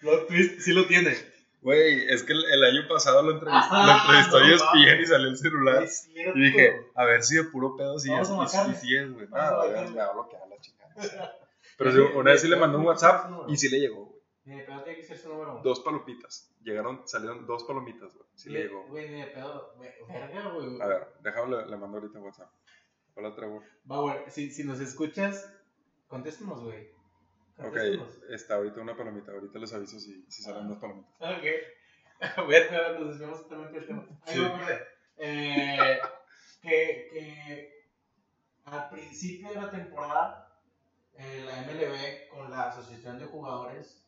Lo 0.00 0.26
twist 0.26 0.60
sí 0.60 0.72
lo 0.72 0.86
tiene. 0.86 1.14
Güey, 1.62 2.08
es 2.12 2.22
que 2.22 2.32
el, 2.32 2.44
el 2.44 2.64
año 2.64 2.86
pasado 2.88 3.22
lo 3.22 3.32
entrevistó, 3.32 3.68
Ah, 3.72 3.86
lo 3.86 3.92
entrevistó 4.14 4.38
no 4.40 4.54
ESPN 4.54 5.00
y 5.02 5.06
salió 5.06 5.28
el 5.28 5.36
celular. 5.36 5.82
Es. 5.82 6.08
Y 6.14 6.40
dije, 6.40 6.76
a 6.94 7.04
ver 7.04 7.22
si 7.24 7.36
de 7.36 7.44
puro 7.44 7.76
pedo 7.76 7.98
sí 7.98 8.10
Vamos 8.10 8.54
es. 8.54 8.58
a 8.60 8.68
Y, 8.68 8.70
y 8.70 8.74
sí 8.74 8.96
es, 8.96 9.12
güey. 9.12 9.26
Ah, 9.32 9.56
marcarle. 9.64 9.90
me 9.90 9.96
va 9.96 10.04
a 10.04 10.12
bloquear 10.12 10.42
la 10.48 10.56
chingada. 10.60 10.94
Pero 11.78 12.18
una 12.18 12.30
vez 12.32 12.40
sí 12.40 12.48
le 12.48 12.56
mandó 12.56 12.78
un 12.78 12.86
WhatsApp 12.86 13.30
y 13.48 13.56
sí 13.56 13.68
le 13.68 13.80
llegó, 13.80 14.04
güey. 14.06 14.15
Ni 14.46 14.56
de 14.56 14.64
pedo 14.64 14.82
tiene 14.84 14.98
que 14.98 15.04
ser 15.04 15.18
su 15.18 15.28
número 15.28 15.52
uno. 15.52 15.62
Dos 15.62 15.80
palomitas. 15.80 16.54
Llegaron, 16.62 17.06
salieron 17.06 17.46
dos 17.46 17.64
palomitas, 17.64 18.14
güey. 18.14 18.26
Sí 18.34 18.48
le 18.50 18.62
llegó. 18.64 18.84
Güey, 18.86 19.10
ni 19.10 19.20
de 19.20 19.26
pedo. 19.26 19.74
ve- 19.78 19.94
Verga, 20.08 20.48
güey. 20.50 20.80
A 20.80 20.86
ver, 20.86 21.08
déjame, 21.20 21.56
le, 21.56 21.66
le 21.66 21.76
mando 21.76 21.98
ahorita 21.98 22.18
WhatsApp. 22.20 22.50
Hola, 23.16 23.34
Trevor. 23.34 23.62
Bauer, 23.84 24.30
si, 24.30 24.50
si 24.50 24.62
nos 24.64 24.78
escuchas, 24.80 25.52
contéstanos, 26.06 26.62
güey. 26.62 26.90
Ok, 27.58 27.64
Contéstanos. 27.64 28.22
está 28.30 28.54
ahorita 28.56 28.80
una 28.80 28.96
palomita. 28.96 29.32
Ahorita 29.32 29.58
les 29.58 29.72
aviso 29.74 29.98
si, 29.98 30.24
si 30.28 30.42
salen 30.42 30.68
dos 30.68 30.78
palomitas. 30.78 31.12
Ok. 31.20 31.44
Verga, 32.48 32.98
nos 32.98 33.08
desviamos 33.10 33.42
totalmente 33.42 33.78
del 33.80 33.86
tema. 33.88 34.06
Ahí 34.26 34.34
Sí. 34.34 34.40
me 34.40 34.46
acordé. 34.46 34.80
Eh, 35.18 35.98
que, 36.62 37.08
que 37.12 37.86
al 38.64 38.88
principio 38.90 39.48
de 39.50 39.54
la 39.56 39.70
temporada, 39.70 40.60
eh, 41.14 41.42
la 41.44 41.62
MLB 41.62 42.28
con 42.30 42.50
la 42.50 42.68
Asociación 42.68 43.18
de 43.18 43.26
Jugadores 43.26 44.05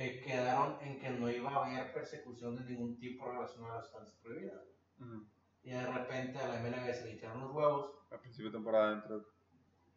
eh, 0.00 0.20
quedaron 0.24 0.78
en 0.80 0.98
que 0.98 1.10
no 1.10 1.30
iba 1.30 1.50
a 1.50 1.66
haber 1.66 1.92
persecución 1.92 2.56
de 2.56 2.64
ningún 2.64 2.98
tipo 2.98 3.30
relacionada 3.30 3.74
a 3.74 3.76
las 3.78 3.84
sustancias 3.86 4.18
prohibidas. 4.22 4.62
Ujú. 4.98 5.26
Y 5.62 5.70
de 5.70 5.86
repente 5.86 6.38
a 6.38 6.48
la 6.48 6.60
MLB 6.60 6.94
se 6.94 7.04
le 7.04 7.12
echaron 7.12 7.40
los 7.42 7.52
huevos, 7.52 7.90
A 8.10 8.18
principio 8.18 8.46
de 8.50 8.56
temporada 8.56 8.94
entró. 8.94 9.26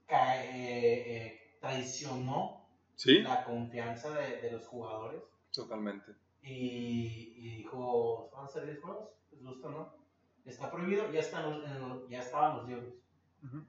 cae- 0.06 0.50
eh, 0.50 1.16
eh, 1.18 1.58
traicionó 1.62 2.68
Sí, 2.96 3.20
la 3.22 3.44
confianza 3.46 4.12
de, 4.20 4.42
de 4.42 4.52
los 4.52 4.68
jugadores 4.68 5.22
totalmente. 5.52 6.12
y, 6.42 7.34
y 7.38 7.58
dijo, 7.58 8.30
¿van 8.36 8.46
a 8.46 8.50
ser 8.50 8.66
10 8.66 8.82
juegos? 8.82 9.10
¿Les 9.32 9.42
gusta 9.44 9.68
o 9.68 9.72
no? 9.72 9.96
Está 10.46 10.70
prohibido, 10.70 11.10
ya, 11.12 11.22
están, 11.22 12.08
ya 12.10 12.20
estaban 12.20 12.58
los 12.58 12.68
libros. 12.68 12.94
Ujú. 13.44 13.66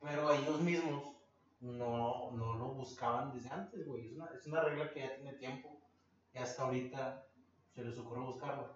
Pero 0.00 0.32
ellos 0.32 0.60
mismos 0.60 1.16
no, 1.62 2.32
no 2.32 2.56
lo 2.56 2.74
buscaban 2.74 3.32
desde 3.32 3.50
antes, 3.50 3.86
güey. 3.86 4.06
Es 4.06 4.12
una, 4.12 4.26
es 4.36 4.46
una 4.46 4.62
regla 4.62 4.90
que 4.92 5.00
ya 5.00 5.14
tiene 5.14 5.32
tiempo 5.34 5.80
y 6.34 6.38
hasta 6.38 6.64
ahorita 6.64 7.26
se 7.74 7.84
les 7.84 7.98
ocurre 7.98 8.20
buscarlo. 8.20 8.68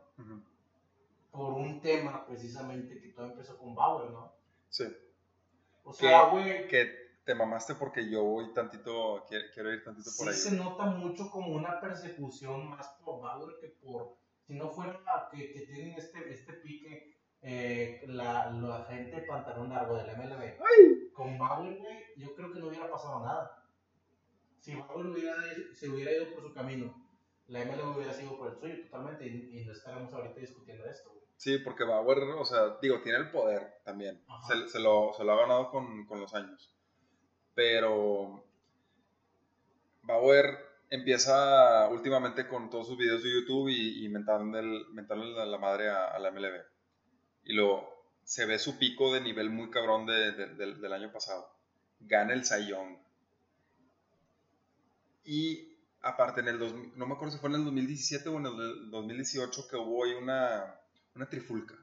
Por 1.31 1.53
un 1.53 1.81
tema 1.81 2.25
precisamente 2.27 2.99
que 3.01 3.09
todo 3.09 3.27
empezó 3.27 3.59
con 3.59 3.75
Bauer, 3.75 4.11
¿no? 4.11 4.33
Sí. 4.69 4.85
O 5.85 5.93
sea, 5.93 6.27
güey, 6.31 6.67
Que 6.69 7.07
te 7.25 7.35
mamaste 7.35 7.75
porque 7.75 8.09
yo 8.09 8.23
voy 8.23 8.53
tantito, 8.55 9.25
quiero, 9.29 9.45
quiero 9.53 9.73
ir 9.73 9.83
tantito 9.85 10.11
por 10.17 10.33
sí 10.33 10.33
ahí. 10.33 10.35
se 10.35 10.57
nota 10.57 10.87
mucho 10.87 11.29
como 11.31 11.49
una 11.49 11.81
persecución 11.81 12.71
más 12.71 12.87
por 13.05 13.21
Bauer 13.21 13.57
que 13.61 13.69
por. 13.69 14.17
Si 14.47 14.55
no 14.55 14.71
fuera 14.71 15.01
que, 15.33 15.53
que 15.53 15.61
tienen 15.63 15.95
este, 15.99 16.33
este 16.33 16.53
pique, 16.55 17.16
eh, 17.43 18.03
la, 18.09 18.51
la 18.51 18.85
gente 18.85 19.23
pantalón 19.23 19.71
largo 19.71 19.97
de 19.97 20.07
la 20.07 20.15
MLB. 20.15 21.13
Con 21.13 21.39
Bauer, 21.39 21.79
güey, 21.79 21.99
yo 22.17 22.35
creo 22.35 22.53
que 22.53 22.61
no 22.61 22.69
hubiera 22.69 22.91
pasado 22.91 23.25
nada. 23.25 23.65
Si 24.59 24.75
Bauer 24.75 25.07
hubiera, 25.07 25.35
se 25.73 25.89
hubiera 25.89 26.13
ido 26.13 26.35
por 26.35 26.43
su 26.43 26.53
camino, 26.53 26.95
la 27.49 27.65
MLB 27.65 27.97
hubiera 27.97 28.13
sido 28.13 28.37
por 28.37 28.53
el 28.53 28.59
suyo 28.59 28.83
totalmente 28.85 29.27
y, 29.27 29.61
y 29.61 29.65
no 29.65 29.73
estaríamos 29.73 30.13
ahorita 30.13 30.41
discutiendo 30.41 30.85
esto, 30.85 31.11
güey. 31.11 31.25
Sí, 31.37 31.59
porque 31.59 31.85
Bauer, 31.85 32.19
o 32.19 32.45
sea, 32.45 32.77
digo, 32.81 33.01
tiene 33.03 33.19
el 33.19 33.31
poder 33.31 33.81
también. 33.85 34.23
Se, 34.49 34.69
se 34.69 34.81
lo, 34.81 35.13
se 35.17 35.23
lo 35.23 35.33
ha 35.33 35.41
ganado 35.41 35.71
con, 35.71 36.07
con 36.07 36.21
los 36.21 36.35
años. 36.35 36.75
Pero 37.55 38.43
Bauer 40.03 40.59
empieza 40.91 41.89
últimamente 41.91 42.49
con 42.49 42.71
todos 42.71 42.87
sus 42.89 42.97
videos 42.97 43.23
de 43.23 43.33
YouTube 43.33 43.69
y, 43.69 44.05
y 44.05 44.09
mentándole, 44.09 44.85
mentándole 44.93 45.33
la, 45.33 45.45
la 45.47 45.59
madre 45.59 45.89
a, 45.89 46.07
a 46.09 46.19
la 46.19 46.31
MLB. 46.31 46.61
Y 47.47 47.53
luego 47.55 47.89
se 48.25 48.45
ve 48.45 48.59
su 48.59 48.79
pico 48.79 49.13
de 49.15 49.21
nivel 49.21 49.51
muy 49.51 49.71
cabrón 49.71 50.05
de- 50.07 50.33
de- 50.33 50.55
del- 50.55 50.93
año 50.93 51.13
pasado. 51.13 51.49
Gana 52.01 52.33
el 52.35 52.45
Cy 52.45 52.67
Young. 52.69 52.97
Y 55.25 55.77
aparte, 56.03 56.41
en 56.41 56.49
el 56.49 56.59
2000 56.59 56.93
no 56.97 57.07
me 57.07 57.15
acuerdo 57.15 57.33
si 57.35 57.41
fue 57.41 57.49
en 57.51 57.57
el 57.57 57.65
2017 57.65 58.29
o 58.29 58.39
en 58.39 58.47
el 58.47 58.91
2018 58.91 59.69
que 59.69 59.77
hubo 59.77 60.05
ahí 60.05 60.15
una, 60.15 60.75
una 61.15 61.29
trifulca 61.29 61.75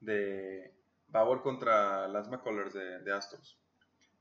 de 0.00 0.74
Bauer 1.08 1.40
contra 1.42 2.08
Lance 2.08 2.30
McCullers 2.30 2.72
de, 2.72 3.12
Astros. 3.12 3.58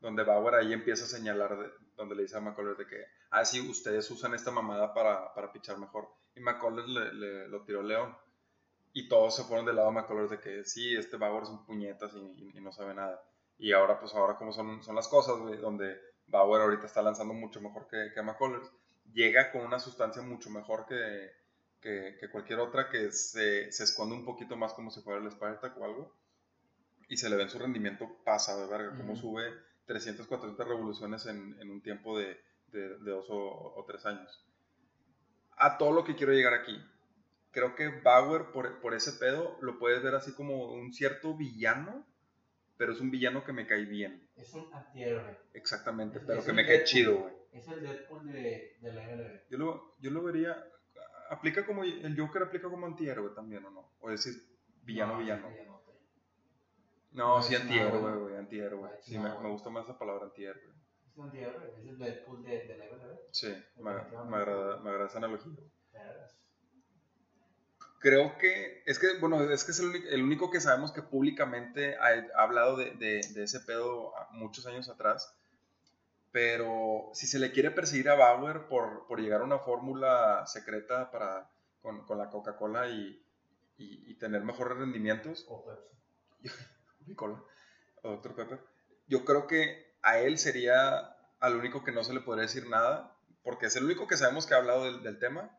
Donde 0.01 0.23
Bauer 0.23 0.55
ahí 0.55 0.71
empieza 0.73 1.05
a 1.05 1.07
señalar, 1.07 1.57
de- 1.57 1.71
donde 1.95 2.15
le 2.15 2.23
dice 2.23 2.37
a 2.37 2.41
McCullers 2.41 2.77
de 2.77 2.87
que, 2.87 3.03
ah, 3.31 3.43
ustedes 3.69 4.09
usan 4.11 4.33
esta 4.33 4.51
mamada 4.51 4.93
para, 4.93 5.33
para 5.33 5.51
pichar 5.51 5.77
mejor. 5.77 6.07
Y 6.35 6.39
McCullers 6.39 6.87
le, 6.87 7.13
le- 7.13 7.47
lo 7.49 7.63
tiró 7.63 7.83
León. 7.83 8.15
Y 8.93 9.07
todos 9.07 9.35
se 9.35 9.43
fueron 9.43 9.65
del 9.65 9.75
lado 9.75 9.89
de 9.89 9.95
McCullers 9.95 10.31
de 10.31 10.39
que 10.39 10.65
sí, 10.65 10.95
este 10.95 11.17
Bauer 11.17 11.43
es 11.43 11.49
un 11.49 11.65
puñetas 11.65 12.13
y, 12.15 12.17
y- 12.19 12.57
y 12.57 12.61
no 12.61 12.71
sabe 12.71 12.93
nada. 12.93 13.21
Y 13.57 13.71
ahora, 13.73 13.99
pues 13.99 14.13
ahora 14.15 14.35
como 14.37 14.51
son, 14.53 14.83
son 14.83 14.95
las 14.95 15.07
cosas, 15.07 15.37
güey, 15.37 15.57
donde 15.57 15.97
Bauer 16.27 16.61
ahorita 16.61 16.85
está 16.85 17.01
lanzando 17.01 17.33
mucho 17.33 17.61
mejor 17.61 17.87
que, 17.87 18.11
que 18.13 18.21
McCullers, 18.21 18.71
llega 19.13 19.51
con 19.51 19.61
una 19.61 19.79
sustancia 19.79 20.21
mucho 20.21 20.49
mejor 20.49 20.85
que, 20.87 21.31
que, 21.81 22.17
que 22.19 22.29
cualquier 22.31 22.59
otra 22.59 22.89
que 22.89 23.11
se, 23.11 23.71
se 23.71 23.83
esconde 23.83 24.15
un 24.15 24.25
poquito 24.25 24.55
más 24.57 24.73
como 24.73 24.91
si 24.91 25.01
fuera 25.01 25.19
el 25.21 25.31
Spartak 25.31 25.77
o 25.77 25.85
algo. 25.85 26.15
Y 27.09 27.17
se 27.17 27.29
le 27.29 27.35
ve 27.35 27.43
en 27.43 27.49
su 27.49 27.59
rendimiento 27.59 28.07
pasa 28.23 28.55
de 28.57 28.67
verga, 28.67 28.95
como 28.95 29.13
Ujú. 29.13 29.21
sube 29.21 29.53
300, 29.85 30.27
400 30.27 30.67
revoluciones 30.67 31.25
en, 31.25 31.59
en 31.59 31.71
un 31.71 31.81
tiempo 31.81 32.17
de, 32.17 32.39
de, 32.67 32.97
de 32.99 33.11
dos 33.11 33.27
o, 33.29 33.73
o 33.75 33.85
tres 33.85 34.05
años. 34.05 34.45
A 35.57 35.77
todo 35.77 35.91
lo 35.91 36.03
que 36.03 36.15
quiero 36.15 36.33
llegar 36.33 36.53
aquí. 36.53 36.79
Creo 37.51 37.75
que 37.75 37.89
Bauer, 37.89 38.51
por, 38.51 38.79
por 38.81 38.93
ese 38.93 39.13
pedo, 39.13 39.57
lo 39.61 39.79
puedes 39.79 40.03
ver 40.03 40.15
así 40.15 40.33
como 40.33 40.71
un 40.71 40.93
cierto 40.93 41.35
villano, 41.35 42.05
pero 42.77 42.93
es 42.93 42.99
un 43.01 43.11
villano 43.11 43.43
que 43.43 43.53
me 43.53 43.67
cae 43.67 43.85
bien. 43.85 44.27
Es 44.35 44.53
un 44.53 44.71
antihéroe. 44.73 45.37
Exactamente, 45.53 46.19
Es- 46.19 46.25
pero 46.25 46.39
es 46.39 46.45
que 46.45 46.53
me 46.53 46.65
cae 46.65 46.83
chido, 46.83 47.17
güey. 47.17 47.33
Es 47.51 47.67
el 47.67 47.81
Deadpool 47.81 48.31
de, 48.31 48.77
de 48.79 48.93
la 48.93 49.03
MLB. 49.09 49.41
Yo 49.49 49.57
lo, 49.57 49.95
yo 49.99 50.11
lo 50.11 50.21
vería. 50.23 50.63
Aplica 51.31 51.65
como. 51.65 51.83
El 51.83 52.15
Joker 52.19 52.43
aplica 52.43 52.69
como 52.69 52.85
antihéroe 52.85 53.31
también, 53.35 53.65
¿o 53.65 53.71
no? 53.71 53.91
O 53.99 54.09
decir, 54.11 54.33
villano, 54.83 55.13
No, 55.13 55.19
villano. 55.19 55.49
No, 57.11 57.37
No 57.37 57.41
sí, 57.41 57.55
antihéroe, 57.55 58.17
güey, 58.17 58.35
antihéroe. 58.37 58.89
Sí, 59.01 59.17
me, 59.17 59.29
me 59.39 59.49
gusta 59.49 59.69
más 59.71 59.87
la 59.87 59.97
palabra 59.97 60.25
antihéroe. 60.25 60.61
Es 61.07 61.17
un 61.17 61.25
antihéroe. 61.25 61.73
Es 61.79 61.85
el 61.87 61.97
Deadpool 61.97 62.43
de, 62.43 62.67
de 62.67 62.77
la 62.77 62.85
MLB. 62.85 63.17
Sí, 63.31 63.47
me, 63.77 63.91
me 63.93 64.37
agrada, 64.37 64.77
me 64.79 64.89
agrada 64.89 65.07
esa 65.07 65.17
analogía. 65.17 65.53
Creo 67.99 68.37
que. 68.37 68.83
Es 68.85 68.99
que, 68.99 69.17
bueno, 69.19 69.41
es 69.51 69.63
que 69.63 69.71
es 69.71 69.79
el 69.79 69.87
único, 69.87 70.07
el 70.09 70.23
único 70.23 70.51
que 70.51 70.61
sabemos 70.61 70.91
que 70.91 71.01
públicamente 71.01 71.97
ha, 71.97 72.07
ha 72.39 72.43
hablado 72.43 72.77
de, 72.77 72.91
de, 72.91 73.21
de 73.33 73.43
ese 73.43 73.59
pedo 73.61 74.13
muchos 74.31 74.65
años 74.65 74.89
atrás. 74.89 75.35
Pero 76.31 77.09
si 77.13 77.25
se 77.27 77.39
le 77.39 77.51
quiere 77.51 77.71
perseguir 77.71 78.09
a 78.09 78.15
Bauer 78.15 78.67
por, 78.67 79.07
por 79.07 79.19
llegar 79.19 79.41
a 79.41 79.45
una 79.45 79.59
fórmula 79.59 80.45
secreta 80.45 81.09
para, 81.11 81.49
con, 81.81 82.05
con 82.05 82.19
la 82.19 82.29
Coca-Cola 82.29 82.87
y, 82.87 83.25
y, 83.77 84.11
y 84.11 84.13
tener 84.15 84.43
mejores 84.43 84.77
rendimientos, 84.77 85.45
O 85.49 85.65
Pepsi. 85.65 86.53
Coca-Cola 87.15 87.43
o 88.03 88.11
Dr. 88.11 88.35
Pepper, 88.35 88.59
yo 89.07 89.25
creo 89.25 89.47
que 89.47 89.93
a 90.01 90.19
él 90.19 90.37
sería 90.37 91.15
al 91.39 91.55
único 91.55 91.83
que 91.83 91.91
no 91.91 92.03
se 92.03 92.13
le 92.13 92.21
podría 92.21 92.43
decir 92.43 92.67
nada, 92.69 93.15
porque 93.43 93.67
es 93.67 93.75
el 93.75 93.85
único 93.85 94.07
que 94.07 94.17
sabemos 94.17 94.45
que 94.45 94.53
ha 94.53 94.57
hablado 94.57 94.85
del, 94.85 95.03
del 95.03 95.19
tema, 95.19 95.57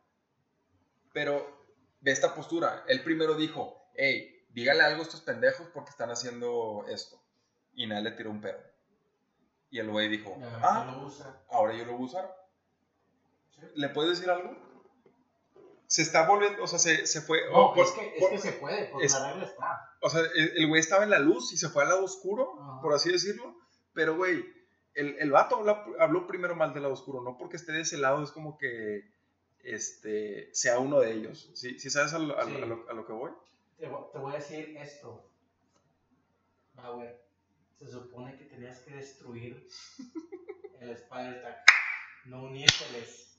pero 1.13 1.60
de 2.01 2.11
esta 2.11 2.35
postura, 2.35 2.83
él 2.87 3.03
primero 3.03 3.35
dijo, 3.35 3.89
hey, 3.95 4.45
dígale 4.49 4.81
algo 4.81 4.99
a 5.01 5.03
estos 5.03 5.21
pendejos 5.21 5.67
porque 5.73 5.91
están 5.91 6.09
haciendo 6.11 6.85
esto, 6.89 7.21
y 7.73 7.87
nadie 7.87 8.03
le 8.03 8.11
tiró 8.11 8.29
un 8.31 8.41
pedo. 8.41 8.59
Y 9.69 9.79
el 9.79 9.89
güey 9.89 10.09
dijo, 10.09 10.37
ah, 10.61 11.01
ahora 11.49 11.73
yo 11.73 11.85
lo 11.85 11.93
voy 11.93 12.01
a 12.01 12.05
usar. 12.05 12.35
Sí. 13.55 13.61
¿Le 13.75 13.89
puedes 13.89 14.17
decir 14.17 14.29
algo? 14.29 14.55
Se 15.87 16.01
está 16.01 16.25
volviendo, 16.27 16.63
o 16.63 16.67
sea, 16.67 16.79
se, 16.79 17.05
se 17.05 17.21
fue... 17.21 17.39
No, 17.51 17.67
o 17.67 17.73
por- 17.73 17.85
es, 17.85 17.91
que, 17.91 18.07
es 18.15 18.19
por- 18.19 18.31
que 18.31 18.37
se 18.37 18.51
puede, 18.53 18.85
porque 18.85 19.05
es- 19.05 19.13
la 19.13 19.31
regla 19.31 19.45
está. 19.45 19.95
o 20.01 20.09
sea, 20.09 20.21
el, 20.35 20.53
el 20.57 20.67
güey 20.67 20.79
estaba 20.79 21.03
en 21.03 21.09
la 21.09 21.19
luz 21.19 21.51
y 21.53 21.57
se 21.57 21.69
fue 21.69 21.83
al 21.83 21.89
lado 21.89 22.03
oscuro, 22.05 22.57
Ajá. 22.61 22.81
por 22.81 22.93
así 22.93 23.11
decirlo. 23.11 23.55
Pero, 23.93 24.15
güey, 24.15 24.45
el, 24.93 25.17
el 25.19 25.31
vato 25.31 25.57
habló, 25.57 25.83
habló 25.99 26.27
primero 26.27 26.55
mal 26.55 26.73
del 26.73 26.83
lado 26.83 26.93
oscuro. 26.93 27.21
No 27.21 27.37
porque 27.37 27.57
esté 27.57 27.73
de 27.73 27.81
ese 27.81 27.97
lado 27.97 28.23
es 28.23 28.31
como 28.31 28.57
que 28.57 29.01
este, 29.63 30.49
sea 30.53 30.79
uno 30.79 30.99
de 30.99 31.11
ellos. 31.13 31.49
¿Sí, 31.53 31.79
sí 31.79 31.89
sabes 31.89 32.13
a 32.13 32.19
lo, 32.19 32.37
a 32.37 32.43
lo- 32.45 32.49
Sí. 32.57 32.61
a 32.61 32.65
lo- 32.65 32.89
a 32.89 32.93
lo 32.93 33.05
que 33.05 33.13
voy? 33.13 33.31
Te, 33.77 33.89
vo- 33.89 34.11
te 34.11 34.19
voy 34.19 34.33
a 34.33 34.37
decir 34.37 34.75
esto. 34.77 35.23
Bauer, 36.73 37.21
se 37.77 37.87
supone 37.91 38.37
que 38.37 38.45
tenías 38.45 38.79
que 38.79 38.95
destruir 38.95 39.67
el 40.79 40.89
Spider 40.91 41.41
Tag, 41.41 41.57
no 42.25 42.43
unírseles. 42.43 43.37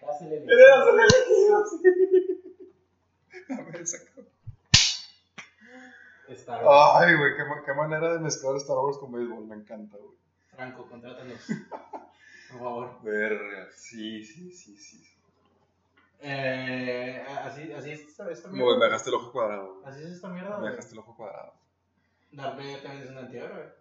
Eras 0.00 0.20
el 0.22 0.32
elegido. 0.32 1.64
Star 6.28 6.64
Wars. 6.64 6.90
Ay, 7.00 7.16
güey, 7.16 7.36
qué, 7.36 7.42
qué 7.66 7.72
manera 7.74 8.12
de 8.14 8.18
mezclar 8.20 8.56
Star 8.56 8.76
Wars 8.78 8.98
con 8.98 9.12
béisbol. 9.12 9.46
Me 9.46 9.56
encanta, 9.56 9.96
güey. 9.98 10.16
Franco, 10.50 10.86
contrátanos. 10.88 11.38
Por 12.52 12.60
favor. 12.60 13.02
Verga, 13.02 13.68
sí, 13.74 14.24
sí, 14.24 14.52
sí, 14.52 14.76
sí. 14.76 15.08
Eh, 16.20 17.24
así, 17.42 17.72
así 17.72 17.90
es 17.90 18.00
esta, 18.02 18.30
esta 18.30 18.48
Güey, 18.48 18.62
mierda. 18.62 18.78
me 18.78 18.84
dejaste 18.86 19.10
el 19.10 19.16
ojo 19.16 19.32
cuadrado, 19.32 19.74
güey. 19.74 19.86
Así 19.86 20.02
es 20.04 20.10
esta 20.10 20.28
mierda. 20.28 20.58
Me 20.58 20.70
dejaste 20.70 20.92
el 20.92 20.98
ojo 21.00 21.16
cuadrado. 21.16 21.54
Darth 22.30 22.56
Vader 22.56 22.82
también 22.82 23.02
es 23.04 23.10
un 23.10 23.18
antihéroe. 23.18 23.74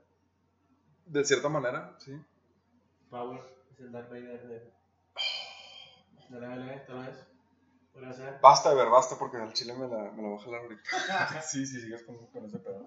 De 1.06 1.24
cierta 1.26 1.50
manera, 1.50 1.96
sí. 2.00 2.20
Power 3.10 3.42
es 3.72 3.80
el 3.80 3.92
Darth 3.92 4.10
Vader 4.10 4.48
de, 4.48 4.72
de 6.30 6.40
la 6.40 6.50
MLB, 6.56 6.86
tal 6.88 7.06
vez. 7.06 7.28
Podría 7.94 8.14
ser. 8.14 8.40
Basta 8.42 8.70
de 8.70 8.76
ver, 8.76 8.90
basta 8.90 9.18
porque 9.20 9.38
al 9.38 9.54
chile 9.54 9.74
me 9.74 9.88
la, 9.88 10.12
me 10.12 10.22
la 10.24 10.30
voy 10.30 10.40
a 10.40 10.44
jalar 10.44 10.62
ahorita. 10.62 11.42
sí, 11.44 11.66
sí, 11.66 11.82
sigues 11.82 12.04
con, 12.04 12.26
con 12.28 12.46
ese 12.46 12.58
pedo. 12.60 12.86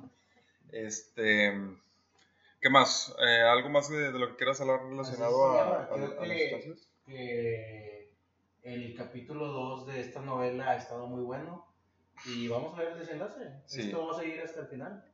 Este. 0.73 1.53
¿Qué 2.65 2.71
más? 2.71 3.15
Eh, 3.21 3.43
¿Algo 3.43 3.69
más 3.69 3.91
de, 3.91 4.11
de 4.11 4.19
lo 4.19 4.27
que 4.31 4.37
quieras 4.37 4.59
hablar 4.59 4.81
relacionado 4.89 5.51
a, 5.53 5.83
a- 5.83 5.89
creo 5.91 6.19
a 6.19 6.25
que- 6.25 6.75
que 7.05 8.11
el 8.63 8.95
capítulo 8.97 9.49
2 9.49 9.87
de 9.87 10.01
esta 10.01 10.23
novela 10.23 10.71
ha 10.71 10.77
estado 10.77 11.07
muy 11.07 11.23
bueno 11.23 11.67
y 12.25 12.49
vamos 12.49 12.73
a 12.75 12.79
ver 12.81 12.93
el 12.93 12.99
desenlace. 13.01 13.53
Sí. 13.67 13.83
Esto 13.83 14.07
va 14.07 14.17
a 14.17 14.19
seguir 14.19 14.41
hasta 14.41 14.61
el 14.61 14.69
final. 14.69 15.05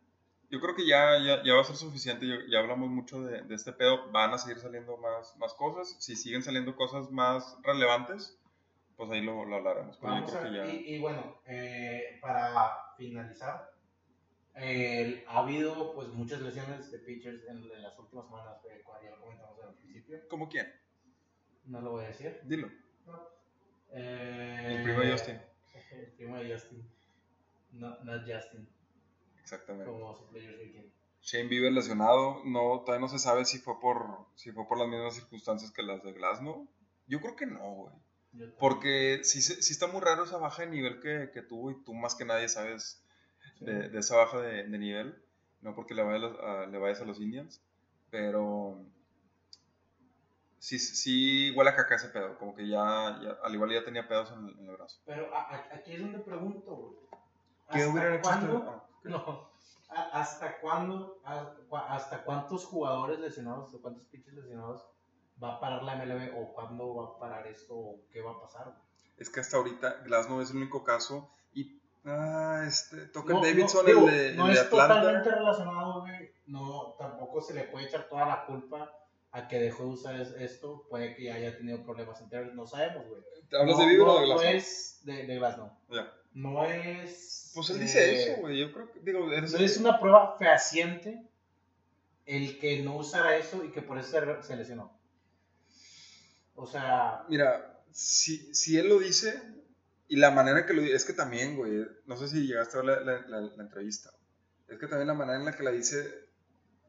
Yo 0.49 0.61
creo 0.61 0.77
que 0.77 0.87
ya, 0.87 1.19
ya, 1.19 1.43
ya 1.43 1.55
va 1.55 1.63
a 1.63 1.65
ser 1.65 1.75
suficiente. 1.75 2.25
Ya, 2.29 2.37
ya 2.49 2.61
hablamos 2.61 2.89
mucho 2.89 3.21
de, 3.23 3.43
de 3.43 3.55
este 3.57 3.73
pedo. 3.73 4.13
Van 4.13 4.33
a 4.33 4.39
seguir 4.39 4.61
saliendo 4.61 4.97
más, 4.99 5.37
más 5.39 5.53
cosas. 5.55 5.97
Si 5.99 6.15
siguen 6.15 6.45
saliendo 6.45 6.77
cosas 6.77 7.11
más 7.11 7.57
relevantes, 7.65 8.39
pues 8.97 9.11
ahí 9.11 9.23
lo, 9.23 9.45
lo 9.45 9.57
hablaremos. 9.57 9.99
Pero 10.01 10.21
yo 10.21 10.25
creo 10.27 10.39
a- 10.39 10.45
que 10.45 10.53
ya. 10.57 10.67
y, 10.67 10.95
y 10.95 11.01
bueno, 11.01 11.41
eh, 11.49 12.17
para 12.23 12.95
finalizar, 12.97 13.73
eh, 14.57 15.25
ha 15.29 15.39
habido 15.39 15.95
pues 15.95 16.09
muchas 16.09 16.41
lesiones 16.41 16.91
de 16.91 16.99
pitchers 16.99 17.45
en, 17.49 17.59
en 17.71 17.83
las 17.83 17.99
últimas 17.99 18.27
semanas, 18.27 18.57
eh, 18.71 18.83
como 18.85 19.01
ya 19.03 19.11
lo 19.11 19.21
comentamos 19.21 19.63
al 19.65 19.75
principio. 19.75 20.21
¿Cómo 20.29 20.49
quién? 20.49 20.73
No 21.67 21.81
lo 21.81 21.93
voy 21.93 22.05
a 22.05 22.09
decir. 22.09 22.41
Dilo. 22.45 22.69
Eh, 23.93 24.77
El 24.77 24.83
primo 24.85 25.01
de 25.01 25.13
Justin. 25.13 25.41
El 25.93 26.13
primo 26.13 26.37
de 26.39 26.53
Justin. 26.53 26.89
No, 27.73 27.97
not 28.05 28.23
Justin, 28.23 28.69
Exactamente. 29.41 29.91
como 29.91 30.15
su 30.17 30.27
Players 30.29 30.59
Weekend. 30.59 30.93
Shane 31.23 31.49
Bieber 31.49 31.73
lesionado, 31.73 32.43
no, 32.45 32.81
todavía 32.81 33.01
no 33.07 33.09
se 33.09 33.19
sabe 33.19 33.45
si 33.45 33.59
fue 33.59 33.79
por 33.79 34.27
si 34.35 34.51
fue 34.53 34.67
por 34.67 34.79
las 34.79 34.89
mismas 34.89 35.15
circunstancias 35.15 35.71
que 35.71 35.83
las 35.83 36.03
de 36.03 36.13
Glasnow. 36.13 36.67
Yo 37.07 37.21
creo 37.21 37.37
que 37.37 37.47
no, 37.47 37.75
güey. 37.75 37.95
Porque 38.59 39.21
sí, 39.23 39.43
sí 39.43 39.73
está 39.73 39.87
muy 39.89 40.01
raro 40.01 40.25
esa 40.25 40.39
baja 40.39 40.63
de 40.63 40.71
nivel 40.71 41.01
que, 41.01 41.31
que 41.33 41.43
tuvo 41.43 41.71
y 41.73 41.83
tú 41.85 41.95
más 41.95 42.15
que 42.15 42.25
nadie 42.25 42.49
sabes 42.49 43.03
Sí. 43.61 43.67
de, 43.67 43.89
de 43.91 43.99
esa 43.99 44.17
baja 44.17 44.39
de, 44.41 44.65
de 44.67 44.79
nivel. 44.79 45.23
No 45.61 45.75
porque 45.75 45.95
le 45.95 46.03
vayas, 46.03 46.33
a, 46.43 46.67
le 46.67 46.79
vayas 46.79 47.01
a 47.01 47.05
los 47.05 47.21
Indians, 47.21 47.63
pero 48.11 48.83
sí, 50.59 50.79
sí 50.79 51.51
huele 51.53 51.71
a 51.71 51.77
caca 51.77 51.97
ese 51.97 52.09
pedo. 52.09 52.39
Como 52.39 52.55
que 52.55 52.67
ya, 52.69 53.19
ya- 53.23 53.39
al 53.43 53.55
igual 53.55 53.71
ya 53.73 53.85
tenía 53.85 54.09
pedos 54.09 54.31
en 54.33 54.49
el, 54.49 54.59
en 54.59 54.69
el 54.69 54.77
brazo. 54.77 55.01
Pero 55.05 55.35
a- 55.35 55.43
a- 55.43 55.75
aquí 55.75 55.93
es 55.93 56.01
donde 56.01 56.19
pregunto, 56.21 56.75
güey. 56.75 56.93
¿Qué 57.71 57.79
¿Hasta 57.79 57.89
hubieran 57.93 58.15
hecho? 58.15 58.31
Ah. 58.31 58.85
No. 59.05 59.51
¿A- 59.91 60.21
¿Hasta 60.21 60.61
cuándo? 60.61 61.21
¿Hasta 61.25 62.23
cuántos 62.25 62.65
jugadores 62.65 63.19
lesionados 63.21 63.75
o 63.75 63.81
cuántos 63.81 64.05
pitchers 64.07 64.37
lesionados 64.37 64.85
va 65.43 65.57
a 65.57 65.61
parar 65.61 65.83
la 65.83 65.97
MLB 65.97 66.33
o 66.39 66.53
cuándo 66.55 66.95
va 66.95 67.05
a 67.07 67.19
parar 67.19 67.47
esto 67.47 67.75
o 67.77 68.01
qué 68.13 68.21
va 68.23 68.33
a 68.33 68.41
pasar? 68.41 68.65
güey? 68.67 68.77
Es 69.19 69.29
que 69.31 69.41
hasta 69.41 69.57
ahorita 69.57 70.03
Glasnow 70.05 70.41
es 70.41 70.51
el 70.51 70.57
único 70.59 70.85
caso 70.85 71.31
ah, 72.05 72.65
este, 72.67 73.07
Tucker 73.09 73.35
No, 73.37 73.43
Davidson, 73.43 73.83
no, 73.85 73.89
digo, 73.89 74.09
el 74.09 74.15
de, 74.15 74.33
no 74.35 74.47
el 74.49 74.55
de 74.55 74.61
es 74.61 74.67
Atlanta. 74.67 74.95
totalmente 75.01 75.31
relacionado, 75.31 76.01
güey. 76.01 76.31
No, 76.47 76.95
tampoco 76.99 77.41
se 77.41 77.55
le 77.55 77.65
puede 77.65 77.87
echar 77.87 78.09
toda 78.09 78.27
la 78.27 78.45
culpa 78.47 78.93
a 79.33 79.47
que 79.49 79.59
dejó 79.61 79.85
de 79.85 79.89
usar 79.91 80.21
es- 80.21 80.33
esto, 80.39 80.87
puede 80.91 81.15
que 81.15 81.31
haya 81.31 81.57
tenido 81.57 81.83
problemas 81.85 82.21
anteriores, 82.21 82.55
no 82.55 82.67
sabemos, 82.67 83.07
güey. 83.07 83.23
¿Te 83.49 83.57
hablas 83.57 83.77
no, 83.77 83.83
de 83.83 83.89
Bieber 83.89 84.07
no, 84.07 84.15
o 84.15 84.21
de 84.21 84.27
No 84.29 84.35
Glass? 84.39 84.45
es 84.55 85.01
de, 85.05 85.27
de 85.27 85.37
Glass, 85.37 85.59
no. 85.59 85.79
Ya. 85.91 86.13
No 86.33 86.65
es... 86.65 87.53
Pues 87.55 87.71
él 87.71 87.77
eh, 87.77 87.81
dice 87.81 88.33
eso, 88.33 88.41
güey. 88.41 88.59
Yo 88.61 88.73
creo 88.73 88.91
que, 88.93 89.01
digo, 89.01 89.31
eres 89.33 89.53
No 89.53 89.59
es 89.59 89.77
una 89.79 89.99
prueba 90.01 90.37
fehaciente 90.39 91.21
el 92.27 92.59
que 92.61 92.83
no 92.83 92.97
usara 92.97 93.37
eso 93.37 93.65
y 93.65 93.71
que 93.73 93.83
por 93.83 93.99
eso 93.99 94.11
se, 94.11 94.43
se 94.43 94.57
lesionó. 94.57 94.93
O 96.55 96.67
sea, 96.67 97.25
Mira, 97.29 97.81
si, 97.91 98.55
si 98.55 98.79
él 98.79 98.89
lo 98.89 98.99
dice, 98.99 99.41
y 100.11 100.17
la 100.17 100.31
manera 100.31 100.67
que 100.67 100.75
lo 100.75 100.83
dice, 100.83 100.95
es 100.95 101.05
que 101.07 101.13
también, 101.15 101.57
güey, 101.57 101.87
no 102.07 102.17
sé 102.17 102.29
si 102.29 102.47
llegaste 102.47 102.77
a 102.79 102.83
ver 102.83 103.03
la, 103.07 103.15
la- 103.21 103.27
la- 103.29 103.57
la 103.57 103.63
entrevista, 103.63 104.11
es 104.69 104.79
que 104.79 104.87
también 104.87 105.09
la 105.09 105.15
manera 105.15 105.39
en 105.39 105.45
la 105.47 105.57
que 105.57 105.63
la 105.63 105.71
dice 105.71 106.29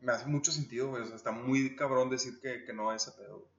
me 0.02 0.12
hace 0.12 0.26
mucho 0.26 0.52
sentido, 0.52 0.90
güey, 0.90 1.04
o 1.04 1.06
sea, 1.06 1.16
está 1.16 1.32
muy 1.32 1.76
cabrón 1.76 2.10
decir 2.10 2.40
que, 2.42 2.64
que 2.66 2.74
no 2.74 2.92
es 2.94 3.08
ese 3.08 3.18
pedo. 3.18 3.38
güey. 3.40 3.52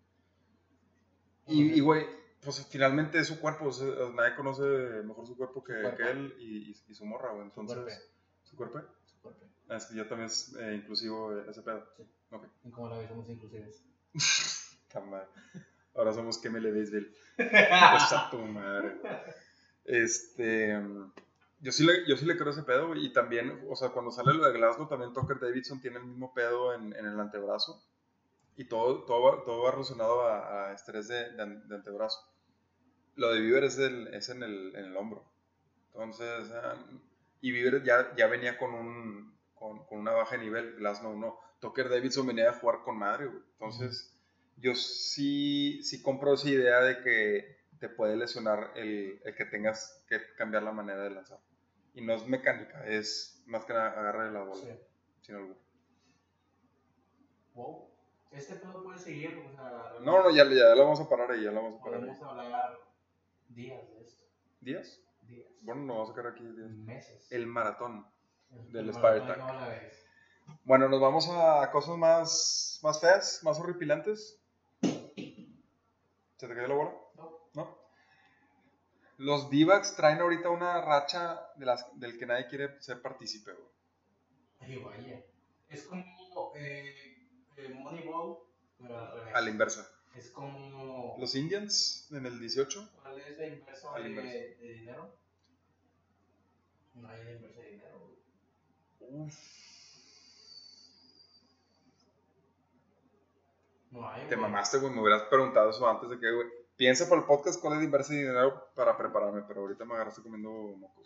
Y, 1.46 1.72
y, 1.74 1.80
güey, 1.80 2.04
pues 2.42 2.66
finalmente 2.68 3.18
es 3.18 3.28
su 3.28 3.40
cuerpo, 3.40 3.66
o 3.66 3.72
sea, 3.72 3.86
nadie 4.14 4.34
conoce 4.36 4.62
mejor 5.04 5.26
su 5.26 5.36
cuerpo 5.36 5.62
que, 5.64 5.80
cuerpo. 5.80 5.96
que 5.96 6.10
él 6.10 6.34
y, 6.38 6.70
y- 6.70 6.76
y 6.88 6.94
su 6.94 7.04
morra, 7.04 7.30
güey, 7.32 7.44
entonces... 7.44 7.78
¿Su 8.42 8.56
cuerpo? 8.56 8.80
su 9.06 9.20
cuerpo. 9.20 9.46
Ah, 9.68 9.76
es 9.76 9.86
que 9.86 9.94
yo 9.96 10.06
también 10.06 10.26
es 10.26 10.54
eh, 10.58 10.74
inclusivo 10.74 11.32
ese 11.42 11.62
pedo. 11.62 11.86
Sí. 11.96 12.02
Ok. 12.30 12.46
Y 12.64 12.70
como 12.70 12.88
la 12.88 12.98
vez 12.98 13.08
somos 13.08 13.28
inclusives. 13.28 13.82
Está 14.86 15.00
mal. 15.00 15.26
Ahora 15.94 16.12
somos 16.12 16.38
que 16.38 16.50
me 16.50 16.60
le 16.60 16.70
Béisbol. 16.72 17.14
Está 17.38 18.28
tu 18.30 18.38
madre. 18.38 18.96
Este. 19.84 20.80
Yo 21.60 21.70
sí, 21.72 21.84
le, 21.86 22.06
yo 22.08 22.16
sí 22.16 22.24
le 22.26 22.36
creo 22.36 22.50
ese 22.50 22.62
pedo, 22.64 22.88
güey. 22.88 23.06
Y 23.06 23.12
también, 23.12 23.64
o 23.68 23.76
sea, 23.76 23.90
cuando 23.90 24.10
sale 24.10 24.34
lo 24.34 24.44
de 24.44 24.52
Glasgow, 24.58 24.88
también 24.88 25.12
Tucker 25.12 25.38
Davidson 25.40 25.80
tiene 25.80 25.98
el 25.98 26.04
mismo 26.06 26.34
pedo 26.34 26.74
en, 26.74 26.92
en 26.96 27.06
el 27.06 27.18
antebrazo. 27.20 27.82
Y 28.56 28.66
todo, 28.66 29.04
todo, 29.04 29.22
va, 29.22 29.44
todo 29.44 29.62
va 29.62 29.70
relacionado 29.72 30.22
a, 30.26 30.70
a 30.70 30.72
estrés 30.74 31.08
de, 31.08 31.30
de 31.32 31.42
an- 31.42 31.68
de 31.68 31.74
antebrazo. 31.76 32.18
Lo 33.16 33.32
de 33.32 33.40
Bieber 33.40 33.64
es, 33.64 33.76
del- 33.76 34.08
es 34.14 34.28
en, 34.28 34.42
el, 34.42 34.74
en 34.76 34.86
el 34.86 34.96
hombro. 34.96 35.24
Entonces, 35.92 36.50
ah, 36.52 36.76
y 37.40 37.50
Bieber 37.52 37.82
ya, 37.84 38.14
ya 38.16 38.26
venía 38.26 38.58
con, 38.58 38.74
un, 38.74 39.38
con, 39.54 39.84
con 39.86 39.98
una 40.00 40.12
baja 40.12 40.36
de 40.36 40.44
nivel, 40.44 40.76
Glasgow 40.76 41.16
no. 41.16 41.38
Tucker 41.60 41.88
Davidson 41.88 42.26
venía 42.26 42.50
a 42.50 42.54
jugar 42.54 42.82
con 42.84 42.98
madre, 42.98 43.26
güey. 43.26 43.42
Entonces, 43.54 44.16
yo 44.56 44.74
sí, 44.74 45.82
sí 45.82 46.02
compro 46.02 46.34
esa 46.34 46.48
idea 46.48 46.80
de 46.80 47.02
que 47.02 47.61
te 47.82 47.88
puede 47.88 48.16
lesionar 48.16 48.70
el, 48.76 49.20
el 49.24 49.34
que 49.34 49.44
tengas 49.44 50.04
que 50.08 50.20
cambiar 50.38 50.62
la 50.62 50.70
manera 50.70 51.02
de 51.02 51.10
lanzar. 51.10 51.40
Y 51.94 52.00
no 52.00 52.14
es 52.14 52.24
mecánica, 52.28 52.86
es 52.86 53.42
más 53.46 53.64
que 53.64 53.72
nada 53.72 53.88
agarre 53.90 54.30
la 54.30 54.44
bola, 54.44 54.54
Sí. 54.54 54.70
sin 55.22 55.34
albur. 55.34 55.56
Wow. 57.54 57.88
Este 58.30 58.54
pedo 58.54 58.84
puede 58.84 58.98
seguir. 59.00 59.36
O 59.44 59.50
sea, 59.50 59.94
No, 60.00 60.22
no, 60.22 60.30
ya, 60.30 60.44
ya 60.44 60.76
la 60.76 60.84
vamos 60.84 61.00
a 61.00 61.08
parar 61.08 61.32
ahí, 61.32 61.42
ya 61.42 61.50
la 61.50 61.60
vamos 61.60 61.80
a 61.80 61.84
parar 61.84 62.02
ahí. 62.04 62.06
Podemos 62.06 62.22
hablar 62.22 62.78
días 63.48 63.90
de 63.90 64.00
esto. 64.04 64.24
¿Días? 64.60 65.00
Días. 65.22 65.48
Bueno, 65.62 65.82
nos 65.82 65.96
vamos 65.96 66.10
a 66.10 66.14
sacar 66.14 66.32
aquí 66.32 66.44
días. 66.44 66.70
Meses. 66.70 67.32
El 67.32 67.48
maratón. 67.48 68.06
del 68.70 68.90
El. 68.90 68.94
¿cómo 68.94 69.54
la 69.54 69.68
ves? 69.68 70.06
Bueno, 70.62 70.88
nos 70.88 71.00
vamos 71.00 71.28
a 71.28 71.68
cosas 71.72 71.96
más, 71.96 72.78
más 72.84 73.00
feas, 73.00 73.40
más 73.42 73.58
horripilantes. 73.58 74.40
¿Se 74.82 76.48
te 76.48 76.54
cayó 76.54 76.68
la 76.68 76.74
bola? 76.74 76.92
No. 77.54 77.78
Los 79.18 79.50
D-backs 79.50 79.94
traen 79.96 80.20
ahorita 80.20 80.50
una 80.50 80.80
racha 80.80 81.40
de 81.56 81.66
las, 81.66 81.86
del 81.98 82.18
que 82.18 82.26
nadie 82.26 82.48
quiere 82.48 82.80
ser 82.80 83.00
partícipe, 83.00 83.52
güey. 83.52 83.68
Ay, 84.60 84.76
vaya. 84.78 85.24
Es 85.68 85.84
como 85.84 86.02
eh, 86.54 87.26
eh, 87.56 87.68
Moneyball, 87.68 88.38
pero 88.78 88.98
al 88.98 89.12
revés. 89.12 89.34
A 89.34 89.40
la 89.40 89.50
inversa. 89.50 89.88
Es 90.14 90.30
como. 90.30 91.16
Los 91.18 91.34
Indians 91.34 92.08
en 92.12 92.26
el 92.26 92.38
18. 92.38 92.90
¿Cuál 93.02 93.18
es 93.20 93.38
la 93.38 93.46
inversa 93.46 93.92
de, 93.98 94.56
dinero? 94.60 95.14
No 96.94 97.08
hay 97.08 97.24
la 97.24 97.32
inversa 97.32 97.60
de 97.60 97.70
dinero. 97.70 97.98
güey. 99.00 99.28
No 103.90 104.08
hay. 104.08 104.28
Te 104.28 104.36
güey. 104.36 104.40
mamaste, 104.40 104.78
güey. 104.78 104.92
Me 104.92 105.00
hubieras 105.00 105.22
preguntado 105.24 105.70
eso 105.70 105.88
antes 105.88 106.10
de 106.10 106.18
que, 106.18 106.30
güey. 106.30 106.61
Piensa 106.82 107.08
para 107.08 107.20
el 107.20 107.26
podcast 107.28 107.60
cuál 107.60 107.74
es 107.74 107.78
la 107.78 107.84
inversa 107.84 108.12
de 108.12 108.18
dinero 108.22 108.66
para 108.74 108.96
prepararme, 108.96 109.42
pero 109.46 109.60
ahorita 109.60 109.84
me 109.84 109.94
agarraste 109.94 110.20
comiendo 110.20 110.50
moco. 110.50 111.00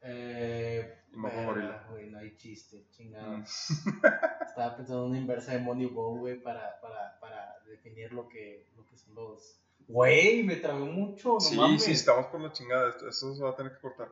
Eh. 0.00 1.00
Moco 1.12 1.36
gorila. 1.44 1.86
güey, 1.90 2.08
no 2.08 2.18
hay 2.18 2.34
chiste, 2.38 2.86
chingado. 2.90 3.36
Mm. 3.36 3.42
Estaba 4.48 4.74
pensando 4.74 5.04
en 5.04 5.10
una 5.10 5.18
inversa 5.18 5.52
de 5.52 5.58
Moneyball, 5.58 6.18
güey, 6.20 6.40
para, 6.42 6.80
para, 6.80 7.20
para 7.20 7.58
definir 7.66 8.10
lo 8.14 8.26
que, 8.26 8.70
lo 8.74 8.86
que 8.86 8.96
son 8.96 9.14
los. 9.16 9.60
Güey, 9.86 10.44
me 10.44 10.56
trabé 10.56 10.80
mucho, 10.86 11.34
no 11.34 11.40
Sí, 11.40 11.56
mames. 11.56 11.84
sí, 11.84 11.92
estamos 11.92 12.24
por 12.28 12.40
la 12.40 12.50
chingada. 12.52 12.88
Esto, 12.88 13.06
esto 13.08 13.34
se 13.34 13.42
va 13.44 13.50
a 13.50 13.56
tener 13.56 13.72
que 13.72 13.80
cortar. 13.82 14.08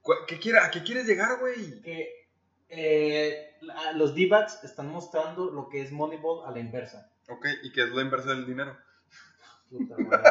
¿Cu- 0.00 0.12
¿Qué 0.28 0.38
quiere, 0.38 0.58
¿A 0.60 0.70
qué 0.70 0.84
quieres 0.84 1.06
llegar, 1.08 1.40
güey? 1.40 1.80
que 1.82 2.28
eh, 2.68 3.56
los 3.96 4.14
D-backs 4.14 4.62
están 4.62 4.86
mostrando 4.92 5.50
lo 5.50 5.68
que 5.68 5.80
es 5.82 5.90
Moneyball 5.90 6.46
a 6.46 6.52
la 6.52 6.60
inversa. 6.60 7.10
Ok, 7.28 7.46
¿y 7.64 7.72
qué 7.72 7.82
es 7.82 7.90
la 7.90 8.02
inversa 8.02 8.28
del 8.30 8.46
dinero? 8.46 8.76
Puta 9.72 9.96
madre. 9.98 10.22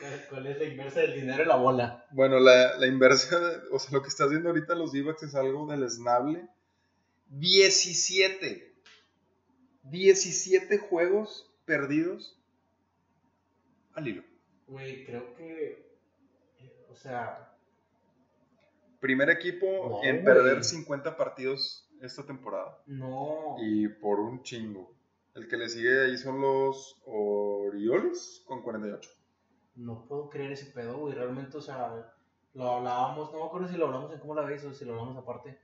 ¿Cuál- 0.00 0.26
¿Cuál 0.30 0.46
es 0.48 0.58
la 0.58 0.64
inversa 0.64 1.00
del 1.00 1.14
dinero 1.14 1.42
y 1.42 1.46
la 1.46 1.56
bola? 1.56 2.06
Bueno, 2.10 2.38
la, 2.40 2.76
la 2.78 2.86
inversa, 2.86 3.38
o 3.70 3.78
sea, 3.78 3.92
lo 3.92 4.02
que 4.02 4.08
está 4.08 4.24
haciendo 4.24 4.48
ahorita 4.50 4.74
los 4.74 4.92
d 4.92 5.04
es 5.22 5.34
algo 5.34 5.66
deleznable. 5.66 6.48
17. 7.28 8.74
17 9.84 10.78
juegos 10.78 11.50
perdidos 11.64 12.38
al 13.94 14.08
hilo. 14.08 14.22
Güey, 14.66 15.04
creo 15.04 15.34
que. 15.34 15.72
eh, 16.60 16.86
O 16.90 16.96
sea, 16.96 17.50
Primer 19.00 19.28
equipo 19.28 20.00
No, 20.02 20.08
en 20.08 20.24
perder 20.24 20.64
50 20.64 21.16
partidos 21.18 21.86
esta 22.00 22.24
temporada. 22.24 22.78
no. 22.86 23.56
Y 23.60 23.88
por 23.88 24.18
un 24.20 24.42
chingo. 24.42 24.93
El 25.34 25.48
que 25.48 25.56
le 25.56 25.68
sigue 25.68 26.04
ahí 26.04 26.16
son 26.16 26.40
los 26.40 27.00
Orioles 27.06 28.42
con 28.46 28.62
48. 28.62 29.10
No 29.76 30.06
puedo 30.06 30.30
creer 30.30 30.52
ese 30.52 30.66
pedo, 30.66 30.98
güey. 30.98 31.14
Realmente, 31.14 31.56
o 31.56 31.60
sea, 31.60 32.14
lo 32.54 32.70
hablábamos, 32.70 33.32
no 33.32 33.40
me 33.40 33.46
acuerdo 33.46 33.68
si 33.68 33.76
lo 33.76 33.86
hablamos 33.86 34.12
en 34.12 34.20
cómo 34.20 34.34
la 34.34 34.42
ves 34.42 34.64
o 34.64 34.72
si 34.72 34.84
lo 34.84 34.92
hablamos 34.92 35.16
aparte. 35.16 35.58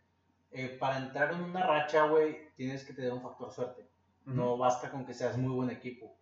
Eh, 0.51 0.77
para 0.81 0.99
entrar 0.99 1.33
en 1.33 1.43
una 1.43 1.65
racha, 1.65 2.07
güey, 2.09 2.53
tienes 2.57 2.85
que 2.85 2.93
tener 2.93 3.13
un 3.13 3.23
factor 3.23 3.53
suerte. 3.53 3.89
No 4.25 4.59
basta 4.59 4.91
con 4.91 5.07
que 5.07 5.15
seas 5.15 5.39
muy 5.39 5.55
buen 5.55 5.71
equipo. 5.71 6.17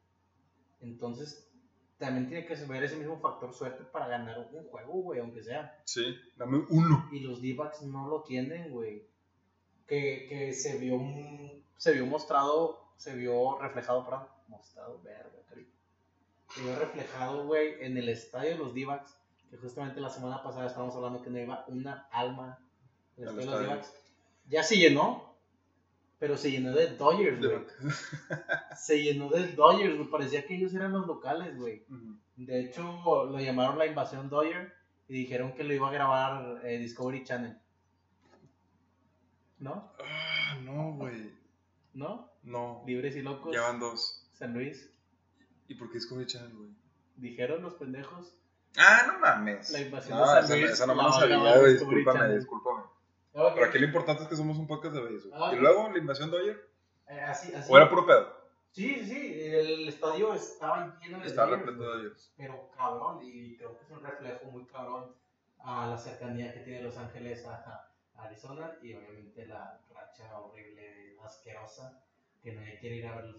Entonces, 0.80 1.50
también 1.96 2.28
tiene 2.28 2.46
que 2.46 2.54
ver 2.66 2.84
ese 2.84 2.96
mismo 2.96 3.18
factor 3.18 3.52
suerte 3.54 3.84
para 3.84 4.08
ganar 4.08 4.38
un 4.52 4.64
juego, 4.68 4.92
güey, 5.02 5.20
aunque 5.20 5.42
sea. 5.42 5.80
Sí, 5.84 6.16
dame 6.36 6.64
uno. 6.68 7.08
Y 7.12 7.20
los 7.20 7.40
D-backs 7.40 7.82
no 7.82 8.08
lo 8.08 8.22
tienen, 8.22 8.70
güey. 8.70 9.08
Que, 9.86 10.26
que 10.28 10.52
se 10.52 10.78
vio 10.78 10.98
se 11.78 11.92
vio 11.92 12.06
mostrado, 12.06 12.87
se 12.98 13.14
vio 13.16 13.58
reflejado, 13.58 14.04
perdón, 14.04 14.26
mostrado, 14.48 15.00
verga, 15.02 15.38
cari- 15.48 15.70
Se 16.54 16.60
vio 16.62 16.78
reflejado, 16.78 17.46
güey, 17.46 17.76
en 17.80 17.96
el 17.96 18.10
estadio 18.10 18.50
de 18.50 18.58
los 18.58 18.74
D-backs, 18.74 19.16
que 19.50 19.56
justamente 19.56 20.00
la 20.00 20.10
semana 20.10 20.42
pasada 20.42 20.66
estábamos 20.66 20.94
hablando 20.96 21.22
que 21.22 21.30
no 21.30 21.38
iba 21.38 21.64
una 21.68 22.06
alma 22.12 22.58
en 23.16 23.22
el 23.24 23.28
estadio 23.30 23.50
de 23.50 23.56
los. 23.56 23.68
D-backs. 23.70 23.94
Ya 24.48 24.62
se 24.62 24.76
llenó, 24.76 25.34
pero 26.18 26.36
se 26.36 26.50
llenó 26.50 26.72
de 26.72 26.88
Dodgers, 26.96 27.38
güey. 27.38 27.60
Se 28.76 29.02
llenó 29.02 29.28
de 29.30 29.48
Dodgers, 29.52 29.96
güey. 29.96 30.10
Parecía 30.10 30.44
que 30.46 30.54
ellos 30.56 30.74
eran 30.74 30.92
los 30.92 31.06
locales, 31.06 31.56
güey. 31.58 31.84
De 32.36 32.60
hecho, 32.60 32.82
lo 33.26 33.38
llamaron 33.40 33.78
la 33.78 33.86
invasión 33.86 34.28
Dodger 34.30 34.72
y 35.08 35.14
dijeron 35.14 35.52
que 35.54 35.64
lo 35.64 35.72
iba 35.74 35.88
a 35.88 35.92
grabar 35.92 36.60
eh, 36.64 36.78
Discovery 36.78 37.24
Channel. 37.24 37.58
¿No? 39.58 39.92
Ah, 40.00 40.56
no, 40.62 40.92
güey. 40.92 41.32
¿No? 41.94 42.27
No. 42.48 42.82
Libres 42.86 43.14
y 43.16 43.22
locos. 43.22 43.54
Ya 43.54 43.62
van 43.62 43.78
dos. 43.78 44.26
San 44.32 44.54
Luis. 44.54 44.90
¿Y 45.68 45.74
por 45.74 45.88
qué 45.88 45.94
Discovery 45.94 46.26
Channel, 46.26 46.56
güey? 46.56 46.70
Dijeron 47.16 47.62
los 47.62 47.74
pendejos. 47.74 48.34
Ah, 48.76 49.04
no 49.06 49.18
mames. 49.18 49.70
La 49.70 49.80
invasión 49.80 50.18
no, 50.18 50.24
de 50.24 50.30
San 50.30 50.44
esa, 50.44 50.56
Luis 50.56 50.70
esa 50.70 50.86
no 50.86 50.94
me 50.94 51.02
la 51.02 51.12
sabía, 51.12 51.58
güey. 51.58 51.72
Discúlpame, 51.74 52.34
discúlpame. 52.36 52.82
Ok. 53.34 53.52
Pero 53.54 53.66
aquí 53.66 53.78
lo 53.78 53.86
importante 53.86 54.22
es 54.22 54.28
que 54.28 54.36
somos 54.36 54.56
un 54.58 54.66
podcast 54.66 54.94
de 54.94 55.02
béisbol. 55.02 55.32
Ah, 55.34 55.50
Y 55.52 55.56
ok. 55.56 55.60
luego, 55.60 55.90
la 55.90 55.98
invasión 55.98 56.30
Dodger. 56.30 56.68
Eh, 57.08 57.20
así, 57.20 57.54
así. 57.54 57.70
¿O 57.72 57.76
era 57.76 57.88
puro 57.88 58.06
pedo? 58.06 58.36
Sí, 58.70 59.04
sí, 59.04 59.40
el 59.42 59.88
estadio 59.88 60.34
estaba 60.34 60.98
lleno 61.00 61.20
de 61.20 61.26
Estaba 61.26 61.56
repleto 61.56 61.82
de. 61.82 61.86
Dodgers. 61.86 62.32
Pero 62.36 62.70
cabrón, 62.76 63.18
y 63.22 63.56
creo 63.56 63.76
que 63.76 63.84
es 63.84 63.90
un 63.90 64.02
reflejo 64.02 64.46
muy 64.50 64.64
cabrón 64.66 65.14
a 65.60 65.86
la 65.86 65.98
cercanía 65.98 66.52
que 66.52 66.60
tiene 66.60 66.82
Los 66.82 66.96
Ángeles 66.96 67.44
a, 67.46 67.90
a 68.14 68.22
Arizona 68.22 68.72
y 68.82 68.94
obviamente 68.94 69.46
la 69.46 69.80
racha 69.92 70.38
horrible, 70.38 71.16
asquerosa, 71.24 72.00
que 72.50 72.56
nadie 72.56 72.78
quiere 72.78 72.96
ir 72.96 73.06
a 73.06 73.16
ver 73.16 73.24
los. 73.26 73.38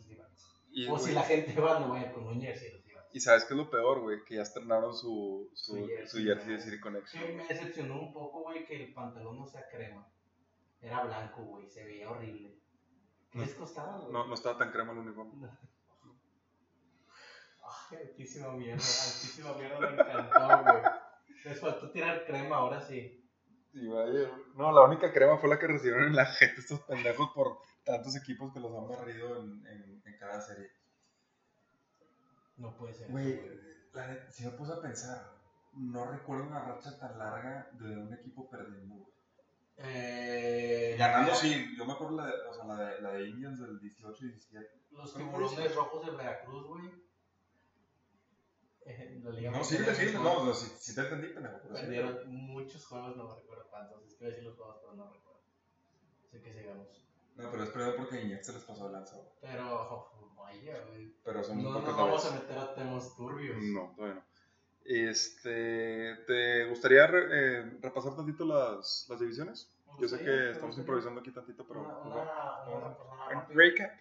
Y, 0.72 0.88
O 0.88 1.00
si 1.00 1.14
la 1.14 1.24
gente 1.24 1.60
va, 1.60 1.80
no 1.80 1.90
vaya 1.90 2.12
con 2.14 2.28
un 2.28 2.40
jersey 2.40 2.72
los 2.74 2.86
D-backs. 2.86 3.10
y 3.16 3.20
sabes 3.20 3.46
qué 3.46 3.56
es 3.56 3.58
lo 3.58 3.72
peor, 3.72 4.02
güey, 4.02 4.24
que 4.24 4.36
ya 4.36 4.44
estrenaron 4.44 4.94
su, 4.96 5.50
su, 5.56 5.78
Su 5.78 5.88
su 6.06 6.18
jersey, 6.20 6.26
de 6.26 6.54
¿no? 6.58 6.62
City 6.62 6.80
Connection. 6.80 7.38
me 7.38 7.48
decepcionó 7.48 8.00
un 8.00 8.14
poco, 8.14 8.44
güey, 8.44 8.66
que 8.66 8.76
el 8.84 8.94
pantalón 8.94 9.38
no 9.40 9.48
sea 9.48 9.68
crema. 9.68 10.08
Era 10.80 11.04
blanco, 11.04 11.42
güey, 11.44 11.68
se 11.68 11.84
veía 11.84 12.10
horrible. 12.10 12.56
¿Qué 13.32 13.40
les 13.40 13.56
costaba, 13.56 13.98
güey? 13.98 14.12
No, 14.14 14.28
no 14.28 14.34
estaba 14.36 14.58
tan 14.60 14.72
crema 14.72 14.92
el 14.92 15.00
uniforme. 15.00 15.48
Ay, 17.92 17.98
altísima 17.98 18.52
mierda, 18.54 18.76
altísima 18.84 19.54
mierda, 19.54 19.80
me 19.80 19.88
encantó, 19.90 20.64
güey. 20.72 20.84
Les 21.46 21.60
faltó 21.60 21.92
tirar 21.92 22.26
crema, 22.26 22.58
ahora 22.58 22.82
sí. 22.82 23.28
Sí, 23.72 23.88
vaya. 23.88 24.32
No, 24.56 24.72
la 24.72 24.82
única 24.84 25.12
crema 25.14 25.38
fue 25.38 25.50
la 25.50 25.58
que 25.60 25.68
recibieron 25.68 26.06
en 26.06 26.16
la 26.16 26.26
gente 26.26 26.62
estos 26.62 26.80
pendejos 26.82 27.30
por 27.34 27.60
tantos 27.90 28.16
equipos 28.16 28.54
que 28.54 28.60
los 28.60 28.72
han 28.72 28.88
barrido 28.88 29.42
en, 29.42 29.66
en, 29.66 30.02
en 30.06 30.18
cada 30.20 30.40
serie. 30.40 30.70
No 32.58 32.76
puede 32.78 32.94
ser. 32.94 33.10
Güey, 33.10 33.40
si 34.32 34.46
me 34.46 34.52
puse 34.52 34.74
a 34.74 34.82
pensar, 34.82 35.32
no 35.74 36.06
recuerdo 36.12 36.44
una 36.46 36.64
racha 36.66 36.98
tan 37.00 37.18
larga 37.18 37.70
de 37.74 37.98
un 37.98 38.14
equipo 38.14 38.50
perdiendo. 38.50 39.08
Eh, 39.78 40.96
Ganando 41.00 41.34
sí, 41.34 41.74
yo 41.78 41.86
me 41.86 41.94
acuerdo 41.94 42.18
la 42.18 42.28
de, 42.28 42.34
o 42.50 42.54
sea, 42.54 42.66
la 42.66 42.76
de, 42.76 43.02
la 43.02 43.12
de 43.14 43.30
Indians 43.30 43.60
del 43.60 43.80
18-17. 43.80 44.68
Los 44.92 45.14
Pero 45.14 45.26
tiburones 45.26 45.56
buenísimo. 45.56 45.82
rojos 45.84 46.06
de 46.06 46.12
Veracruz, 46.12 46.68
güey. 46.68 47.10
Eh, 48.86 49.22
No, 49.52 49.64
sí, 49.64 49.78
sí, 49.78 50.12
no, 50.14 50.46
no, 50.46 50.54
sí, 50.54 50.72
sí 50.80 50.96
te 50.96 51.02
entendí, 51.02 51.28
pendejo. 51.28 51.60
Perdieron 51.70 52.28
muchos 52.30 52.86
juegos, 52.86 53.16
no 53.16 53.30
me 53.30 53.36
recuerdo 53.36 53.68
cuántos. 53.70 54.04
Es 54.06 54.14
que 54.16 54.26
voy 54.26 54.28
a 54.28 54.36
decir 54.36 54.44
los 54.50 54.58
juegos, 54.58 54.78
pero 54.82 54.94
no 54.96 55.14
recuerdo. 55.14 55.40
Sé 56.30 56.42
que 56.42 56.54
sigamos. 56.54 57.09
No, 57.40 57.52
pero 57.52 57.64
es 57.64 57.70
peor 57.70 57.96
porque 57.96 58.22
Iñak 58.22 58.44
se 58.44 58.54
les 58.54 58.64
pasó 58.64 58.88
de 58.88 58.94
lanza, 58.94 59.16
güey. 59.16 59.28
Pero, 59.42 60.10
vaya, 60.38 60.84
güey. 60.90 61.14
Pero 61.24 61.44
son 61.44 61.64
No 61.64 61.72
nos 61.80 61.98
vamos 61.98 62.26
a 62.26 62.36
meter 62.36 62.58
a 62.58 62.74
temas 62.76 63.16
turbios. 63.16 63.58
No, 63.62 63.94
todavía 63.96 64.16
no. 64.16 64.24
Este, 64.86 66.16
¿te 66.28 66.66
gustaría 66.66 67.06
re- 67.08 67.28
eh, 67.32 67.78
repasar 67.82 68.16
tantito 68.16 68.44
las, 68.46 69.06
las 69.10 69.20
divisiones? 69.20 69.72
Yo 70.00 70.08
sé 70.08 70.18
Sí, 70.18 70.24
que 70.26 70.32
estamos 70.52 70.76
gustaría. 70.76 70.82
improvisando 70.82 71.22
aquí 71.22 71.32
tantito, 71.32 71.66
pero... 71.68 71.82
Una, 71.82 71.94
pues, 72.02 72.14
una, 72.16 72.78
una 72.78 72.88
repasada 72.90 73.26
Un 73.28 73.34
rápida, 73.34 73.56
Recap. 73.58 73.92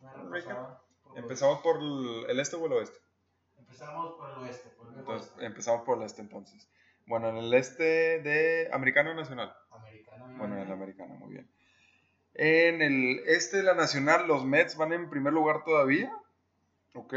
una 0.00 0.30
recap. 0.30 0.80
por- 1.04 1.18
Empezamos 1.18 1.60
por 1.62 1.76
el, 1.80 2.26
el 2.30 2.40
este 2.40 2.56
o 2.56 2.66
el 2.66 2.72
oeste. 2.72 2.98
Empezamos 3.58 4.14
por 4.14 4.30
el 4.30 4.36
oeste. 4.38 4.68
Por 4.70 4.88
el 4.92 4.98
Entonces, 4.98 5.28
oeste. 5.30 5.46
empezamos 5.46 5.82
por 5.84 5.98
el 5.98 6.04
este 6.04 6.20
entonces. 6.22 6.68
Bueno, 7.06 7.28
en 7.28 7.36
el 7.36 7.54
este 7.54 7.82
de 8.20 8.68
Americano 8.72 9.14
Nacional. 9.14 9.54
Americano. 9.70 10.24
Bueno, 10.38 10.44
en 10.56 10.60
el 10.62 10.72
obviamente. 10.72 10.72
americano, 10.72 11.14
muy 11.14 11.32
bien. 11.34 11.50
En 12.34 12.80
el 12.82 13.20
este 13.26 13.58
de 13.58 13.62
la 13.62 13.74
Nacional, 13.74 14.26
los 14.26 14.44
Mets 14.44 14.76
van 14.76 14.92
en 14.92 15.10
primer 15.10 15.32
lugar 15.32 15.64
todavía. 15.64 16.16
¿Ok? 16.94 17.14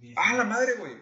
Diez 0.00 0.14
Ah, 0.18 0.34
la 0.36 0.44
madre, 0.44 0.74
güey. 0.78 0.94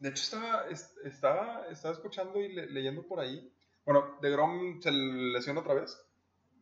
De 0.00 0.08
hecho, 0.10 0.22
estaba, 0.22 0.66
es- 0.68 0.94
estaba, 1.04 1.66
estaba 1.68 1.94
escuchando 1.94 2.40
y 2.40 2.52
le- 2.52 2.66
leyendo 2.66 3.06
por 3.06 3.20
ahí. 3.20 3.52
Bueno, 3.84 4.18
de 4.20 4.30
Grom 4.30 4.80
se 4.82 4.90
lesiona 4.90 5.60
otra 5.60 5.74
vez. 5.74 5.98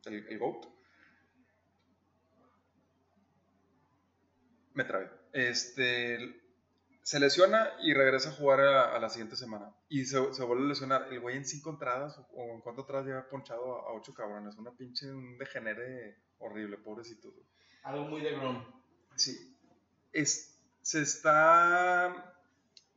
El, 0.05 0.27
el 0.29 0.39
GOAT. 0.39 0.67
Me 4.75 4.85
trabé. 4.85 5.11
Este. 5.33 6.41
Se 7.03 7.21
lesiona 7.21 7.71
y 7.83 7.93
regresa 7.93 8.31
a 8.31 8.33
jugar 8.33 8.61
a, 8.61 8.95
a 8.97 8.99
la 8.99 9.11
siguiente 9.11 9.37
semana. 9.37 9.75
Y 9.91 10.07
se, 10.07 10.33
se 10.33 10.43
vuelve 10.43 10.65
a 10.65 10.69
lesionar. 10.69 11.09
El 11.13 11.21
güey 11.21 11.37
en 11.37 11.45
cinco 11.45 11.71
entradas 11.71 12.17
o, 12.19 12.27
o 12.33 12.55
en 12.55 12.61
cuatro 12.63 12.83
entradas 12.83 13.07
ya 13.07 13.19
ha 13.19 13.29
ponchado 13.29 13.77
a, 13.77 13.91
a 13.91 13.93
ocho 13.93 14.15
cabrones. 14.15 14.57
Una 14.57 14.73
pinche 14.73 15.11
un 15.13 15.37
degenere 15.37 16.17
horrible, 16.39 16.76
pobrecito. 16.78 17.30
güey. 17.30 17.45
Algo 17.82 18.05
muy 18.07 18.20
de 18.22 18.32
Grom. 18.32 18.64
Sí. 19.16 19.57
Es, 20.12 20.59
se 20.82 21.03
está. 21.03 22.30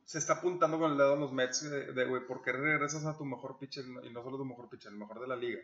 Se 0.04 0.16
está 0.18 0.34
apuntando 0.34 0.78
con 0.78 0.92
el 0.92 0.96
dedo 0.96 1.12
a 1.12 1.16
los 1.16 1.32
Mets 1.32 1.68
de, 1.70 1.92
de, 1.92 2.04
güey, 2.06 2.26
¿por 2.26 2.40
qué 2.40 2.50
regresas 2.52 3.04
a 3.04 3.18
tu 3.18 3.26
mejor 3.26 3.58
pitcher? 3.58 3.84
Y 4.04 4.10
no 4.10 4.22
solo 4.22 4.38
tu 4.38 4.44
mejor 4.46 4.68
pitcher, 4.70 4.90
el 4.90 4.98
mejor 4.98 5.20
de 5.20 5.26
la 5.26 5.36
liga. 5.36 5.60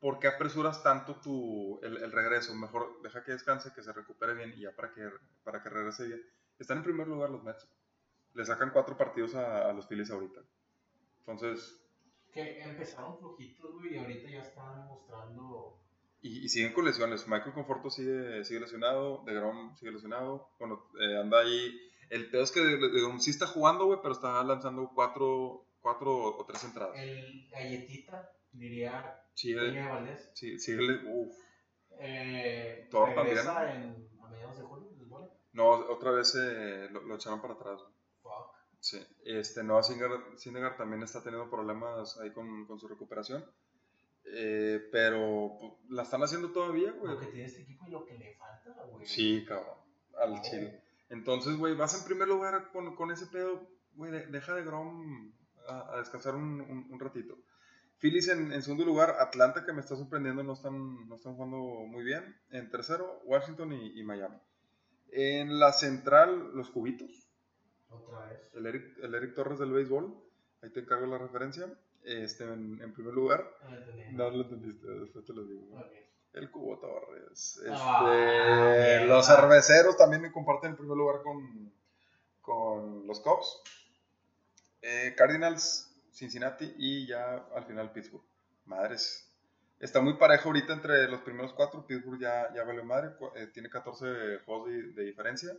¿Por 0.00 0.18
qué 0.18 0.26
apresuras 0.26 0.82
tanto 0.82 1.20
tu, 1.20 1.78
el, 1.82 1.98
el 1.98 2.10
regreso? 2.10 2.52
Mejor 2.56 3.00
deja 3.02 3.22
que 3.22 3.32
descanse, 3.32 3.72
que 3.72 3.82
se 3.82 3.92
recupere 3.92 4.34
bien 4.34 4.52
y 4.56 4.62
ya 4.62 4.74
para 4.74 4.92
que, 4.92 5.08
para 5.44 5.62
que 5.62 5.68
regrese 5.68 6.06
bien. 6.08 6.22
Están 6.58 6.78
en 6.78 6.84
primer 6.84 7.06
lugar 7.06 7.30
los 7.30 7.44
Mets. 7.44 7.68
Le 8.34 8.44
sacan 8.44 8.70
cuatro 8.72 8.96
partidos 8.96 9.36
a, 9.36 9.70
a 9.70 9.72
los 9.72 9.86
Phillies 9.86 10.10
ahorita. 10.10 10.40
Entonces, 11.20 11.80
Que 12.32 12.60
empezaron 12.62 13.18
flojitos, 13.18 13.72
güey, 13.74 13.94
y 13.94 13.98
ahorita 13.98 14.30
ya 14.30 14.42
están 14.42 14.84
mostrando. 14.86 15.78
Y, 16.20 16.44
y 16.44 16.48
siguen 16.48 16.72
con 16.72 16.84
lesiones. 16.84 17.28
Michael 17.28 17.52
Conforto 17.54 17.90
sigue, 17.90 18.44
sigue 18.44 18.60
lesionado. 18.60 19.22
DeGrom 19.24 19.76
sigue 19.76 19.92
lesionado. 19.92 20.50
Bueno, 20.58 20.86
eh, 21.00 21.16
anda 21.18 21.40
ahí. 21.40 21.78
El 22.10 22.30
peor 22.30 22.44
es 22.44 22.52
que 22.52 22.60
DeGrom 22.60 23.18
sí 23.20 23.30
está 23.30 23.46
jugando, 23.46 23.86
güey, 23.86 24.00
pero 24.02 24.14
está 24.14 24.42
lanzando 24.42 24.90
cuatro, 24.94 25.66
cuatro 25.80 26.36
o 26.36 26.44
tres 26.46 26.64
entradas. 26.64 26.96
El 26.96 27.48
galletita, 27.50 28.30
diría 28.52 29.22
Peña 29.40 29.82
de 29.84 29.88
Valdés. 29.88 30.30
sí, 30.34 30.58
sigue 30.58 30.82
le- 30.82 31.04
uf. 31.06 31.34
Eh, 32.00 32.86
Thor 32.90 33.10
en, 33.10 33.18
a 33.18 34.28
mediados 34.28 34.56
de 34.56 34.62
julio. 34.62 34.88
No, 35.52 35.70
otra 35.70 36.12
vez 36.12 36.34
eh, 36.36 36.88
lo, 36.90 37.02
lo 37.02 37.14
echaron 37.16 37.40
para 37.40 37.54
atrás. 37.54 37.80
Fuck. 38.22 38.54
Sí. 38.80 38.98
Este, 39.24 39.64
Noah 39.64 39.82
Syndergaard, 39.82 40.36
Syndergaard 40.38 40.76
también 40.76 41.02
está 41.02 41.22
teniendo 41.22 41.50
problemas 41.50 42.18
ahí 42.20 42.32
con, 42.32 42.66
con 42.66 42.78
su 42.78 42.86
recuperación. 42.86 43.44
Eh, 44.32 44.88
pero 44.92 45.56
pues, 45.60 45.72
la 45.90 46.02
están 46.02 46.22
haciendo 46.22 46.50
todavía, 46.52 46.92
güey. 46.92 47.12
Lo 47.14 47.18
que 47.20 47.26
tiene 47.26 47.46
este 47.46 47.62
equipo 47.62 47.86
y 47.86 47.90
lo 47.90 48.04
que 48.04 48.18
le 48.18 48.34
falta, 48.36 48.72
güey. 48.90 49.06
Sí, 49.06 49.44
cabrón. 49.46 49.76
Al 50.20 50.40
chile. 50.42 50.82
Entonces, 51.10 51.56
güey, 51.56 51.74
vas 51.74 51.98
en 51.98 52.04
primer 52.04 52.28
lugar 52.28 52.70
con, 52.72 52.94
con 52.96 53.10
ese 53.10 53.26
pedo, 53.26 53.66
güey, 53.94 54.10
de- 54.12 54.26
deja 54.26 54.54
de 54.54 54.64
Grom 54.64 55.32
a, 55.68 55.94
a 55.94 55.98
descansar 55.98 56.34
un, 56.34 56.60
un- 56.60 56.86
un 56.90 57.00
ratito. 57.00 57.38
Phillies 57.98 58.28
en, 58.28 58.52
en 58.52 58.62
segundo 58.62 58.84
lugar, 58.84 59.16
Atlanta, 59.18 59.64
que 59.64 59.72
me 59.72 59.80
está 59.80 59.96
sorprendiendo, 59.96 60.42
no 60.44 60.52
están, 60.52 61.08
no 61.08 61.14
están 61.16 61.34
jugando 61.34 61.56
muy 61.86 62.04
bien. 62.04 62.36
En 62.50 62.70
tercero, 62.70 63.20
Washington 63.24 63.72
y, 63.72 63.98
y 63.98 64.04
Miami. 64.04 64.36
En 65.10 65.58
la 65.58 65.72
central, 65.72 66.52
los 66.54 66.70
cubitos. 66.70 67.28
Otra 67.88 68.26
vez. 68.26 68.50
El 68.54 68.66
Eric, 68.66 68.98
el 69.02 69.14
Eric 69.14 69.34
Torres 69.34 69.58
del 69.58 69.72
béisbol. 69.72 70.14
Ahí 70.62 70.70
te 70.70 70.80
encargo 70.80 71.06
la 71.06 71.18
referencia. 71.18 71.66
Este, 72.08 72.44
en, 72.44 72.80
en 72.82 72.92
primer 72.92 73.12
lugar. 73.14 73.44
No 73.64 73.70
lo 73.70 73.76
entendí. 73.78 74.02
No 74.16 74.30
lo 74.30 74.42
entendiste, 74.42 74.86
después 74.88 75.24
te 75.24 75.32
lo 75.32 75.44
digo. 75.44 75.62
El 76.32 76.50
Cubo 76.50 76.78
Torres. 76.78 77.56
Este, 77.58 77.70
Ah, 77.72 78.02
mierda. 78.04 79.06
los 79.06 79.26
cerveceros 79.26 79.96
también 79.96 80.30
comparten 80.32 80.70
el 80.70 80.76
primer 80.76 80.96
lugar 80.96 81.22
con, 81.22 81.72
con 82.40 83.06
los 83.06 83.20
Cubs. 83.20 83.60
Eh, 84.82 85.14
Cardinals, 85.16 85.90
Cincinnati 86.12 86.72
y 86.78 87.06
ya 87.06 87.34
al 87.54 87.64
final 87.64 87.92
Pittsburgh. 87.92 88.24
Madres. 88.66 89.24
Está 89.80 90.00
muy 90.00 90.14
parejo 90.14 90.48
ahorita 90.48 90.72
entre 90.72 91.08
los 91.08 91.20
primeros 91.22 91.52
cuatro. 91.52 91.86
Pittsburgh 91.86 92.20
ya, 92.20 92.52
ya 92.54 92.64
valió 92.64 92.84
madre. 92.84 93.10
eh, 93.36 93.46
tiene 93.52 93.70
14 93.70 94.38
juegos 94.44 94.68
de, 94.70 94.82
de 94.92 95.04
diferencia. 95.04 95.56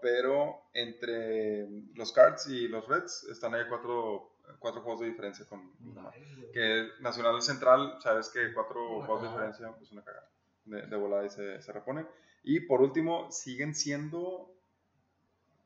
Pero 0.00 0.62
entre 0.72 1.68
los 1.94 2.12
Cards 2.12 2.46
y 2.48 2.66
los 2.68 2.86
Reds 2.88 3.24
están 3.30 3.54
ahí 3.54 3.62
cuatro, 3.68 4.32
cuatro 4.58 4.82
juegos 4.82 5.00
de 5.00 5.06
diferencia 5.08 5.46
con 5.46 5.72
Nice, 5.80 6.50
que 6.52 6.88
Nacional 7.00 7.40
Central, 7.42 7.96
sabes 8.00 8.28
que 8.28 8.52
cuatro 8.54 9.02
juegos 9.02 9.22
de 9.22 9.28
diferencia 9.28 9.74
es 9.80 9.92
una 9.92 10.02
cagada. 10.04 10.30
De, 10.64 10.82
de 10.86 10.96
volada 10.96 11.24
y 11.24 11.30
se, 11.30 11.62
se 11.62 11.72
reponen. 11.72 12.06
Y 12.42 12.60
por 12.60 12.82
último, 12.82 13.30
siguen 13.32 13.74
siendo 13.74 14.54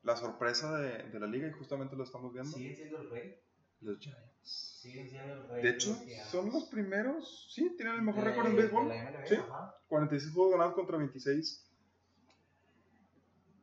la 0.03 0.15
sorpresa 0.15 0.77
de, 0.79 1.03
de 1.09 1.19
la 1.19 1.27
liga 1.27 1.47
y 1.47 1.51
justamente 1.51 1.95
lo 1.95 2.03
estamos 2.03 2.31
viendo. 2.33 2.51
¿Siguen 2.51 2.75
siendo 2.75 3.01
el 3.01 3.09
rey? 3.09 3.39
Los 3.81 3.99
Giants. 3.99 4.79
Siguen 4.81 5.09
siendo 5.09 5.33
el 5.33 5.47
rey. 5.49 5.63
De 5.63 5.69
hecho, 5.71 5.89
los 5.89 6.27
son 6.29 6.51
los 6.51 6.65
primeros, 6.65 7.47
sí, 7.53 7.73
tienen 7.75 7.95
el 7.95 8.01
mejor 8.01 8.23
récord 8.23 8.47
en 8.47 8.55
béisbol. 8.55 8.85
MLB, 8.87 9.27
Sí. 9.27 9.35
ajá. 9.35 9.75
46 9.87 10.33
juegos 10.33 10.53
ganados 10.53 10.73
contra 10.73 10.97
26. 10.97 11.69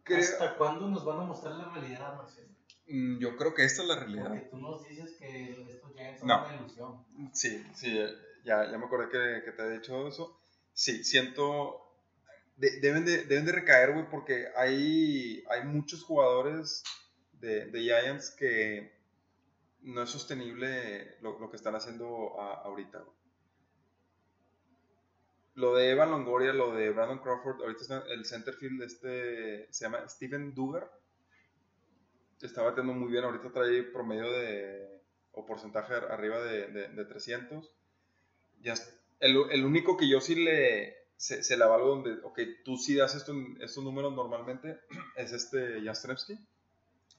Creo- 0.03 0.19
¿Hasta 0.19 0.57
cuándo 0.57 0.89
nos 0.89 1.05
van 1.05 1.21
a 1.21 1.25
mostrar 1.25 1.55
la 1.55 1.71
realidad, 1.71 2.17
Marcelo? 2.17 2.49
Mm, 2.91 3.19
yo 3.19 3.37
creo 3.37 3.55
que 3.55 3.65
esta 3.65 3.83
es 3.83 3.89
la 3.89 3.97
realidad. 3.97 4.29
Porque 4.29 4.49
tú 4.51 4.59
nos 4.59 4.87
dices 4.89 5.17
que 5.19 5.51
estos 5.71 5.93
Giants 5.95 6.19
son 6.21 6.29
No. 6.29 6.45
una 6.45 6.57
ilusión. 6.57 7.05
Sí, 7.33 7.65
sí, 7.75 7.99
ya, 8.45 8.71
ya 8.71 8.79
me 8.79 8.85
acordé 8.87 9.09
que, 9.09 9.45
que 9.45 9.53
te 9.53 9.63
he 9.63 9.71
dicho 9.79 10.09
eso. 10.09 10.41
Sí, 10.73 11.05
siento. 11.05 11.87
de- 12.57 12.79
deben, 12.81 13.05
de, 13.07 13.25
deben 13.25 13.47
de 13.47 13.53
recaer, 13.53 13.93
güey, 13.95 14.11
porque 14.11 14.49
hay, 14.57 15.43
hay 15.51 15.65
muchos 15.65 16.03
jugadores 16.05 16.83
de, 17.33 17.67
de 17.67 17.81
Giants 17.81 18.31
que 18.33 18.93
no 19.83 20.03
es 20.03 20.11
sostenible 20.11 21.17
lo, 21.23 21.39
lo 21.39 21.49
que 21.51 21.57
están 21.57 21.75
haciendo 21.75 22.39
a- 22.39 22.61
ahorita, 22.63 22.99
güey. 22.99 23.17
Lo 25.55 25.75
de 25.75 25.91
Evan 25.91 26.11
Longoria, 26.11 26.53
lo 26.53 26.75
de 26.75 26.91
Brandon 26.91 27.19
Crawford, 27.19 27.61
ahorita 27.63 27.83
está 27.83 28.05
el 28.11 28.25
centerfield 28.25 28.83
este, 28.83 29.67
se 29.73 29.85
llama 29.85 30.09
Steven 30.09 30.55
Dugar. 30.55 30.91
Está 32.43 32.63
batiendo 32.63 32.93
muy 32.93 33.11
bien, 33.11 33.25
ahorita 33.25 33.53
trae 33.53 33.83
promedio 33.83 34.31
de, 34.33 34.89
o 35.33 35.45
porcentaje 35.47 35.95
arriba 35.95 36.41
de, 36.41 36.69
de, 36.69 36.89
de 36.89 37.05
300. 37.05 37.71
Ya, 38.63 38.75
el, 39.21 39.37
el 39.51 39.65
único 39.65 39.97
que 39.97 40.09
yo 40.09 40.21
sí 40.21 40.35
le, 40.35 40.95
se, 41.17 41.43
se 41.43 41.57
la 41.57 41.67
valgo 41.67 41.89
donde, 41.89 42.13
ok, 42.23 42.41
tú 42.65 42.77
sí 42.77 42.95
das 42.97 43.15
esto, 43.15 43.35
estos 43.61 43.85
números 43.85 44.15
normalmente, 44.15 44.81
es 45.17 45.33
este 45.33 45.83
Jastrzemski, 45.83 46.39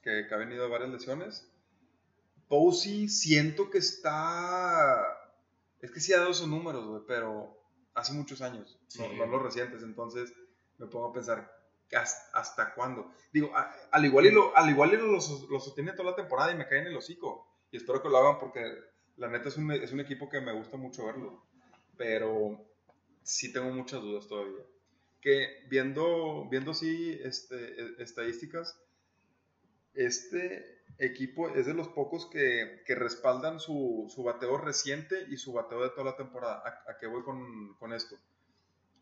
que, 0.02 0.26
que 0.28 0.34
ha 0.34 0.38
venido 0.38 0.64
de 0.64 0.70
varias 0.70 0.90
lesiones. 0.90 1.48
Posey 2.48 3.08
siento 3.08 3.70
que 3.70 3.78
está, 3.78 5.06
es 5.80 5.90
que 5.90 6.00
sí 6.00 6.12
ha 6.12 6.18
dado 6.18 6.34
sus 6.34 6.48
números, 6.48 6.86
güey, 6.86 7.02
pero 7.06 7.56
hace 7.94 8.12
muchos 8.12 8.42
años, 8.42 8.78
no, 8.98 9.04
Sí. 9.08 9.16
no 9.16 9.26
los 9.26 9.42
recientes, 9.42 9.82
entonces 9.82 10.32
me 10.78 10.86
pongo 10.86 11.06
a 11.08 11.12
pensar, 11.12 11.50
¿hasta, 11.94 12.38
hasta 12.38 12.74
cuándo? 12.74 13.10
Digo, 13.32 13.52
al 13.90 14.04
igual 14.04 14.26
y 14.26 14.30
lo, 14.30 14.56
al 14.56 14.70
igual 14.70 14.94
y 14.94 14.96
lo, 14.96 15.06
lo 15.06 15.20
sostiene 15.60 15.92
toda 15.92 16.10
la 16.10 16.16
temporada 16.16 16.52
y 16.52 16.56
me 16.56 16.66
cae 16.66 16.80
en 16.80 16.86
el 16.88 16.96
hocico. 16.96 17.46
Y 17.70 17.76
espero 17.76 18.02
que 18.02 18.08
lo 18.08 18.18
hagan 18.18 18.38
porque 18.38 18.62
la 19.16 19.28
neta 19.28 19.48
es 19.48 19.56
un, 19.56 19.70
es 19.72 19.92
un 19.92 20.00
equipo 20.00 20.28
que 20.28 20.40
me 20.40 20.52
gusta 20.52 20.76
mucho 20.76 21.06
verlo. 21.06 21.46
Pero 21.96 22.64
sí 23.22 23.52
tengo 23.52 23.70
muchas 23.70 24.00
dudas 24.00 24.26
todavía. 24.26 24.64
Que 25.20 25.64
viendo, 25.68 26.48
viendo 26.50 26.74
sí 26.74 27.18
este, 27.22 27.80
e- 27.80 28.02
estadísticas, 28.02 28.78
este 29.94 30.82
equipo 30.98 31.48
es 31.50 31.66
de 31.66 31.74
los 31.74 31.88
pocos 31.88 32.26
que, 32.26 32.82
que 32.86 32.94
respaldan 32.94 33.60
su, 33.60 34.06
su 34.14 34.22
bateo 34.22 34.58
reciente 34.58 35.26
y 35.28 35.36
su 35.36 35.52
bateo 35.52 35.82
de 35.82 35.90
toda 35.90 36.04
la 36.04 36.16
temporada. 36.16 36.62
¿A, 36.64 36.92
a 36.92 36.98
qué 36.98 37.06
voy 37.06 37.22
con, 37.22 37.74
con 37.76 37.92
esto? 37.92 38.16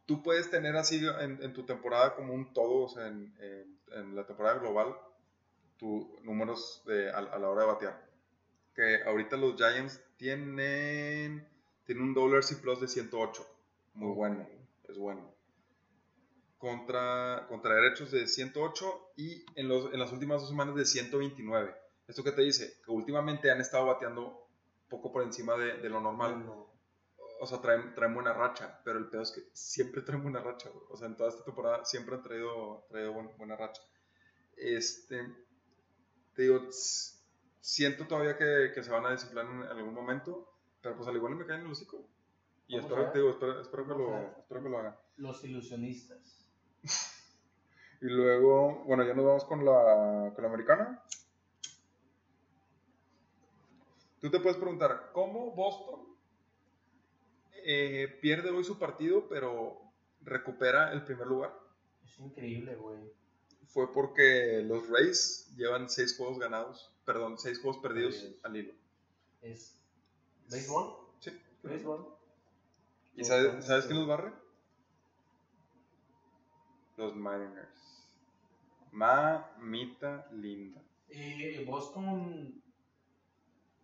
Tú 0.06 0.22
puedes 0.22 0.50
tener 0.50 0.76
así 0.76 1.00
en, 1.20 1.42
en 1.42 1.52
tu 1.52 1.64
temporada 1.64 2.14
como 2.16 2.34
un 2.34 2.52
todo, 2.52 2.84
o 2.84 2.88
sea, 2.88 3.06
en, 3.06 3.34
en- 3.40 3.78
en 3.92 4.14
la 4.16 4.24
temporada 4.26 4.58
global, 4.58 4.94
tus 5.78 6.06
números 6.22 6.82
de, 6.86 7.10
a, 7.10 7.18
a 7.18 7.38
la 7.38 7.48
hora 7.48 7.62
de 7.62 7.66
batear. 7.68 8.10
Que 8.74 9.02
ahorita 9.04 9.36
los 9.36 9.56
Giants 9.56 10.00
tienen, 10.16 11.46
tienen 11.84 12.04
un 12.04 12.14
WRC 12.14 12.60
Plus 12.60 12.80
de 12.80 12.88
108. 12.88 13.46
Muy 13.94 14.14
bueno, 14.14 14.46
es 14.88 14.96
bueno. 14.98 15.34
Contra, 16.58 17.46
contra 17.48 17.74
derechos 17.74 18.10
de 18.10 18.26
108 18.26 19.12
y 19.16 19.44
en, 19.56 19.68
los, 19.68 19.92
en 19.94 19.98
las 19.98 20.12
últimas 20.12 20.40
dos 20.40 20.50
semanas 20.50 20.74
de 20.74 20.84
129. 20.84 21.74
¿Esto 22.06 22.22
qué 22.22 22.32
te 22.32 22.42
dice? 22.42 22.74
Que 22.84 22.90
últimamente 22.90 23.50
han 23.50 23.60
estado 23.60 23.86
bateando 23.86 24.46
poco 24.88 25.10
por 25.10 25.22
encima 25.22 25.56
de, 25.56 25.78
de 25.78 25.88
lo 25.88 26.00
normal. 26.00 26.44
O 27.42 27.46
sea, 27.46 27.60
traen, 27.60 27.94
traen 27.94 28.12
buena 28.14 28.34
racha, 28.34 28.80
pero 28.84 28.98
el 28.98 29.08
peor 29.08 29.22
es 29.22 29.32
que 29.32 29.40
siempre 29.52 30.02
traen 30.06 30.22
buena 30.22 30.40
racha. 30.40 30.70
O 30.90 30.96
sea, 30.96 31.08
en 31.08 31.16
toda 31.16 31.30
esta 31.30 31.44
temporada 31.44 31.84
siempre 31.84 32.14
han 32.14 32.22
traído, 32.22 32.84
traído 32.90 33.12
buen- 33.12 33.36
buena 33.38 33.56
racha. 33.56 33.82
Este, 34.56 35.24
te 36.34 36.42
digo, 36.42 36.68
siento 37.60 38.06
todavía 38.06 38.36
que, 38.36 38.72
que 38.74 38.82
se 38.82 38.90
van 38.90 39.06
a 39.06 39.10
desinflar 39.10 39.46
en, 39.46 39.62
algún 39.62 39.94
momento, 39.94 40.52
pero 40.82 40.96
pues 40.96 41.08
al 41.08 41.16
igual 41.16 41.34
me 41.34 41.46
caen 41.46 41.60
en 41.60 41.66
el 41.66 41.72
hocico. 41.72 42.06
Y 42.66 42.76
espero, 42.76 43.10
te 43.10 43.18
digo, 43.18 43.30
espero, 43.30 43.60
espero 43.60 43.84
que 43.84 43.94
lo, 43.94 44.18
espero 44.38 44.62
que 44.62 44.68
lo 44.68 44.78
hagan. 44.78 44.96
Los 45.16 45.42
ilusionistas. 45.44 46.46
Y 48.02 48.06
luego, 48.06 48.82
bueno, 48.86 49.04
ya 49.04 49.12
nos 49.12 49.26
vamos 49.26 49.44
con 49.44 49.62
la, 49.62 50.32
con 50.34 50.42
la 50.42 50.48
americana. 50.48 51.02
Tú 54.22 54.30
te 54.30 54.40
puedes 54.40 54.56
preguntar, 54.56 55.10
¿cómo 55.12 55.50
Boston 55.50 56.09
eh, 57.64 58.18
pierde 58.20 58.50
hoy 58.50 58.64
su 58.64 58.78
partido, 58.78 59.28
pero 59.28 59.80
recupera 60.22 60.92
el 60.92 61.04
primer 61.04 61.26
lugar? 61.26 61.58
Es 62.04 62.18
increíble, 62.18 62.74
güey. 62.76 62.98
Fue 63.66 63.92
porque 63.92 64.62
los 64.64 64.88
Rays 64.88 65.54
llevan 65.56 65.88
seis 65.88 66.16
juegos 66.16 66.38
ganados, 66.38 66.92
perdón, 67.04 67.38
seis 67.38 67.60
juegos 67.60 67.80
perdidos 67.80 68.26
al 68.42 68.56
hilo. 68.56 68.74
Es. 69.42 69.80
¿Béisbol? 70.50 70.96
Sí. 71.20 71.30
¿Béisbol? 71.62 72.06
¿Y 73.14 73.24
sabes, 73.24 73.64
sabes 73.64 73.86
quién 73.86 73.98
los 73.98 74.08
barre? 74.08 74.32
Los 76.96 77.14
Mariners. 77.14 77.70
Mamita 78.92 80.26
linda. 80.32 80.82
Y 81.08 81.64
Boston. 81.64 82.62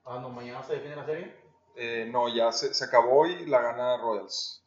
Ah, 0.04 0.18
no, 0.20 0.30
mañana 0.30 0.62
se 0.62 0.74
define 0.74 0.96
la 0.96 1.06
serie. 1.06 1.45
Eh, 1.76 2.08
no, 2.10 2.34
ya 2.34 2.50
se, 2.52 2.72
se 2.74 2.84
acabó 2.84 3.26
y 3.26 3.46
la 3.46 3.60
gana 3.60 3.96
Royals. 3.98 4.62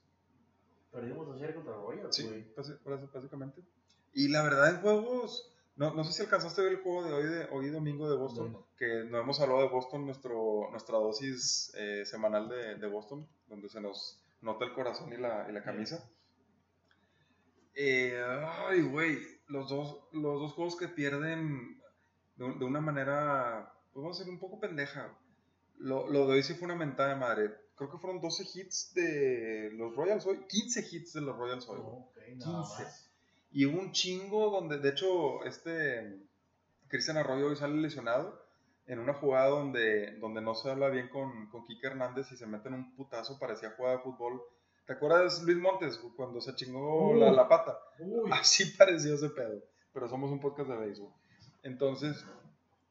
Perdimos 0.91 1.37
serie 1.39 1.55
contra 1.55 1.73
Royals, 1.73 2.15
Sí, 2.15 2.27
güey. 2.27 2.45
básicamente. 3.13 3.61
Y 4.13 4.27
la 4.29 4.43
verdad 4.43 4.69
en 4.69 4.81
juegos, 4.81 5.51
no, 5.75 5.93
no 5.93 6.03
sé 6.03 6.13
si 6.13 6.21
alcanzaste 6.23 6.61
a 6.61 6.63
ver 6.65 6.73
el 6.73 6.81
juego 6.81 7.03
de 7.03 7.13
hoy, 7.13 7.23
de, 7.25 7.47
hoy 7.51 7.69
domingo 7.69 8.09
de 8.09 8.17
Boston, 8.17 8.51
No. 8.53 8.67
que 8.77 9.05
no 9.05 9.19
hemos 9.19 9.39
hablado 9.39 9.61
de 9.61 9.69
Boston, 9.69 10.05
nuestro, 10.05 10.67
nuestra 10.71 10.97
dosis 10.97 11.71
eh, 11.75 12.03
semanal 12.05 12.49
de, 12.49 12.75
de 12.75 12.87
Boston, 12.87 13.27
donde 13.47 13.69
se 13.69 13.81
nos 13.81 14.19
nota 14.41 14.65
el 14.65 14.73
corazón 14.73 15.11
y 15.13 15.17
la, 15.17 15.47
y 15.49 15.51
la 15.53 15.63
camisa. 15.63 16.09
Eh, 17.75 18.21
ay, 18.67 18.81
güey, 18.81 19.19
los 19.47 19.69
dos, 19.69 19.99
los 20.11 20.39
dos 20.41 20.53
juegos 20.53 20.75
que 20.75 20.87
pierden 20.89 21.79
de, 22.35 22.53
de 22.55 22.65
una 22.65 22.81
manera, 22.81 23.73
pues 23.93 24.03
vamos 24.03 24.19
a 24.19 24.23
ser 24.23 24.31
un 24.31 24.39
poco 24.39 24.59
pendeja. 24.59 25.13
Lo, 25.79 26.07
lo 26.09 26.27
de 26.27 26.33
hoy 26.33 26.43
sí 26.43 26.53
fue 26.53 26.65
una 26.65 26.75
mentada 26.75 27.09
de 27.09 27.15
madre. 27.15 27.55
Creo 27.75 27.89
que 27.89 27.97
fueron 27.97 28.21
12 28.21 28.43
hits 28.53 28.93
de 28.93 29.71
los 29.73 29.95
Royals 29.95 30.25
hoy, 30.25 30.45
15 30.47 30.87
hits 30.91 31.13
de 31.13 31.21
los 31.21 31.37
Royals 31.37 31.67
hoy. 31.67 31.79
Nada 32.35 32.63
15. 32.63 32.83
más. 32.83 33.09
Y 33.51 33.65
hubo 33.65 33.79
un 33.79 33.91
chingo 33.91 34.51
donde, 34.51 34.77
de 34.77 34.89
hecho, 34.89 35.43
este 35.45 36.19
Cristian 36.87 37.17
Arroyo 37.17 37.47
hoy 37.47 37.55
sale 37.55 37.75
lesionado 37.75 38.43
en 38.85 38.99
una 38.99 39.13
jugada 39.13 39.49
donde, 39.49 40.17
donde 40.17 40.41
no 40.41 40.55
se 40.55 40.69
habla 40.69 40.89
bien 40.89 41.09
con, 41.09 41.47
con 41.49 41.65
Kike 41.65 41.87
Hernández 41.87 42.31
y 42.31 42.37
se 42.37 42.47
meten 42.47 42.73
un 42.73 42.95
putazo, 42.95 43.37
parecía 43.39 43.71
jugada 43.77 43.97
de 43.97 44.03
fútbol. 44.03 44.41
¿Te 44.87 44.93
acuerdas 44.93 45.43
Luis 45.43 45.57
Montes 45.57 45.99
cuando 46.17 46.41
se 46.41 46.55
chingó 46.55 47.13
la, 47.13 47.31
la 47.31 47.47
pata? 47.47 47.77
Uy, 47.99 48.29
Así 48.33 48.65
pareció 48.77 49.13
ese 49.13 49.29
pedo. 49.29 49.61
Pero 49.93 50.09
somos 50.09 50.31
un 50.31 50.39
podcast 50.39 50.69
de 50.69 50.77
béisbol. 50.77 51.11
Entonces, 51.61 52.25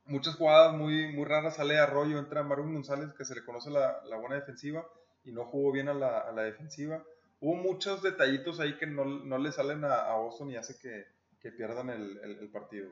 muchas 0.08 0.34
jugadas 0.36 0.74
muy, 0.74 1.12
muy 1.12 1.24
raras. 1.24 1.56
Sale 1.56 1.78
Arroyo, 1.78 2.18
entra 2.18 2.42
Marvin 2.42 2.74
González, 2.74 3.12
que 3.16 3.24
se 3.24 3.34
le 3.34 3.44
conoce 3.44 3.70
la, 3.70 4.02
la 4.04 4.16
buena 4.16 4.34
defensiva, 4.36 4.86
y 5.24 5.32
no 5.32 5.44
jugó 5.44 5.72
bien 5.72 5.88
a 5.88 5.94
la, 5.94 6.18
a 6.20 6.32
la 6.32 6.42
defensiva. 6.42 7.02
Hubo 7.40 7.54
muchos 7.54 8.02
detallitos 8.02 8.58
ahí 8.60 8.76
que 8.78 8.86
no, 8.86 9.04
no 9.04 9.38
le 9.38 9.52
salen 9.52 9.84
a, 9.84 9.94
a 10.12 10.16
Boston 10.16 10.50
y 10.50 10.56
hace 10.56 10.76
que, 10.78 11.06
que 11.40 11.52
pierdan 11.52 11.90
el, 11.90 12.18
el- 12.18 12.38
el 12.38 12.48
partido. 12.50 12.90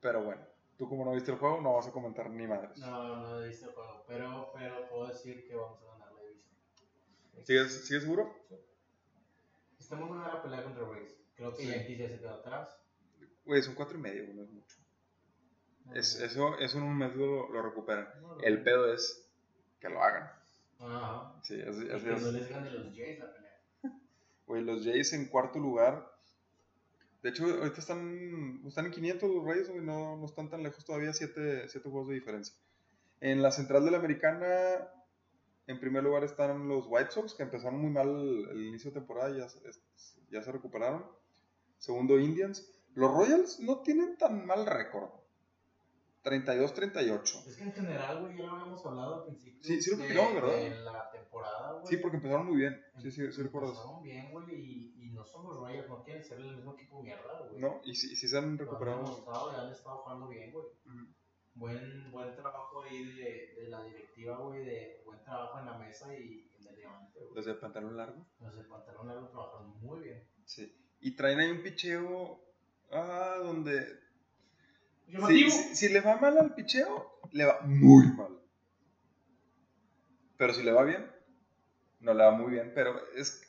Pero 0.00 0.22
bueno, 0.24 0.42
tú 0.76 0.88
como 0.88 1.04
no 1.04 1.12
viste 1.12 1.30
el 1.30 1.38
juego, 1.38 1.60
no 1.60 1.74
vas 1.74 1.86
a 1.86 1.92
comentar 1.92 2.28
ni 2.28 2.46
madres. 2.46 2.76
no, 2.78 3.16
no 3.16 3.40
he 3.42 3.48
visto 3.48 3.66
el 3.68 3.72
juego. 3.74 4.04
Pero, 4.06 4.50
pero 4.54 4.88
puedo 4.88 5.06
decir 5.08 5.46
que 5.46 5.54
vamos 5.54 5.80
a 5.82 5.92
ganar 5.92 6.12
la 6.12 6.22
división. 6.22 7.44
¿Sigues, 7.44 7.86
¿Sigues 7.86 8.02
seguro? 8.02 8.34
Está 9.78 9.96
muy 9.96 10.08
buena 10.08 10.28
la 10.34 10.42
pelea 10.42 10.64
contra 10.64 10.84
Rays. 10.86 11.14
Creo 11.36 11.52
que 11.54 11.62
Sí. 11.62 11.68
Yankees 11.70 11.98
ya 11.98 12.08
se 12.08 12.18
quedó 12.18 12.34
atrás. 12.34 12.76
Güey, 13.44 13.62
son 13.62 13.74
cuatro 13.74 13.96
y 13.96 14.00
medio, 14.00 14.32
no 14.34 14.42
es 14.42 14.50
mucho. 14.50 14.76
Es, 15.94 16.20
eso, 16.20 16.58
eso 16.58 16.78
en 16.78 16.84
un 16.84 16.96
mes 16.96 17.14
lo, 17.14 17.50
lo 17.50 17.62
recuperan. 17.62 18.08
El 18.42 18.62
pedo 18.62 18.92
es 18.92 19.28
que 19.80 19.88
lo 19.88 20.02
hagan. 20.02 20.30
Ajá. 20.78 21.34
Sí, 21.42 21.60
así, 21.60 21.86
es. 21.90 22.22
no 22.22 22.32
les 22.32 22.48
gane 22.48 22.70
los 22.70 22.94
Jays 22.94 23.18
la 23.18 23.32
pelea. 23.32 23.60
Güey, 24.46 24.62
los 24.62 24.84
Jays 24.84 25.12
en 25.12 25.26
cuarto 25.26 25.58
lugar. 25.58 26.10
De 27.22 27.30
hecho, 27.30 27.44
ahorita 27.44 27.78
están, 27.78 28.62
están 28.66 28.86
en 28.86 28.90
500 28.90 29.30
los 29.30 29.44
güey, 29.44 29.80
no, 29.80 30.16
no 30.16 30.26
están 30.26 30.50
tan 30.50 30.62
lejos 30.62 30.84
todavía, 30.84 31.12
7 31.12 31.68
juegos 31.84 32.08
de 32.08 32.14
diferencia. 32.14 32.56
En 33.20 33.42
la 33.42 33.52
central 33.52 33.84
de 33.84 33.92
la 33.92 33.98
americana, 33.98 34.88
en 35.68 35.78
primer 35.78 36.02
lugar 36.02 36.24
están 36.24 36.66
los 36.66 36.86
White 36.88 37.12
Sox, 37.12 37.34
que 37.34 37.44
empezaron 37.44 37.80
muy 37.80 37.90
mal 37.90 38.08
el, 38.50 38.66
inicio 38.66 38.90
de 38.90 38.98
temporada, 38.98 39.30
ya, 39.36 39.46
ya 40.30 40.42
se 40.42 40.50
recuperaron. 40.50 41.06
Segundo, 41.78 42.18
Indians. 42.18 42.68
Los 42.94 43.12
Royals 43.12 43.60
no 43.60 43.82
tienen 43.82 44.18
tan 44.18 44.44
mal 44.44 44.66
récord. 44.66 45.10
32-38. 46.22 47.46
Es 47.46 47.56
que 47.56 47.62
en 47.64 47.72
general, 47.72 48.20
güey, 48.20 48.36
ya 48.36 48.46
lo 48.46 48.52
habíamos 48.52 48.86
hablado 48.86 49.14
al 49.16 49.24
principio. 49.24 49.62
Sí, 49.62 49.82
sí 49.82 49.90
lo 49.90 49.96
platicamos, 49.96 50.34
¿verdad? 50.34 50.56
De 50.56 50.80
la 50.80 51.10
temporada, 51.10 51.72
güey. 51.72 51.86
Sí, 51.86 51.96
porque 51.98 52.16
empezaron 52.18 52.46
muy 52.46 52.56
bien. 52.56 52.80
Sí, 53.00 53.10
sí, 53.10 53.32
sí 53.32 53.42
recuerdo 53.42 53.72
eso. 53.72 53.80
Empezaron 53.80 54.02
bien, 54.02 54.30
güey, 54.32 54.54
y, 54.54 55.04
y 55.04 55.10
no 55.10 55.24
son 55.24 55.44
los 55.44 55.56
Royals, 55.56 55.88
no 55.88 56.02
quieren 56.02 56.24
ser 56.24 56.38
el 56.38 56.56
mismo 56.56 56.74
equipo 56.74 57.02
mierda, 57.02 57.40
güey. 57.48 57.60
No, 57.60 57.80
y 57.84 57.94
sí, 57.94 58.14
sí 58.14 58.28
se 58.28 58.38
han 58.38 58.56
recuperado. 58.58 59.02
demostrado 59.02 59.52
y 59.52 59.60
han 59.66 59.72
estado 59.72 59.98
jugando 59.98 60.28
bien, 60.28 60.52
güey. 60.52 60.66
Buen, 61.54 62.10
buen 62.10 62.34
trabajo 62.34 62.82
ahí 62.82 63.14
de, 63.14 63.54
de 63.60 63.68
la 63.68 63.84
directiva, 63.84 64.38
güey, 64.38 64.64
de 64.64 65.02
buen 65.04 65.22
trabajo 65.22 65.58
en 65.58 65.66
la 65.66 65.76
mesa 65.76 66.14
y 66.16 66.50
en 66.58 66.66
el 66.66 66.76
diamante, 66.76 67.18
güey. 67.20 67.34
Los 67.34 67.44
de 67.44 67.54
pantalón 67.54 67.96
largo. 67.96 68.26
Los 68.40 68.56
de 68.56 68.64
pantalón 68.64 69.08
largo 69.08 69.28
trabajaron 69.28 69.78
muy 69.80 70.00
bien. 70.00 70.26
Sí. 70.46 70.74
Y 71.00 71.14
traen 71.14 71.40
ahí 71.40 71.50
un 71.50 71.62
picheo. 71.62 72.40
Ah, 72.90 73.36
donde. 73.42 74.01
Si, 75.06 75.12
Llamativo. 75.12 75.50
si- 75.50 75.76
si 75.76 75.88
le 75.88 76.00
va 76.00 76.16
mal 76.16 76.38
al 76.38 76.54
picheo, 76.54 77.20
le 77.32 77.44
va 77.44 77.60
muy 77.62 78.06
mal. 78.16 78.38
Pero 80.36 80.54
si 80.54 80.62
le 80.62 80.72
va 80.72 80.82
bien, 80.84 81.10
no 82.00 82.14
le 82.14 82.24
va 82.24 82.30
muy 82.32 82.50
bien. 82.52 82.72
Pero 82.74 82.98
es. 83.14 83.42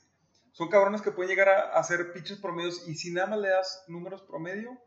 Son 0.52 0.70
cabrones 0.70 1.02
que 1.02 1.12
pueden 1.12 1.30
llegar 1.32 1.50
a 1.50 1.80
hacer 1.80 2.14
pitches 2.14 2.38
promedios. 2.40 2.88
Y 2.88 2.96
si 2.96 3.12
nada 3.12 3.28
más 3.28 3.40
le 3.40 3.50
das 3.50 3.84
números 3.88 4.22
promedio, 4.22 4.78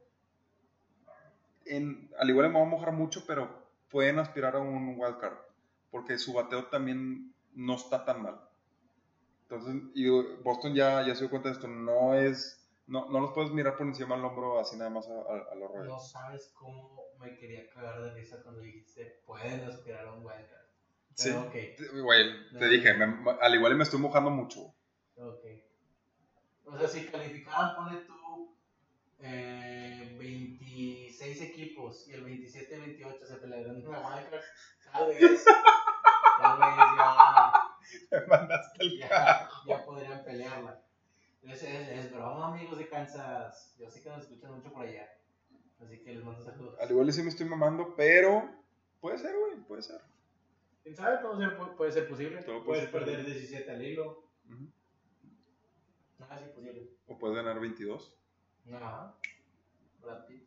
en, 1.64 2.10
al 2.18 2.30
igual 2.30 2.48
me 2.48 2.58
va 2.58 2.62
a 2.64 2.68
mojar 2.68 2.92
mucho, 2.92 3.24
pero 3.26 3.66
pueden 3.90 4.18
aspirar 4.18 4.54
a 4.56 4.60
un 4.60 4.94
wildcard. 4.98 5.34
Porque 5.90 6.18
su 6.18 6.32
bateo 6.32 6.66
también 6.66 7.34
no 7.54 7.74
está 7.74 8.04
tan 8.04 8.22
mal. 8.22 8.40
Entonces, 9.48 9.82
y 9.94 10.08
Boston 10.42 10.74
ya, 10.74 11.04
ya 11.06 11.14
se 11.14 11.20
dio 11.22 11.30
cuenta 11.30 11.48
de 11.48 11.54
esto. 11.54 11.68
No 11.68 12.14
es. 12.14 12.65
No, 12.86 13.08
no 13.10 13.20
los 13.20 13.32
puedes 13.32 13.50
mirar 13.50 13.76
por 13.76 13.86
encima 13.86 14.14
del 14.16 14.24
hombro 14.24 14.60
así 14.60 14.76
nada 14.76 14.90
más 14.90 15.08
a, 15.08 15.12
a- 15.14 15.52
a 15.52 15.54
los 15.56 15.70
Royals. 15.70 15.88
No 15.88 15.98
sabes 16.00 16.52
cómo 16.54 17.02
me 17.18 17.36
quería 17.36 17.68
cagar 17.68 18.00
de 18.00 18.14
risa 18.14 18.42
cuando 18.42 18.60
dijiste 18.60 19.22
pueden 19.26 19.64
aspirar 19.64 20.06
a 20.06 20.12
un 20.12 20.24
wildcard. 20.24 20.66
Sí. 21.14 21.30
Pero 21.30 21.42
ok, 21.42 21.52
Te- 22.58 22.68
dije, 22.68 22.94
me- 22.94 23.30
al 23.40 23.54
igual 23.54 23.74
me 23.74 23.82
estoy 23.82 23.98
mojando 24.00 24.30
mucho. 24.30 24.60
ok. 25.16 25.44
O 26.66 26.78
sea, 26.78 26.88
si 26.88 27.06
calificaban, 27.06 27.74
pone 27.76 27.96
tú 28.02 28.56
eh, 29.20 30.14
26 30.18 31.40
equipos 31.42 32.06
y 32.08 32.14
el 32.14 32.24
27 32.24 32.76
y 32.76 32.80
28 32.80 33.26
se 33.26 33.36
pelearon 33.36 33.76
en 33.76 33.90
la 33.90 33.98
wildcard, 33.98 34.42
tal 34.92 35.08
vez, 35.08 35.44
tal 36.38 36.58
vez 36.58 36.76
ya, 36.98 37.52
Me 38.10 38.26
mandaste 38.26 38.82
el 38.84 38.98
ya, 38.98 39.48
ya 39.66 39.84
podrían 39.84 40.24
pelearla. 40.24 40.82
Es, 41.46 41.62
es, 41.62 41.88
es 41.88 42.12
broma, 42.12 42.48
amigos 42.54 42.78
de 42.78 42.88
Kansas. 42.88 43.74
Yo 43.78 43.90
sé 43.90 44.02
que 44.02 44.08
nos 44.08 44.22
escuchan 44.22 44.54
mucho 44.54 44.72
por 44.72 44.84
allá. 44.86 45.08
Así 45.80 45.98
que 45.98 46.14
les 46.14 46.24
mando 46.24 46.42
saludos. 46.42 46.78
Al 46.80 46.90
igual 46.90 47.12
sí 47.12 47.22
me 47.22 47.28
estoy 47.28 47.46
mamando, 47.48 47.94
pero 47.94 48.50
puede 49.00 49.18
ser, 49.18 49.36
güey, 49.38 49.56
puede 49.66 49.82
ser. 49.82 50.00
¿Quién 50.82 50.96
sabe? 50.96 51.18
Todo 51.18 51.38
ser- 51.38 51.76
puede 51.76 51.92
ser 51.92 52.08
posible. 52.08 52.42
Todo 52.42 52.64
puede 52.64 52.86
Puedes 52.88 52.90
ser 52.90 52.92
perder 52.92 53.26
17 53.26 53.70
al 53.70 53.82
hilo. 53.84 54.24
Ujú. 54.48 54.70
Nada 56.18 56.36
es 56.36 56.42
imposible. 56.46 56.90
O 57.08 57.18
puedes 57.18 57.36
ganar 57.36 57.60
22. 57.60 58.14
Ajá. 58.72 59.14
Brad 60.00 60.26
Pitt. 60.26 60.42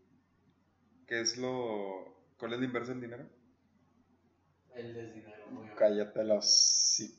¿Qué 1.07 1.21
es 1.21 1.37
lo. 1.37 2.15
¿Cuál 2.37 2.53
es 2.53 2.59
la 2.59 2.65
inversa 2.65 2.91
del 2.91 3.01
dinero? 3.01 3.25
El 4.75 4.93
desdinero, 4.93 5.45
obviamente. 5.47 5.75
Cállate 5.75 6.23
los. 6.23 7.18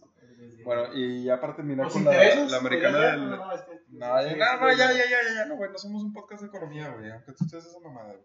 Bueno, 0.64 0.94
y 0.94 1.24
ya 1.24 1.40
para 1.40 1.54
terminar 1.56 1.86
¿Los 1.86 1.92
con 1.92 2.04
la, 2.04 2.12
la 2.12 2.56
americana 2.56 2.98
del. 2.98 3.30
No, 3.30 3.36
no, 3.36 3.52
es 3.52 3.62
que- 3.62 3.80
No, 3.88 4.22
ya, 4.22 4.92
ya, 4.92 5.04
ya, 5.04 5.34
ya, 5.34 5.44
no, 5.46 5.56
güey, 5.56 5.70
no 5.70 5.78
somos 5.78 6.02
un 6.02 6.12
podcast 6.12 6.42
de 6.42 6.48
economía, 6.48 6.88
güey, 6.90 7.10
aunque 7.10 7.32
tú 7.32 7.44
estés 7.44 7.66
esa 7.66 7.80
mamada, 7.80 8.12
güey. 8.12 8.24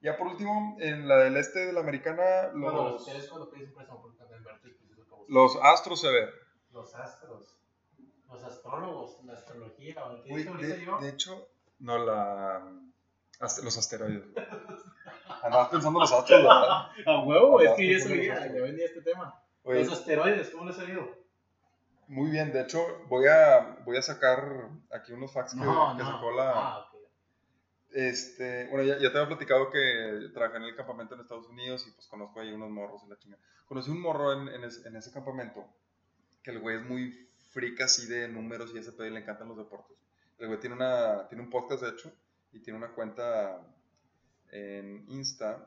Ya 0.00 0.16
por 0.16 0.28
último, 0.28 0.76
en 0.80 1.08
la 1.08 1.16
del 1.18 1.36
este 1.36 1.66
de 1.66 1.72
la 1.72 1.80
americana, 1.80 2.48
los 2.54 3.04
pues 3.04 3.28
los 5.28 5.56
astros 5.62 6.00
se 6.00 6.08
ven. 6.10 6.28
Los 6.72 6.94
astros. 6.94 7.56
Los 8.28 8.44
astrólogos, 8.44 9.24
la 9.24 9.32
astrología. 9.32 10.04
¿o 10.04 10.22
¿Qué 10.22 10.36
dije 10.36 10.48
ahorita 10.48 10.74
de, 10.76 10.84
yo? 10.84 10.98
de 11.00 11.08
hecho, 11.08 11.48
no 11.78 11.98
la. 11.98 12.72
los 13.40 13.78
asteroides. 13.78 14.24
Andabas 15.42 15.68
pensando 15.68 16.00
los 16.00 16.12
astros, 16.12 16.42
¿verdad? 16.42 16.88
A 17.06 17.24
huevo, 17.24 17.60
es 17.60 17.72
que 17.72 17.92
ya 17.92 18.00
sabía, 18.00 18.46
ya 18.52 18.62
vendía 18.62 18.86
este 18.86 19.02
tema. 19.02 19.42
Los 19.64 19.92
asteroides, 19.92 20.50
¿cómo 20.50 20.66
les 20.66 20.78
ha 20.78 20.84
ido? 20.84 21.08
Muy 22.08 22.30
bien, 22.30 22.52
de 22.52 22.62
hecho, 22.62 22.84
voy 23.08 23.26
a, 23.26 23.78
voy 23.84 23.96
a 23.96 24.02
sacar 24.02 24.68
aquí 24.92 25.12
unos 25.12 25.32
facts 25.32 25.52
que, 25.54 25.60
No, 25.60 25.94
que 25.96 26.02
no. 26.02 26.10
sacó 26.10 26.30
la. 26.32 26.50
Ah, 26.54 26.78
ok. 26.80 26.98
Este, 27.90 28.66
bueno, 28.68 28.84
ya, 28.84 28.98
ya 28.98 29.10
te 29.10 29.18
había 29.18 29.28
platicado 29.28 29.70
que 29.70 30.28
trabajé 30.34 30.58
en 30.58 30.64
el 30.64 30.76
campamento 30.76 31.14
en 31.14 31.22
Estados 31.22 31.48
Unidos 31.48 31.86
y 31.86 31.90
pues 31.92 32.06
conozco 32.06 32.40
ahí 32.40 32.52
unos 32.52 32.70
morros 32.70 33.02
y 33.04 33.08
la 33.08 33.16
chinga. 33.18 33.38
Conocí 33.66 33.90
un 33.90 34.00
morro 34.02 34.32
en, 34.34 34.48
en, 34.48 34.64
es- 34.64 34.84
en 34.84 34.94
ese 34.96 35.10
campamento 35.12 35.66
que 36.42 36.50
el 36.50 36.60
güey 36.60 36.76
es 36.76 36.82
muy 36.84 37.28
freak 37.50 37.80
así 37.80 38.06
de 38.06 38.28
números 38.28 38.72
y 38.74 38.78
ese 38.78 38.92
pedo 38.92 39.06
y 39.06 39.10
le 39.10 39.20
encantan 39.20 39.48
los 39.48 39.56
deportes. 39.56 39.96
El 40.38 40.48
güey 40.48 40.60
tiene, 40.60 40.76
una, 40.76 41.26
tiene 41.28 41.42
un 41.42 41.50
podcast 41.50 41.82
de 41.82 41.88
hecho 41.90 42.12
y 42.52 42.60
tiene 42.60 42.78
una 42.78 42.88
cuenta 42.94 43.60
en 44.50 45.04
Insta 45.08 45.66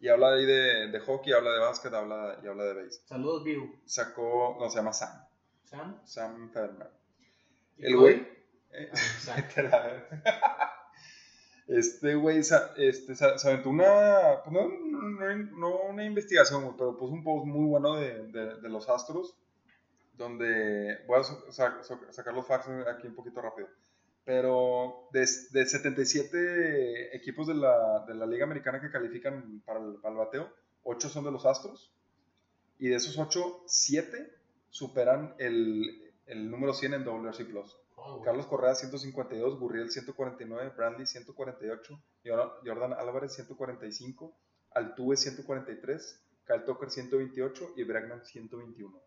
y 0.00 0.08
habla 0.08 0.32
ahí 0.32 0.46
de, 0.46 0.88
de 0.88 1.00
hockey, 1.00 1.32
habla 1.32 1.52
de 1.52 1.58
básquet, 1.60 1.92
habla, 1.92 2.38
y 2.42 2.46
habla 2.46 2.64
de 2.64 2.84
base. 2.84 3.00
Saludos, 3.06 3.44
Viu. 3.44 3.78
Sacó, 3.84 4.56
no, 4.58 4.68
se 4.70 4.76
llama 4.78 4.92
Sam, 4.92 5.26
Sam. 5.68 6.00
Sam 6.04 6.50
Federman. 6.50 6.88
¿Y 7.76 7.86
El 7.86 7.96
güey... 7.96 8.26
eh, 8.72 8.90
Ah, 9.28 9.44
verga. 9.56 10.08
Este 11.66 12.14
güey 12.14 12.38
este, 12.38 13.14
se 13.14 13.24
aventó 13.48 13.68
una, 13.68 14.42
pues 14.42 14.54
no, 14.54 14.68
no, 14.68 15.36
no 15.58 15.82
una 15.90 16.02
investigación, 16.04 16.74
pero 16.78 16.96
puso 16.96 17.12
un 17.12 17.22
post 17.22 17.44
muy 17.46 17.66
bueno 17.66 17.94
de, 17.96 18.26
de, 18.28 18.54
de 18.58 18.68
los 18.70 18.88
astros, 18.88 19.36
donde 20.16 20.98
voy 21.06 21.20
a 21.20 21.24
sa- 21.24 21.52
sa- 21.52 21.82
sa- 21.82 22.12
sacar 22.12 22.32
los 22.32 22.46
facts 22.46 22.68
aquí 22.90 23.06
un 23.06 23.14
poquito 23.14 23.42
rápido. 23.42 23.68
Pero 24.24 25.08
de, 25.12 25.20
de 25.20 25.66
77 25.66 27.14
equipos 27.14 27.46
de 27.46 27.54
la, 27.54 28.02
de 28.06 28.14
la 28.14 28.24
Liga 28.24 28.44
Americana 28.44 28.80
que 28.80 28.90
califican 28.90 29.60
para 29.66 29.80
el, 29.80 29.96
para 29.96 30.12
el 30.12 30.18
bateo, 30.18 30.50
8 30.84 31.08
son 31.10 31.24
de 31.24 31.32
los 31.32 31.44
astros. 31.44 31.92
Y 32.78 32.88
de 32.88 32.96
esos 32.96 33.18
8, 33.18 33.64
7 33.66 34.37
superan 34.70 35.34
el, 35.38 36.12
el 36.26 36.50
número 36.50 36.74
100 36.74 36.94
en 36.94 37.04
WRC 37.04 37.46
Plus. 37.46 37.76
Oh, 37.96 38.14
güey. 38.14 38.24
Carlos 38.24 38.46
Correa 38.46 38.74
152, 38.74 39.58
Gurriel 39.58 39.90
149, 39.90 40.72
Brandley 40.76 41.06
148, 41.06 42.02
Jordan 42.64 42.92
Álvarez 42.92 43.34
145, 43.34 44.36
Altuve 44.72 45.16
143, 45.16 46.24
Kyle 46.46 46.64
Tucker 46.64 46.90
128 46.90 47.72
y 47.76 47.82
Bregman 47.84 48.24
121. 48.24 49.00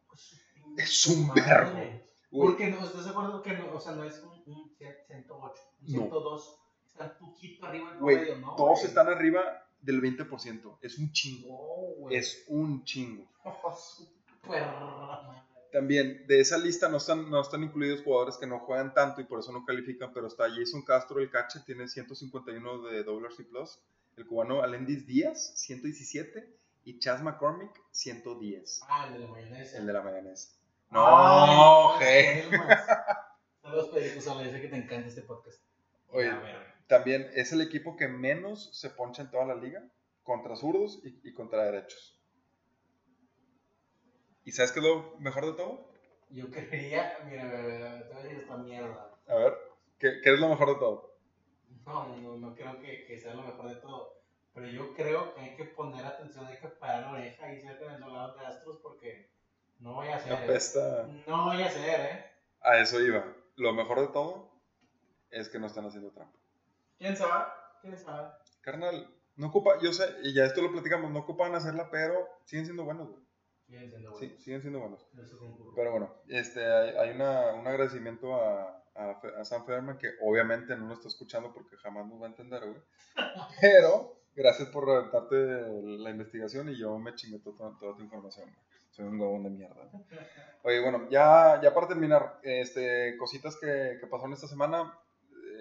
Es 0.77 1.07
un. 1.07 1.27
Güey, 1.27 2.01
Porque 2.31 2.69
no, 2.69 2.85
¿estás 2.85 3.03
de 3.05 3.09
acuerdo 3.09 3.41
que 3.41 3.53
no, 3.53 3.73
o 3.73 3.79
sea, 3.79 3.93
no 3.93 4.03
es 4.03 4.19
un, 4.19 4.41
un 4.45 4.75
108, 4.77 5.27
un 5.27 5.93
No. 5.93 6.01
102? 6.01 6.57
Está 6.87 7.17
un 7.19 7.27
poquito 7.27 7.65
arriba 7.65 7.89
del 7.89 7.97
promedio, 7.97 8.37
¿no? 8.37 8.55
todos 8.55 8.79
güey? 8.79 8.85
están 8.85 9.07
arriba 9.07 9.41
del 9.81 10.01
20%. 10.01 10.77
Es 10.81 10.97
un 10.97 11.11
chingo. 11.11 11.47
Oh. 11.49 12.09
Es 12.09 12.45
un 12.47 12.83
chingo. 12.83 13.25
Oh. 14.43 15.50
También 15.71 16.25
de 16.27 16.39
esa 16.41 16.57
lista 16.57 16.89
no 16.89 16.97
están, 16.97 17.29
no 17.29 17.41
están 17.41 17.63
incluidos 17.63 18.01
jugadores 18.03 18.37
que 18.37 18.45
no 18.45 18.59
juegan 18.59 18.93
tanto 18.93 19.21
y 19.21 19.23
por 19.23 19.39
eso 19.39 19.51
no 19.53 19.65
califican, 19.65 20.11
pero 20.13 20.27
está 20.27 20.49
Jason 20.49 20.81
Castro, 20.83 21.19
el 21.19 21.29
catcher, 21.29 21.63
tiene 21.63 21.87
151 21.87 22.81
de 22.83 23.03
WRC 23.03 23.47
Plus. 23.49 23.79
El 24.17 24.25
cubano 24.27 24.61
Alendis 24.61 25.07
Díaz, 25.07 25.53
117. 25.55 26.57
Y 26.83 26.99
Chas 26.99 27.21
McCormick, 27.21 27.71
110. 27.91 28.81
Ah, 28.89 29.05
el 29.07 29.13
de 29.13 29.19
la 29.19 29.27
mayonesa. 29.27 29.77
El 29.77 29.85
de 29.85 29.93
la 29.93 30.01
mayonesa. 30.01 30.49
Ay, 30.89 31.55
No, 31.55 31.99
je. 31.99 32.23
gelmas. 32.49 32.85
Saludos, 33.61 33.89
Pedrito 33.89 34.21
Sola, 34.21 34.43
yo 34.43 34.51
sé 34.51 34.61
que 34.61 34.67
te 34.67 34.75
encanta 34.77 35.07
este 35.07 35.21
podcast. 35.21 35.61
Oye. 36.07 36.29
A 36.29 36.39
ver. 36.39 36.71
También 36.87 37.29
es 37.35 37.53
el 37.53 37.61
equipo 37.61 37.95
que 37.95 38.07
menos 38.09 38.69
se 38.77 38.89
poncha 38.89 39.21
en 39.21 39.31
toda 39.31 39.45
la 39.45 39.55
liga 39.55 39.81
contra 40.23 40.55
zurdos 40.57 40.99
y, 41.05 41.21
y 41.29 41.33
contra 41.33 41.63
derechos. 41.63 42.19
¿Y 44.43 44.51
sabes 44.51 44.71
qué 44.71 44.79
es 44.79 44.85
lo 44.85 45.15
mejor 45.19 45.45
de 45.45 45.53
todo? 45.53 45.91
Yo 46.29 46.49
creería, 46.49 47.17
mira, 47.25 47.49
te 47.49 48.13
voy 48.13 48.19
a 48.19 48.23
decir 48.23 48.39
esta 48.39 48.57
mierda. 48.57 49.11
A 49.27 49.35
ver, 49.35 49.57
¿qué, 49.99 50.21
qué 50.23 50.33
es 50.33 50.39
lo 50.39 50.49
mejor 50.49 50.69
de 50.69 50.75
todo? 50.75 51.15
No, 51.85 52.17
no, 52.17 52.37
no 52.37 52.55
creo 52.55 52.79
que, 52.79 53.05
que 53.05 53.19
sea 53.19 53.33
lo 53.33 53.43
mejor 53.43 53.69
de 53.69 53.75
todo. 53.75 54.21
Pero 54.53 54.67
yo 54.67 54.93
creo 54.93 55.33
que 55.33 55.41
hay 55.41 55.55
que 55.55 55.65
poner 55.65 56.05
atención, 56.05 56.45
hay 56.45 56.57
que 56.57 56.67
parar 56.67 57.03
la 57.03 57.11
oreja 57.11 57.45
ahí 57.45 57.61
cerca 57.61 57.91
de 57.91 57.99
los 57.99 58.11
lados 58.11 58.37
de 58.37 58.45
Astros 58.45 58.79
porque 58.81 59.29
no 59.79 59.93
voy 59.95 60.07
a 60.07 60.17
hacer. 60.17 60.33
¿eh? 60.33 60.35
Apesta. 60.35 61.07
No 61.27 61.45
voy 61.45 61.61
a 61.61 61.67
hacer, 61.67 61.99
¿eh? 61.99 62.25
A 62.61 62.77
eso 62.79 62.99
iba. 62.99 63.25
Lo 63.55 63.73
mejor 63.73 64.01
de 64.01 64.07
todo 64.07 64.51
es 65.29 65.49
que 65.49 65.59
no 65.59 65.67
están 65.67 65.85
haciendo 65.85 66.11
trampa. 66.11 66.37
¿Quién 66.97 67.15
sabe? 67.15 67.45
¿Quién 67.81 67.97
sabe? 67.97 68.29
Carnal, 68.61 69.09
no 69.37 69.47
ocupa, 69.47 69.79
yo 69.81 69.91
sé, 69.91 70.05
y 70.23 70.33
ya 70.33 70.45
esto 70.45 70.61
lo 70.61 70.71
platicamos, 70.71 71.09
no 71.11 71.19
ocupan 71.19 71.55
hacerla, 71.55 71.89
pero 71.89 72.27
siguen 72.45 72.65
siendo 72.65 72.83
buenos, 72.83 73.09
güey. 73.09 73.23
Siguen 73.71 73.89
siendo 73.89 74.11
Sí, 74.17 74.25
buenos. 74.27 74.41
siguen 74.43 74.61
siendo 74.61 74.79
buenos. 74.79 75.07
Pero 75.75 75.91
bueno, 75.91 76.13
este, 76.27 76.65
hay, 76.65 76.89
hay 76.97 77.15
una, 77.15 77.53
un 77.53 77.65
agradecimiento 77.65 78.35
a, 78.35 78.83
a, 78.95 79.11
a 79.39 79.45
Sam 79.45 79.65
Federman 79.65 79.97
que 79.97 80.09
obviamente 80.21 80.75
no 80.75 80.87
nos 80.87 80.97
está 80.97 81.07
escuchando 81.07 81.53
porque 81.53 81.77
jamás 81.77 82.05
nos 82.07 82.21
va 82.21 82.25
a 82.25 82.29
entender, 82.29 82.61
güey. 82.65 82.81
Pero 83.61 84.17
gracias 84.35 84.67
por 84.69 84.85
reventarte 84.85 85.35
la 85.99 86.09
investigación 86.09 86.67
y 86.69 86.77
yo 86.77 86.97
me 86.99 87.15
chingué 87.15 87.39
to- 87.39 87.53
toda, 87.53 87.77
toda 87.79 87.95
tu 87.95 88.01
información. 88.03 88.49
güey. 88.49 88.61
Soy 88.89 89.05
un 89.05 89.21
huevón 89.21 89.43
de 89.43 89.49
mierda. 89.51 89.89
Oye, 90.63 90.81
bueno, 90.81 91.07
ya, 91.09 91.61
ya 91.63 91.73
para 91.73 91.87
terminar, 91.87 92.39
este, 92.43 93.15
cositas 93.17 93.55
que, 93.57 93.97
que 94.01 94.07
pasaron 94.07 94.33
esta 94.33 94.47
semana. 94.49 94.99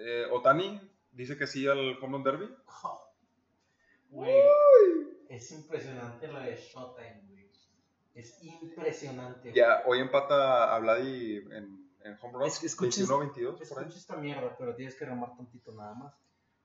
Eh, 0.05 0.25
Otani 0.33 0.81
dice 1.13 1.37
que 1.37 1.47
sí 1.47 1.65
al 1.65 1.97
Home 2.03 2.17
Run 2.17 2.23
Derby. 2.23 2.49
Güey, 4.09 4.33
es 5.29 5.49
impresionante 5.53 6.27
lo 6.27 6.41
de 6.41 6.55
Showtime. 6.57 7.30
Es 8.13 8.43
impresionante. 8.43 9.41
güey. 9.49 9.53
Ya, 9.55 9.83
hoy 9.85 9.99
empata 9.99 10.75
a 10.75 10.79
Vladi 10.79 11.37
en, 11.37 11.89
en 12.03 12.17
Home 12.21 12.33
Runs, 12.33 12.47
Es 12.53 12.59
que 12.59 12.67
escuches- 12.67 13.07
21-22 13.07 13.69
por 13.69 13.79
ahí. 13.79 13.85
Escucha 13.85 13.97
esta 13.97 14.15
mierda, 14.17 14.55
pero 14.57 14.75
tienes 14.75 14.95
que 14.95 15.05
remar 15.05 15.35
tantito 15.35 15.71
nada 15.73 15.93
más. 15.93 16.13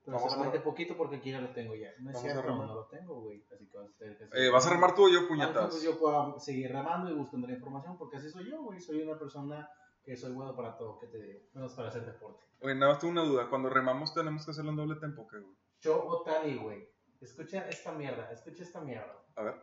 Pero 0.05 0.18
Vamos 0.18 0.32
solamente 0.32 0.61
poquito 0.61 0.97
porque 0.97 1.16
aquí 1.16 1.32
ya 1.32 1.40
lo 1.40 1.51
tengo 1.51 1.74
ya. 1.74 1.90
No 1.99 2.11
es 2.12 2.20
cierto, 2.20 2.42
no 2.55 2.64
lo 2.74 2.86
tengo, 2.86 3.22
güey. 3.22 3.44
Así 3.53 3.66
que 3.66 3.76
vas 3.76 3.88
a 3.90 3.97
tener 3.99 4.16
que 4.16 4.24
Eh, 4.47 4.51
¿Vas 4.51 4.64
a 4.66 4.70
remar 4.70 4.94
tú 4.94 5.07
o 5.07 5.09
yo, 5.09 5.20
Ah, 5.24 5.28
puñetas? 5.28 5.66
pues 5.70 5.82
yo 5.82 5.99
puedo 5.99 6.38
seguir 6.38 6.70
remando 6.72 7.11
y 7.11 7.14
buscando 7.14 7.49
la 7.49 7.55
información 7.55 7.99
porque 7.99 8.16
así 8.18 8.30
soy 8.30 8.49
yo, 8.49 8.62
güey. 8.62 8.80
Soy 8.80 9.03
una 9.03 9.18
persona 9.18 9.68
que 10.05 10.16
soy 10.16 10.32
bueno 10.32 10.55
para 10.55 10.76
todo, 10.76 10.99
¿qué 11.01 11.09
te 11.09 11.20
digo? 11.20 11.40
Menos 11.55 11.72
para 11.74 11.88
hacer 11.88 12.05
deporte. 12.07 12.44
Oye, 12.61 12.76
nada 12.76 12.92
más 12.92 13.01
tengo 13.01 13.11
una 13.12 13.24
duda. 13.24 13.51
Cuando 13.51 13.68
remamos 13.68 14.14
tenemos 14.14 14.44
que 14.44 14.53
hacerlo 14.53 14.70
en 14.70 14.76
doble 14.76 14.94
tempo, 15.01 15.26
¿qué, 15.26 15.38
güey? 15.40 15.55
Yo 15.80 16.05
Otani, 16.07 16.55
güey. 16.57 16.88
Escucha 17.20 17.68
esta 17.68 17.90
mierda, 17.90 18.30
escucha 18.30 18.62
esta 18.62 18.80
mierda. 18.80 19.12
A 19.34 19.42
ver, 19.42 19.55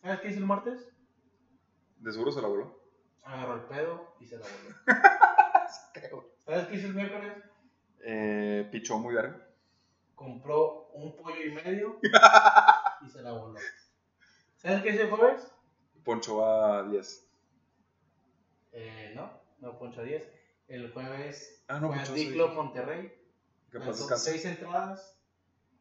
¿Sabes 0.00 0.20
qué 0.20 0.28
hizo 0.28 0.38
el 0.38 0.46
martes? 0.46 0.93
De 2.04 2.12
seguro 2.12 2.32
se 2.32 2.42
la 2.42 2.48
voló. 2.48 2.78
Agarró 3.22 3.54
el 3.54 3.62
pedo 3.62 4.14
y 4.20 4.26
se 4.26 4.36
la 4.38 4.46
volvió. 4.46 4.76
¿Sabes 6.44 6.66
qué 6.68 6.76
hizo 6.76 6.86
el 6.88 6.94
miércoles? 6.94 7.32
Eh, 8.04 8.68
pichó 8.70 8.98
muy 8.98 9.14
verga. 9.14 9.48
Compró 10.14 10.88
un 10.92 11.16
pollo 11.16 11.42
y 11.42 11.50
medio 11.52 11.98
y 13.02 13.08
se 13.10 13.22
la 13.22 13.32
voló. 13.32 13.58
¿Sabes 14.56 14.82
qué 14.82 14.90
hizo 14.90 15.02
el 15.02 15.10
jueves? 15.10 15.50
Poncho 16.04 16.44
a 16.44 16.82
10. 16.84 17.26
Eh, 18.72 19.12
no, 19.16 19.30
no 19.60 19.78
poncho 19.78 20.00
a 20.00 20.04
10. 20.04 20.28
El 20.68 20.92
jueves 20.92 21.64
Ah, 21.68 21.80
no, 21.80 21.88
fue 21.88 21.96
a 22.02 22.06
sí. 22.06 22.12
Diclo, 22.12 22.48
Monterrey. 22.48 23.12
Que 23.70 23.78
descanse. 23.78 24.32
seis 24.32 24.44
entradas, 24.44 25.18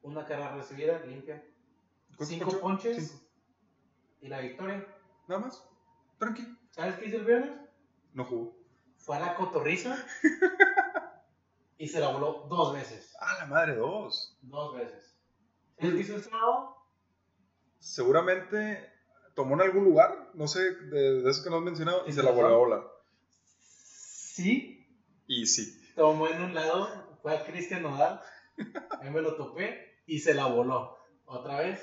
una 0.02 0.26
carrera 0.26 0.56
recibida, 0.56 1.00
limpia. 1.06 1.44
¿Cuántos 2.08 2.28
Cinco 2.30 2.60
ponches 2.60 3.10
Cinco. 3.12 3.24
y 4.22 4.28
la 4.30 4.40
victoria. 4.40 4.86
Nada 5.28 5.42
más. 5.42 5.64
Tranqui. 6.24 6.58
¿Sabes 6.72 6.96
qué 6.96 7.06
hizo 7.08 7.18
el 7.18 7.26
viernes? 7.26 7.52
No 8.14 8.24
jugó. 8.26 8.56
Fue 8.98 9.18
a 9.18 9.20
la 9.20 9.36
cotorriza 9.36 9.98
y 11.78 11.88
se 11.88 12.00
la 12.00 12.10
voló 12.10 12.46
dos 12.50 12.74
veces. 12.74 13.14
Ah, 13.20 13.36
la 13.40 13.46
madre, 13.48 13.76
dos. 13.76 14.38
Dos 14.42 14.76
veces. 14.76 15.18
¿Sabes 15.78 15.96
qué 15.96 16.02
hizo 16.02 16.16
el 16.16 16.24
sábado? 16.24 16.78
Seguramente 17.80 18.90
tomó 19.36 19.56
en 19.56 19.62
algún 19.62 19.84
lugar, 19.84 20.30
no 20.34 20.48
sé, 20.48 20.62
de, 20.62 21.22
de 21.22 21.30
eso 21.30 21.44
que 21.44 21.50
no 21.50 21.58
has 21.58 21.64
mencionado, 21.64 22.04
y 22.08 22.14
se 22.14 22.24
la 22.24 22.32
volvió 22.32 22.54
a 22.54 22.58
volar. 22.58 22.84
Sí, 23.60 24.88
Y 25.28 25.46
sí. 25.46 25.82
tomó 25.96 26.28
en 26.28 26.42
un 26.42 26.54
lado, 26.56 26.88
fue 27.22 27.36
a 27.36 27.44
Cristian 27.46 27.84
Nodal, 27.84 28.22
ahí 29.02 29.10
me 29.10 29.22
lo 29.22 29.36
topé 29.36 30.02
y 30.06 30.20
se 30.20 30.34
la 30.34 30.46
voló. 30.46 30.98
Otra 31.26 31.60
vez. 31.60 31.82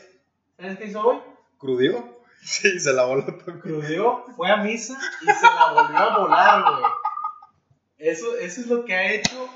¿Sabes 0.56 0.78
qué 0.78 0.86
hizo 0.86 1.02
hoy? 1.06 1.18
¿Crudió? 1.58 2.19
Sí, 2.42 2.80
se 2.80 2.92
la 2.92 3.04
voló 3.04 3.24
también. 3.24 3.60
Crudeó, 3.60 4.24
fue 4.36 4.50
a 4.50 4.56
misa 4.58 4.98
y 5.22 5.26
se 5.26 5.46
la 5.46 5.72
volvió 5.72 5.96
a 5.98 6.18
volar, 6.18 6.62
güey. 6.72 6.84
Eso, 7.98 8.36
eso 8.36 8.60
es 8.62 8.66
lo 8.66 8.84
que 8.84 8.94
ha 8.94 9.12
hecho 9.12 9.48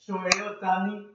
Shohei 0.00 0.40
Otani 0.42 1.08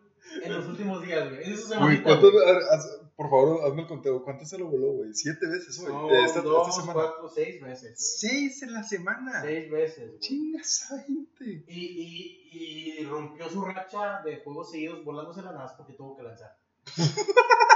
en 0.43 0.54
los 0.54 0.66
últimos 0.68 1.02
días, 1.02 1.30
güey. 1.30 1.52
Eso 1.54 1.68
se 1.68 1.78
Güey, 1.78 2.02
¿cuántas, 2.02 2.32
haz- 2.72 3.02
por 3.18 3.30
favor, 3.30 3.66
hazme 3.66 3.82
el 3.82 3.88
conteo. 3.88 4.24
¿Cuántas 4.24 4.50
se 4.50 4.58
lo 4.58 4.68
voló, 4.68 4.91
güey? 4.93 5.14
¿Siete 5.14 5.48
veces 5.48 5.80
hoy? 5.80 5.88
Son 5.88 6.10
Eh, 6.12 6.24
esta, 6.24 6.41
dos, 6.41 6.70
esta 6.70 6.82
semana. 6.82 6.93
cuatro, 7.10 7.30
seis 7.30 7.62
veces, 7.62 8.18
Seis 8.20 8.62
en 8.64 8.74
la 8.74 8.84
semana. 8.84 9.41
güey. 9.41 9.54
Seis 9.56 9.72
veces, 9.72 10.08
güey. 10.08 10.20
Chinga 10.20 10.62
esa 10.62 11.00
gente. 11.02 11.64
Y, 11.68 12.48
y, 12.52 13.00
y 13.02 13.06
rompió 13.06 13.50
su 13.50 13.66
racha 13.66 14.22
de 14.24 14.38
juegos 14.43 14.72
seguidos 14.72 15.04
volándose 15.04 15.41
la 15.41 15.52
nada 15.52 15.74
porque 15.76 15.93
tuvo 15.93 16.16
que 16.16 16.24
lanzar. 16.24 16.56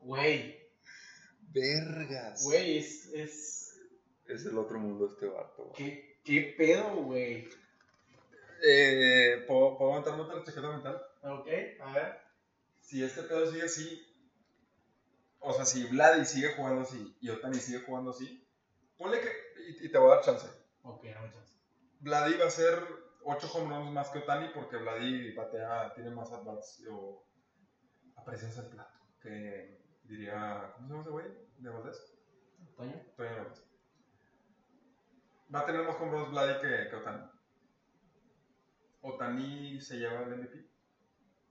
Güey, 0.00 0.58
Vergas. 1.54 2.44
güey, 2.44 2.78
es, 2.78 3.06
es... 3.14 3.80
Es 4.26 4.44
el 4.46 4.58
otro 4.58 4.78
mundo 4.78 5.06
este 5.06 5.26
vato. 5.26 5.64
güey. 5.64 5.74
¿Qué, 5.74 6.20
qué 6.24 6.54
pedo, 6.56 6.96
güey? 6.96 7.48
Eh, 8.66 9.44
¿puedo, 9.46 9.76
¿Puedo 9.76 9.92
aventarme 9.92 10.22
otra 10.22 10.42
chaqueta 10.42 10.70
mental? 10.72 11.02
Ok, 11.22 11.48
a 11.80 11.92
ver. 11.92 12.18
Si 12.80 13.02
este 13.04 13.22
pedo 13.22 13.50
sigue 13.50 13.64
así, 13.64 14.02
o 15.40 15.52
sea, 15.52 15.64
si 15.66 15.84
Vladi 15.84 16.24
sigue 16.24 16.54
jugando 16.54 16.82
así 16.82 17.16
y 17.20 17.28
Otani 17.28 17.58
sigue 17.58 17.80
jugando 17.80 18.10
así, 18.12 18.46
ponle 18.96 19.20
que, 19.20 19.28
y, 19.68 19.86
y 19.86 19.88
te 19.90 19.98
voy 19.98 20.10
a 20.12 20.14
dar 20.16 20.24
chance. 20.24 20.46
Ok, 20.82 21.04
dame 21.04 21.30
chance. 21.30 21.54
Vladi 22.00 22.34
va 22.38 22.46
a 22.46 22.50
ser 22.50 22.78
8 23.24 23.50
home 23.52 23.76
runs 23.76 23.92
más 23.92 24.08
que 24.10 24.18
Otani 24.20 24.48
porque 24.54 24.76
Vladi 24.78 25.32
batea, 25.34 25.92
tiene 25.94 26.10
más 26.10 26.32
at-bats 26.32 26.82
o 26.90 27.26
aprecias 28.16 28.56
el 28.58 28.66
plato. 28.66 28.98
Que 29.20 29.83
diría, 30.04 30.72
¿cómo 30.74 30.86
se 30.86 30.92
llama 30.92 31.02
ese 31.02 31.10
güey? 31.10 31.26
¿De 31.58 31.70
Valdés? 31.70 32.16
¿Toño? 32.76 33.00
Toño 33.16 33.36
Valdés. 33.36 33.64
Va 35.54 35.60
a 35.60 35.66
tener 35.66 35.86
más 35.86 35.96
home 36.00 36.10
runs 36.12 36.30
Vladi 36.30 36.60
que, 36.60 36.88
que 36.90 36.96
Otani. 36.96 37.30
Otani 39.02 39.80
se 39.80 39.98
lleva 39.98 40.22
el 40.22 40.36
MVP. 40.36 40.66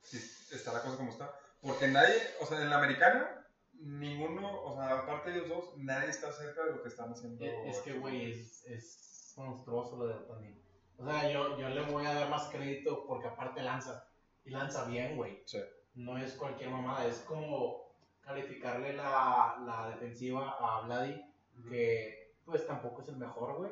Si 0.02 0.18
está 0.56 0.74
la 0.74 0.82
cosa 0.82 0.98
como 0.98 1.10
está. 1.10 1.34
Porque 1.62 1.88
nadie, 1.88 2.16
o 2.42 2.46
sea, 2.46 2.62
en 2.62 2.70
la 2.70 2.78
americana, 2.78 3.48
ninguno, 3.74 4.64
o 4.64 4.76
sea, 4.76 5.00
aparte 5.00 5.32
de 5.32 5.38
ellos 5.38 5.50
dos, 5.50 5.78
nadie 5.78 6.10
está 6.10 6.32
cerca 6.32 6.66
de 6.66 6.72
lo 6.72 6.82
que 6.82 6.90
están 6.90 7.12
haciendo. 7.12 7.46
Eh, 7.46 7.70
Es 7.70 7.80
que, 7.80 7.94
güey, 7.94 8.32
es 8.32 9.34
monstruoso 9.38 9.98
lo 9.98 10.08
de 10.08 10.14
Otani. 10.16 10.62
O 10.98 11.06
sea, 11.06 11.32
yo, 11.32 11.58
yo 11.58 11.70
le 11.70 11.82
voy 11.84 12.06
a 12.06 12.14
dar 12.14 12.30
más 12.30 12.50
crédito 12.50 13.06
porque 13.08 13.28
aparte 13.28 13.62
lanza. 13.62 14.10
Y 14.46 14.50
lanza 14.50 14.86
bien, 14.86 15.16
güey. 15.16 15.42
Sí. 15.46 15.60
No 15.96 16.18
es 16.18 16.34
cualquier 16.34 16.70
mamada. 16.70 17.08
Es 17.08 17.20
como 17.20 17.83
calificarle 18.26 18.94
la, 18.94 19.58
la 19.66 19.90
defensiva 19.90 20.56
a 20.60 20.82
Vladi, 20.86 21.22
que 21.70 22.34
pues 22.46 22.66
tampoco 22.68 23.02
es 23.02 23.08
el 23.10 23.18
mejor, 23.18 23.56
güey. 23.58 23.72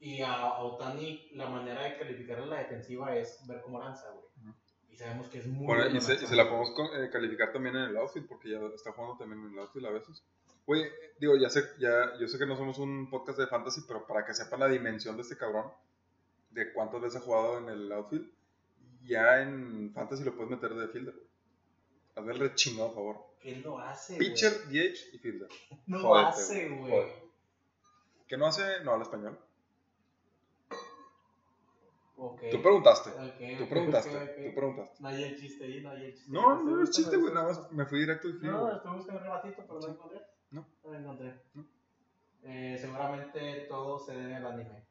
Y 0.00 0.20
a, 0.22 0.32
a 0.34 0.58
Otani, 0.64 1.30
la 1.34 1.48
manera 1.48 1.84
de 1.84 1.96
calificarle 1.98 2.46
la 2.46 2.58
defensiva 2.58 3.14
es 3.16 3.46
ver 3.46 3.62
cómo 3.62 3.78
lanza, 3.80 4.10
güey. 4.10 4.24
Ujú. 4.42 4.54
Y 4.90 4.96
sabemos 4.96 5.28
que 5.28 5.38
es 5.38 5.46
muy 5.46 5.64
Bueno, 5.66 5.86
y, 5.86 6.00
se, 6.00 6.14
y 6.14 6.16
lanzando. 6.16 6.26
se 6.26 6.36
la 6.36 6.48
podemos 6.48 6.70
eh, 6.96 7.08
calificar 7.10 7.52
también 7.52 7.76
en 7.76 7.82
el 7.90 7.96
outfit, 7.96 8.26
porque 8.26 8.50
ya 8.50 8.58
está 8.74 8.92
jugando 8.92 9.16
también 9.16 9.44
en 9.46 9.52
el 9.52 9.58
outfit 9.60 9.84
a 9.84 9.90
veces. 9.90 10.22
Güey, 10.66 10.84
digo, 11.18 11.36
ya 11.36 11.48
sé, 11.50 11.62
ya, 11.78 12.18
yo 12.20 12.26
sé 12.28 12.38
que 12.38 12.46
no 12.46 12.56
somos 12.56 12.78
un 12.78 13.08
podcast 13.10 13.38
de 13.38 13.46
fantasy, 13.46 13.82
pero 13.86 14.06
para 14.06 14.24
que 14.24 14.34
sepan 14.34 14.60
la 14.60 14.68
dimensión 14.68 15.16
de 15.16 15.22
este 15.22 15.36
cabrón, 15.36 15.70
de 16.50 16.72
cuántas 16.72 17.00
veces 17.00 17.20
ha 17.20 17.24
jugado 17.24 17.58
en 17.58 17.68
el 17.68 17.90
outfield, 17.92 18.30
ya 19.04 19.40
en 19.42 19.92
fantasy 19.94 20.22
lo 20.24 20.34
puedes 20.34 20.50
meter 20.50 20.74
de 20.74 20.88
fielder. 20.88 21.14
Güey. 22.14 22.30
Hazme 22.30 22.32
el 22.32 22.38
rechingado, 22.50 22.88
por 22.94 22.96
favor. 23.14 23.16
¿Qué 23.40 23.56
no 23.56 23.78
hace, 23.78 24.16
güey? 24.16 24.28
Pitcher, 24.28 24.52
DH 24.68 24.98
y 25.14 25.18
fielder. 25.18 25.48
No 25.86 26.00
Jódete, 26.00 26.28
hace, 26.28 26.68
güey. 26.68 27.06
¿Qué 28.28 28.36
no 28.36 28.46
hace? 28.46 28.62
No 28.84 28.92
habla 28.92 29.04
español. 29.04 29.38
Ok. 32.16 32.40
Tú 32.52 32.62
preguntaste. 32.62 33.10
Ok, 33.10 33.58
Tú 33.58 33.68
preguntaste. 33.68 34.10
ok, 34.16 34.22
ok. 34.22 34.44
Tú 34.50 34.54
preguntaste. 34.54 34.96
No 35.02 35.08
hay 35.08 35.24
el 35.24 35.36
chiste 35.40 35.64
ahí, 35.64 35.80
no 35.82 35.90
hay 35.90 36.04
el 36.06 36.14
chiste. 36.14 36.30
No, 36.32 36.54
no, 36.62 36.76
no 36.76 36.82
es 36.84 36.90
chiste, 36.90 37.16
güey. 37.16 37.34
Nada 37.34 37.48
más 37.48 37.72
me 37.72 37.84
fui 37.86 37.98
directo 38.00 38.28
y 38.28 38.34
frío. 38.34 38.52
No, 38.52 38.72
estoy 38.76 38.96
buscando 38.96 39.20
un 39.22 39.26
ratito, 39.26 39.62
pero 39.66 39.74
no 39.74 39.80
Sí. 39.80 39.86
lo 39.88 39.92
encontré. 39.94 40.20
No. 40.52 40.66
No 40.84 40.92
lo 40.92 40.98
encontré. 40.98 41.34
No. 41.54 41.66
Eh, 42.44 42.76
seguramente 42.80 43.66
todo 43.68 43.98
se 43.98 44.12
debe 44.12 44.36
al 44.36 44.46
anime. 44.46 44.84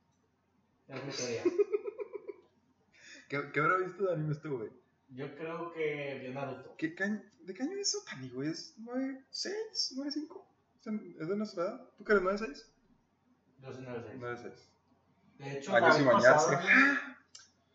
Es 0.88 1.04
mi 1.06 1.12
teoría. 1.12 1.44
¿Qué, 3.30 3.52
¿Qué 3.54 3.60
habrá 3.62 3.78
visto 3.78 4.04
de 4.06 4.14
anime 4.14 4.34
este, 4.34 4.50
güey? 4.50 4.70
Yo 5.12 5.36
creo 5.36 5.72
que 5.74 6.20
vio 6.22 6.34
Naruto. 6.34 6.76
¿Qué 6.78 6.95
caño, 6.95 7.22
¿De 7.41 7.53
qué 7.53 7.64
año 7.64 7.78
es 7.78 7.95
Otani, 7.95 8.30
güey? 8.30 8.49
¿Es 8.49 8.78
9.6? 8.80 9.97
¿9.5? 9.97 10.43
¿Es 11.20 11.28
de 11.28 11.36
nuestra 11.38 11.64
edad? 11.64 11.89
¿Tú 11.97 12.03
que 12.03 12.14
eres 12.14 12.24
9.6? 12.24 12.66
Yo 13.59 13.74
soy 13.74 13.84
96. 13.84 14.22
9.6. 14.22 14.72
De 15.38 15.57
hecho, 15.57 15.76
Años 15.76 15.95
sin 15.95 16.05
bañarse. 16.05 16.55
pasada, 16.55 17.18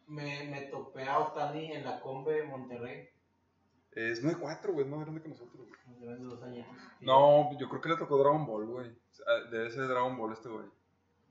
me, 0.06 0.44
me 0.50 0.62
topé 0.62 1.04
a 1.04 1.18
Otani 1.18 1.72
en 1.72 1.84
la 1.84 2.00
Combe 2.00 2.44
Monterrey. 2.44 3.08
Es 3.92 4.22
9.4, 4.24 4.72
güey. 4.72 4.84
Es 4.84 4.90
más 4.90 5.00
grande 5.00 5.22
que 5.22 5.28
nosotros, 5.28 5.56
güey. 5.56 5.70
Me 5.88 5.98
llevan 5.98 6.18
de 6.20 6.24
dos 6.24 6.42
años. 6.42 6.66
No, 7.00 7.56
yo 7.58 7.68
creo 7.68 7.80
que 7.80 7.88
le 7.90 7.96
tocó 7.96 8.18
Dragon 8.18 8.46
Ball, 8.46 8.66
güey. 8.66 8.98
Ah, 9.26 9.50
Debe 9.50 9.70
ser 9.70 9.88
Dragon 9.88 10.16
Ball 10.16 10.32
este, 10.32 10.48
güey. 10.48 10.66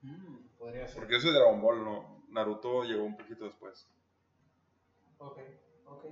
Mm, 0.02 0.48
podría 0.58 0.86
ser. 0.86 0.98
Porque 0.98 1.14
yo 1.14 1.20
soy 1.20 1.30
de 1.32 1.38
Dragon 1.38 1.60
Ball, 1.60 1.84
no. 1.84 2.24
Naruto 2.28 2.84
llegó 2.84 3.04
un 3.04 3.16
poquito 3.16 3.44
después. 3.44 3.88
Ok, 5.18 5.38
ok. 5.86 6.04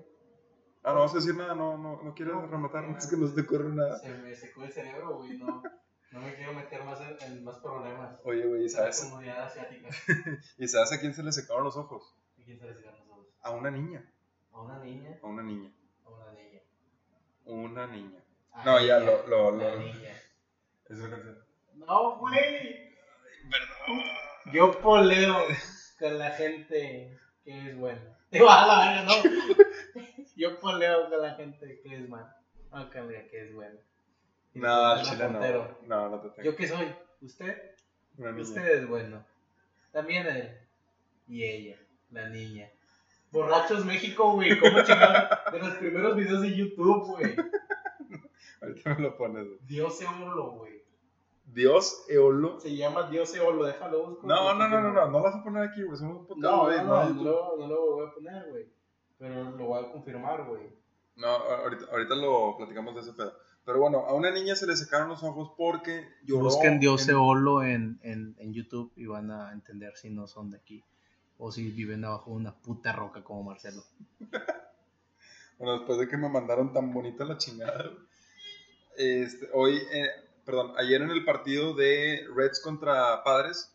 Ah, 0.82 0.92
no 0.92 1.00
vas 1.00 1.12
a 1.12 1.16
decir 1.16 1.34
nada, 1.34 1.54
no, 1.54 1.78
no, 1.78 2.02
no 2.02 2.14
quieres 2.14 2.34
No, 2.34 2.46
rematar, 2.46 2.84
no. 2.88 2.96
es 2.98 3.06
que 3.06 3.16
no 3.16 3.26
se 3.26 3.34
te 3.34 3.40
ocurre 3.42 3.70
nada. 3.70 3.98
Se 3.98 4.08
me 4.10 4.34
secó 4.34 4.64
el 4.64 4.72
cerebro, 4.72 5.16
güey. 5.18 5.38
No, 5.38 5.62
no 6.12 6.20
me 6.20 6.34
quiero 6.34 6.52
meter 6.52 6.84
más 6.84 7.00
en, 7.00 7.16
en 7.22 7.44
más 7.44 7.56
problemas. 7.58 8.18
Oye, 8.24 8.46
güey, 8.46 8.60
¿y 8.62 8.64
La 8.64 8.70
sabes, 8.70 9.00
comunidad 9.04 9.42
asiática. 9.44 9.88
¿y 10.58 10.68
sabes 10.68 10.92
a 10.92 11.00
quién 11.00 11.14
se 11.14 11.22
le 11.22 11.32
secaron 11.32 11.64
los 11.64 11.76
ojos? 11.76 12.14
¿Y 12.36 12.44
quién 12.44 12.58
se 12.58 12.66
les 12.66 12.80
gana 12.82 12.98
nosotros? 12.98 13.34
A 13.42 13.50
una 13.50 13.70
niña. 13.70 14.04
¿A 14.52 14.60
una 14.60 14.78
niña 14.78 15.18
A 15.22 15.26
una 15.26 15.42
niña. 15.42 15.72
a 16.04 16.08
una 16.10 16.32
niña? 16.32 16.60
Una 17.46 17.86
niña. 17.86 18.24
A 18.52 18.64
No, 18.64 18.80
ya, 18.84 18.98
lo- 19.00 19.26
lo- 19.26 19.50
la 19.56 19.74
lo- 19.74 19.80
niña. 19.80 20.14
Es 20.88 20.98
una 20.98 21.10
canción. 21.10 21.44
No, 21.74 22.18
güey. 22.18 22.94
Yo 24.52 24.70
poleo 24.80 25.38
con 25.98 26.18
la 26.18 26.30
gente 26.32 27.18
que 27.42 27.70
es 27.70 27.76
buena. 27.76 28.13
A 28.40 28.66
la 28.66 28.78
verga, 28.78 29.02
no. 29.04 29.64
Yo 30.36 30.58
poleo 30.58 31.08
con 31.08 31.22
la 31.22 31.34
gente 31.34 31.80
que 31.82 31.94
es. 31.94 32.08
No, 32.08 32.90
con 32.90 33.12
la 33.12 33.26
que 33.28 33.42
es 33.42 33.54
buena. 33.54 33.78
Y 34.52 34.58
No, 34.58 34.96
el 34.96 35.02
chile 35.02 35.28
no. 35.28 35.78
No, 35.86 36.08
no 36.10 36.20
te 36.20 36.28
tengo. 36.30 36.42
¿Yo 36.42 36.56
qué 36.56 36.68
soy? 36.68 36.94
¿Usted? 37.20 37.56
Una 38.18 38.32
niña. 38.32 38.42
Usted 38.42 38.66
es 38.66 38.88
bueno. 38.88 39.24
También 39.92 40.26
él. 40.26 40.58
Y 41.28 41.44
ella, 41.44 41.78
la 42.10 42.28
niña. 42.28 42.70
Borrachos 43.30 43.84
México, 43.84 44.32
güey. 44.32 44.58
¿Cómo 44.58 44.82
chingados? 44.82 45.52
De 45.52 45.58
los 45.58 45.74
primeros 45.76 46.16
videos 46.16 46.42
de 46.42 46.54
YouTube, 46.54 47.06
güey. 47.06 47.36
Ahorita 48.60 48.94
me 48.94 49.02
lo 49.02 49.16
pones, 49.16 49.46
güey. 49.46 49.58
Dios 49.62 50.00
Eolo, 50.02 50.52
güey. 50.52 50.83
Dios 51.54 52.04
Eolo. 52.08 52.58
Se 52.60 52.74
llama 52.76 53.08
Dios 53.10 53.34
Eolo, 53.34 53.64
déjalo 53.64 54.08
busco. 54.10 54.26
No, 54.26 54.54
no, 54.54 54.68
no, 54.68 54.80
no, 54.80 54.92
no, 54.92 55.06
no 55.06 55.10
lo 55.18 55.22
vas 55.22 55.34
a 55.36 55.42
poner 55.44 55.62
aquí, 55.68 55.82
güey. 55.82 56.00
No, 56.00 56.26
no, 56.28 56.36
No, 56.36 56.68
no, 56.84 57.22
lo- 57.22 57.56
no 57.58 57.66
lo 57.68 57.92
voy 57.94 58.06
a 58.06 58.12
poner, 58.12 58.50
güey. 58.50 58.66
Pero 59.18 59.50
lo 59.52 59.66
voy 59.66 59.84
a 59.84 59.92
confirmar, 59.92 60.44
güey. 60.44 60.62
No, 61.16 61.28
ahorita, 61.28 61.84
ahorita 61.92 62.14
lo 62.16 62.56
platicamos 62.56 62.94
de 62.96 63.00
ese 63.02 63.12
pedo. 63.12 63.32
Pero 63.64 63.78
bueno, 63.78 64.00
a 64.00 64.12
una 64.14 64.30
niña 64.30 64.56
se 64.56 64.66
le 64.66 64.76
secaron 64.76 65.08
los 65.08 65.22
ojos 65.22 65.52
porque 65.56 66.06
lloró. 66.24 66.44
Busquen 66.44 66.80
Dios 66.80 67.08
en- 67.08 67.14
Eolo 67.14 67.62
en, 67.62 67.98
en, 68.02 68.34
en 68.38 68.52
YouTube 68.52 68.92
y 68.96 69.06
van 69.06 69.30
a 69.30 69.52
entender 69.52 69.96
si 69.96 70.10
no 70.10 70.26
son 70.26 70.50
de 70.50 70.58
aquí. 70.58 70.82
O 71.38 71.50
si 71.52 71.70
viven 71.70 72.04
abajo 72.04 72.30
de 72.30 72.36
una 72.36 72.54
puta 72.54 72.92
roca 72.92 73.22
como 73.24 73.42
Marcelo. 73.44 73.82
Bueno, 75.58 75.78
después 75.78 75.98
de 75.98 76.08
que 76.08 76.16
me 76.16 76.28
mandaron 76.28 76.72
tan 76.72 76.92
bonita 76.92 77.24
la 77.24 77.38
chingada. 77.38 77.84
güey. 77.84 77.96
Este, 78.96 79.48
hoy, 79.52 79.76
eh, 79.92 80.08
perdón, 80.44 80.74
ayer 80.76 81.02
en 81.02 81.10
el 81.10 81.24
partido 81.24 81.74
de 81.74 82.26
Reds 82.34 82.60
contra 82.60 83.22
Padres, 83.24 83.72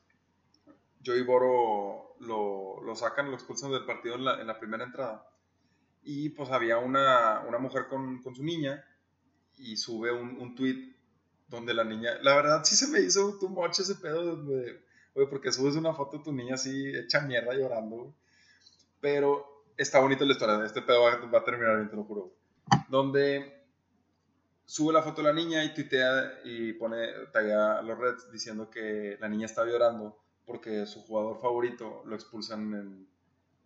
Joey 1.06 1.24
Boro 1.24 2.16
lo, 2.20 2.82
lo 2.84 2.96
sacan, 2.96 3.30
lo 3.30 3.36
expulsan 3.36 3.72
del 3.72 3.86
partido 3.86 4.16
en 4.16 4.26
la, 4.26 4.42
en 4.42 4.48
la 4.48 4.60
primera 4.60 4.84
entrada. 4.84 5.26
Y 6.04 6.30
pues 6.30 6.50
había 6.50 6.78
una, 6.78 7.42
una 7.48 7.58
mujer 7.58 7.88
con, 7.88 8.22
con, 8.22 8.36
su 8.36 8.44
niña 8.44 8.84
y 9.58 9.78
sube 9.78 10.12
un, 10.12 10.38
un 10.40 10.56
tweet 10.56 10.96
donde 11.48 11.74
la 11.74 11.84
niña, 11.84 12.12
la 12.22 12.36
verdad 12.36 12.64
sí 12.64 12.76
se 12.76 12.88
me 12.88 13.00
hizo 13.00 13.38
tu 13.40 13.50
moche 13.50 13.82
ese 13.82 13.96
pedo, 13.96 14.36
de, 14.44 14.82
porque 15.30 15.52
subes 15.52 15.76
una 15.76 15.94
foto 15.94 16.18
de 16.18 16.24
tu 16.24 16.32
niña 16.32 16.56
así 16.56 16.96
hecha 16.96 17.22
mierda 17.22 17.54
llorando, 17.54 18.14
pero 19.02 19.66
está 19.76 20.00
bonito 20.00 20.26
la 20.26 20.34
historia, 20.34 20.64
este 20.64 20.82
pedo 20.82 21.02
va, 21.02 21.18
va 21.18 21.40
a 21.40 21.44
terminar 21.44 21.78
bien, 21.78 21.90
te 21.90 21.96
lo 21.96 22.04
juro. 22.04 22.32
Donde 22.88 23.59
sube 24.70 24.94
la 24.94 25.02
foto 25.02 25.24
de 25.24 25.30
la 25.30 25.34
niña 25.34 25.64
y 25.64 25.74
tuitea 25.74 26.42
y 26.44 26.74
pone, 26.74 27.08
talla 27.34 27.80
a 27.80 27.82
los 27.82 27.98
Reds 27.98 28.32
diciendo 28.32 28.70
que 28.70 29.18
la 29.20 29.28
niña 29.28 29.48
estaba 29.48 29.68
llorando 29.68 30.16
porque 30.46 30.86
su 30.86 31.02
jugador 31.02 31.42
favorito 31.42 32.04
lo 32.06 32.14
expulsan 32.14 32.74
en, 32.76 33.08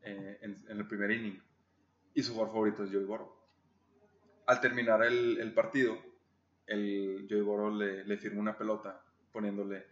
eh, 0.04 0.38
en, 0.42 0.64
el 0.66 0.88
primer 0.88 1.12
inning 1.12 1.44
y 2.14 2.24
su 2.24 2.32
jugador 2.32 2.54
favorito 2.54 2.84
es 2.86 2.90
Joey 2.90 3.04
Boro. 3.04 3.36
Al 4.46 4.62
terminar 4.62 5.04
el, 5.04 5.42
el 5.42 5.54
partido, 5.54 5.98
el 6.68 7.28
Joey 7.30 7.42
Boro 7.42 7.70
le, 7.70 8.06
le 8.06 8.18
firma 8.18 8.40
una 8.40 8.58
pelota 8.58 9.04
poniéndole 9.34 9.86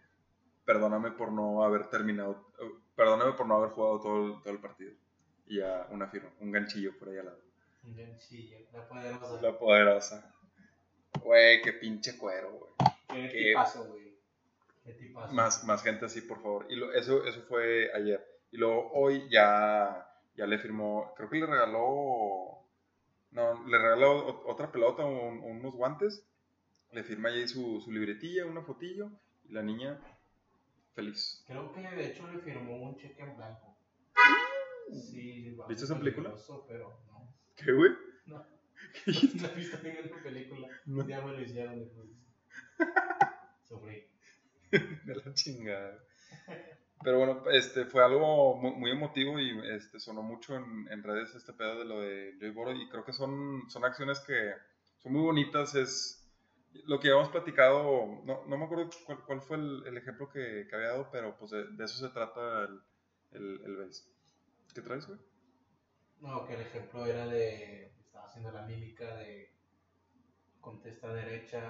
perdóname 0.64 1.10
por 1.10 1.30
no 1.30 1.62
haber 1.62 1.90
terminado, 1.90 2.52
perdóname 2.96 3.32
por 3.32 3.46
no 3.46 3.56
haber 3.56 3.70
jugado 3.70 4.00
todo 4.00 4.26
el, 4.26 4.42
todo 4.42 4.54
el 4.54 4.60
partido. 4.60 4.92
Y 5.44 5.58
ya 5.58 5.88
una 5.90 6.08
firma, 6.08 6.30
un 6.40 6.52
ganchillo 6.52 6.98
por 6.98 7.10
ahí 7.10 7.18
al 7.18 7.26
lado. 7.26 7.40
Un 7.84 7.96
ganchillo, 7.96 8.56
la 8.72 8.88
poderosa. 8.88 9.42
La 9.42 9.58
poderosa. 9.58 10.34
Güey, 11.24 11.62
qué 11.62 11.72
pinche 11.72 12.16
cuero, 12.18 12.52
güey. 12.52 12.72
¿Qué, 13.08 13.28
¿Qué 13.30 13.44
tipazo, 13.48 13.84
güey? 13.86 14.18
¿Qué 14.84 14.92
tipazo? 14.94 15.34
Más, 15.34 15.64
más 15.64 15.82
gente 15.82 16.06
así, 16.06 16.22
por 16.22 16.42
favor. 16.42 16.66
Y 16.70 16.76
lo, 16.76 16.92
eso, 16.92 17.24
eso 17.24 17.42
fue 17.42 17.90
ayer. 17.94 18.24
Y 18.50 18.56
luego 18.56 18.90
hoy 18.92 19.28
ya, 19.30 20.06
ya 20.34 20.46
le 20.46 20.58
firmó, 20.58 21.14
creo 21.16 21.28
que 21.30 21.38
le 21.38 21.46
regaló, 21.46 22.66
no, 23.30 23.66
le 23.66 23.78
regaló 23.78 24.42
otra 24.46 24.70
pelota 24.70 25.04
unos 25.04 25.74
guantes. 25.74 26.26
Le 26.90 27.02
firma 27.02 27.30
ahí 27.30 27.48
su, 27.48 27.80
su 27.80 27.90
libretilla, 27.90 28.44
una 28.44 28.62
fotillo. 28.62 29.10
Y 29.44 29.52
la 29.52 29.62
niña, 29.62 29.98
feliz. 30.94 31.42
Creo 31.46 31.72
que 31.72 31.80
de 31.80 32.06
hecho 32.08 32.26
le 32.30 32.38
firmó 32.40 32.76
un 32.76 32.96
cheque 32.96 33.22
en 33.22 33.36
blanco. 33.36 33.76
Sí, 34.90 35.56
¿Viste 35.68 35.84
esa 35.84 35.98
película? 35.98 36.34
Pero 36.68 37.00
no. 37.06 37.34
¿Qué, 37.56 37.72
güey? 37.72 37.92
No. 38.26 38.44
No 39.06 39.48
he 39.48 39.54
visto 39.54 39.78
ninguna 39.82 40.22
película. 40.22 40.68
No. 40.86 41.06
Ya 41.06 41.20
me 41.20 41.32
lo 41.32 41.40
hicieron 41.40 41.78
después. 41.78 42.08
Sufrí. 43.64 44.06
De 44.70 45.14
la 45.14 45.34
chingada. 45.34 46.04
Pero 47.02 47.18
bueno, 47.18 47.50
este 47.50 47.84
fue 47.84 48.04
algo 48.04 48.56
muy, 48.56 48.72
muy 48.72 48.90
emotivo 48.90 49.38
y 49.38 49.58
este, 49.74 49.98
sonó 49.98 50.22
mucho 50.22 50.56
en, 50.56 50.86
en, 50.90 51.02
redes 51.02 51.34
este 51.34 51.52
pedo 51.52 51.78
de 51.80 51.84
lo 51.84 52.00
de 52.00 52.36
Joy 52.38 52.50
Boro 52.50 52.72
y 52.72 52.88
creo 52.88 53.04
que 53.04 53.12
son, 53.12 53.68
son 53.68 53.84
acciones 53.84 54.20
que 54.20 54.52
son 54.98 55.12
muy 55.12 55.22
bonitas. 55.22 55.74
Es 55.74 56.22
lo 56.84 57.00
que 57.00 57.08
habíamos 57.08 57.30
platicado, 57.30 58.22
no, 58.24 58.44
no 58.46 58.56
me 58.56 58.64
acuerdo 58.64 58.88
cuál, 59.04 59.18
cuál 59.24 59.40
fue 59.42 59.56
el, 59.56 59.82
el, 59.86 59.96
ejemplo 59.98 60.28
que, 60.30 60.66
que, 60.68 60.76
había 60.76 60.88
dado, 60.88 61.08
pero 61.10 61.36
pues 61.36 61.50
de, 61.50 61.66
de 61.72 61.84
eso 61.84 61.98
se 61.98 62.12
trata 62.12 62.64
el, 62.64 62.80
el, 63.32 63.60
el 63.64 63.76
base. 63.76 64.04
¿Qué 64.72 64.80
traes, 64.80 65.06
güey? 65.06 65.18
No, 66.20 66.46
que 66.46 66.54
el 66.54 66.60
ejemplo 66.60 67.04
era 67.04 67.26
de 67.26 67.91
haciendo 68.32 68.50
la 68.50 68.62
mímica 68.62 69.16
de 69.16 69.52
contesta 70.58 71.12
derecha 71.12 71.62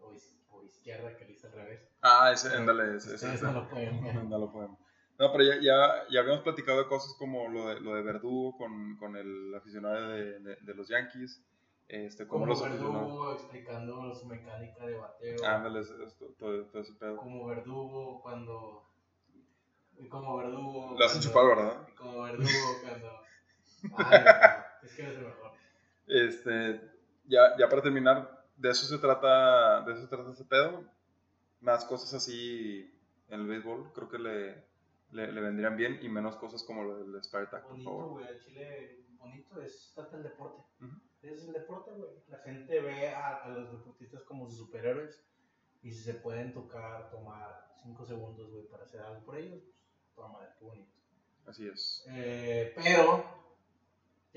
o, 0.00 0.12
o 0.50 0.64
izquierda 0.64 1.16
que 1.16 1.24
le 1.24 1.32
hice 1.32 1.46
al 1.46 1.52
revés. 1.52 1.80
Ah, 2.02 2.32
ese, 2.32 2.48
ándale, 2.56 2.96
ese, 2.96 3.14
ese, 3.14 3.34
ese, 3.34 3.44
no 3.44 3.52
lo 3.52 3.68
pueden. 3.68 4.00
no 4.28 4.38
lo 4.38 4.50
podemos. 4.50 4.80
No, 5.16 5.30
pero 5.30 5.44
ya, 5.44 5.54
ya, 5.62 6.04
ya, 6.10 6.20
habíamos 6.20 6.42
platicado 6.42 6.78
de 6.78 6.88
cosas 6.88 7.14
como 7.18 7.48
lo 7.48 7.68
de, 7.68 7.80
lo 7.80 7.94
de 7.94 8.02
Verdugo 8.02 8.56
con, 8.58 8.96
con 8.96 9.16
el 9.16 9.54
aficionado 9.54 10.08
de, 10.08 10.40
de, 10.40 10.56
de 10.56 10.74
los 10.74 10.88
Yankees. 10.88 11.40
Este, 11.86 12.26
como 12.26 12.46
los 12.46 12.60
Verdugo 12.60 13.32
explicando 13.34 14.12
su 14.12 14.26
mecánica 14.26 14.86
de 14.86 14.96
bateo. 14.96 15.46
Ándale, 15.46 15.80
esto, 15.80 16.34
todo, 16.36 16.64
todo, 16.66 16.82
ese 16.82 16.94
pedo. 16.94 17.16
Como 17.16 17.46
Verdugo 17.46 18.20
cuando. 18.22 18.90
Como 20.08 20.36
Verdugo. 20.38 20.96
Lo 20.98 21.04
has 21.04 21.20
chupado, 21.20 21.46
¿verdad? 21.46 21.88
Como 21.96 22.22
Verdugo 22.22 22.80
cuando. 22.82 23.20
Ay, 23.98 24.20
es 24.82 24.94
que 24.96 25.02
es 25.02 25.08
el 25.16 25.26
mejor. 25.26 25.56
Este, 26.06 26.80
ya, 27.24 27.56
ya 27.58 27.68
para 27.68 27.82
terminar, 27.82 28.44
de 28.56 28.70
eso 28.70 28.86
se 28.86 28.98
trata, 28.98 29.82
de 29.82 29.92
eso 29.92 30.02
se 30.02 30.08
trata 30.08 30.30
este 30.30 30.44
pedo. 30.44 30.84
Más 31.60 31.84
cosas 31.84 32.14
así 32.14 32.92
en 33.28 33.40
el 33.40 33.46
béisbol, 33.46 33.92
creo 33.92 34.08
que 34.08 34.18
le, 34.18 34.64
le, 35.10 35.32
le 35.32 35.40
vendrían 35.40 35.76
bien 35.76 35.98
y 36.02 36.08
menos 36.08 36.36
cosas 36.36 36.62
como 36.62 36.84
lo 36.84 36.98
del 36.98 37.22
Spartak, 37.24 37.62
por 37.62 37.72
bonito, 37.72 38.08
güey, 38.08 38.38
Chile 38.38 39.06
bonito 39.18 39.60
es 39.60 39.92
trata 39.94 40.16
el 40.16 40.22
deporte. 40.22 40.62
Uh 40.80 40.84
-huh. 40.84 41.00
Es 41.22 41.44
el 41.44 41.52
deporte, 41.52 41.90
güey. 41.92 42.10
La 42.28 42.38
gente 42.38 42.80
ve 42.80 43.08
a, 43.08 43.36
a, 43.36 43.48
los 43.48 43.72
deportistas 43.72 44.22
como 44.22 44.46
sus 44.46 44.58
superhéroes 44.58 45.24
y 45.82 45.92
si 45.92 46.02
se 46.02 46.14
pueden 46.14 46.52
tocar, 46.52 47.10
tomar 47.10 47.68
5 47.82 48.04
segundos, 48.04 48.50
güey, 48.50 48.66
para 48.68 48.84
hacer 48.84 49.00
algo 49.00 49.24
por 49.24 49.36
ellos, 49.36 49.62
pues, 50.14 50.28
madre, 50.30 50.48
qué 50.58 50.64
bonito. 50.64 50.92
Así 51.46 51.68
es. 51.68 52.04
Eh, 52.08 52.72
pero, 52.76 53.24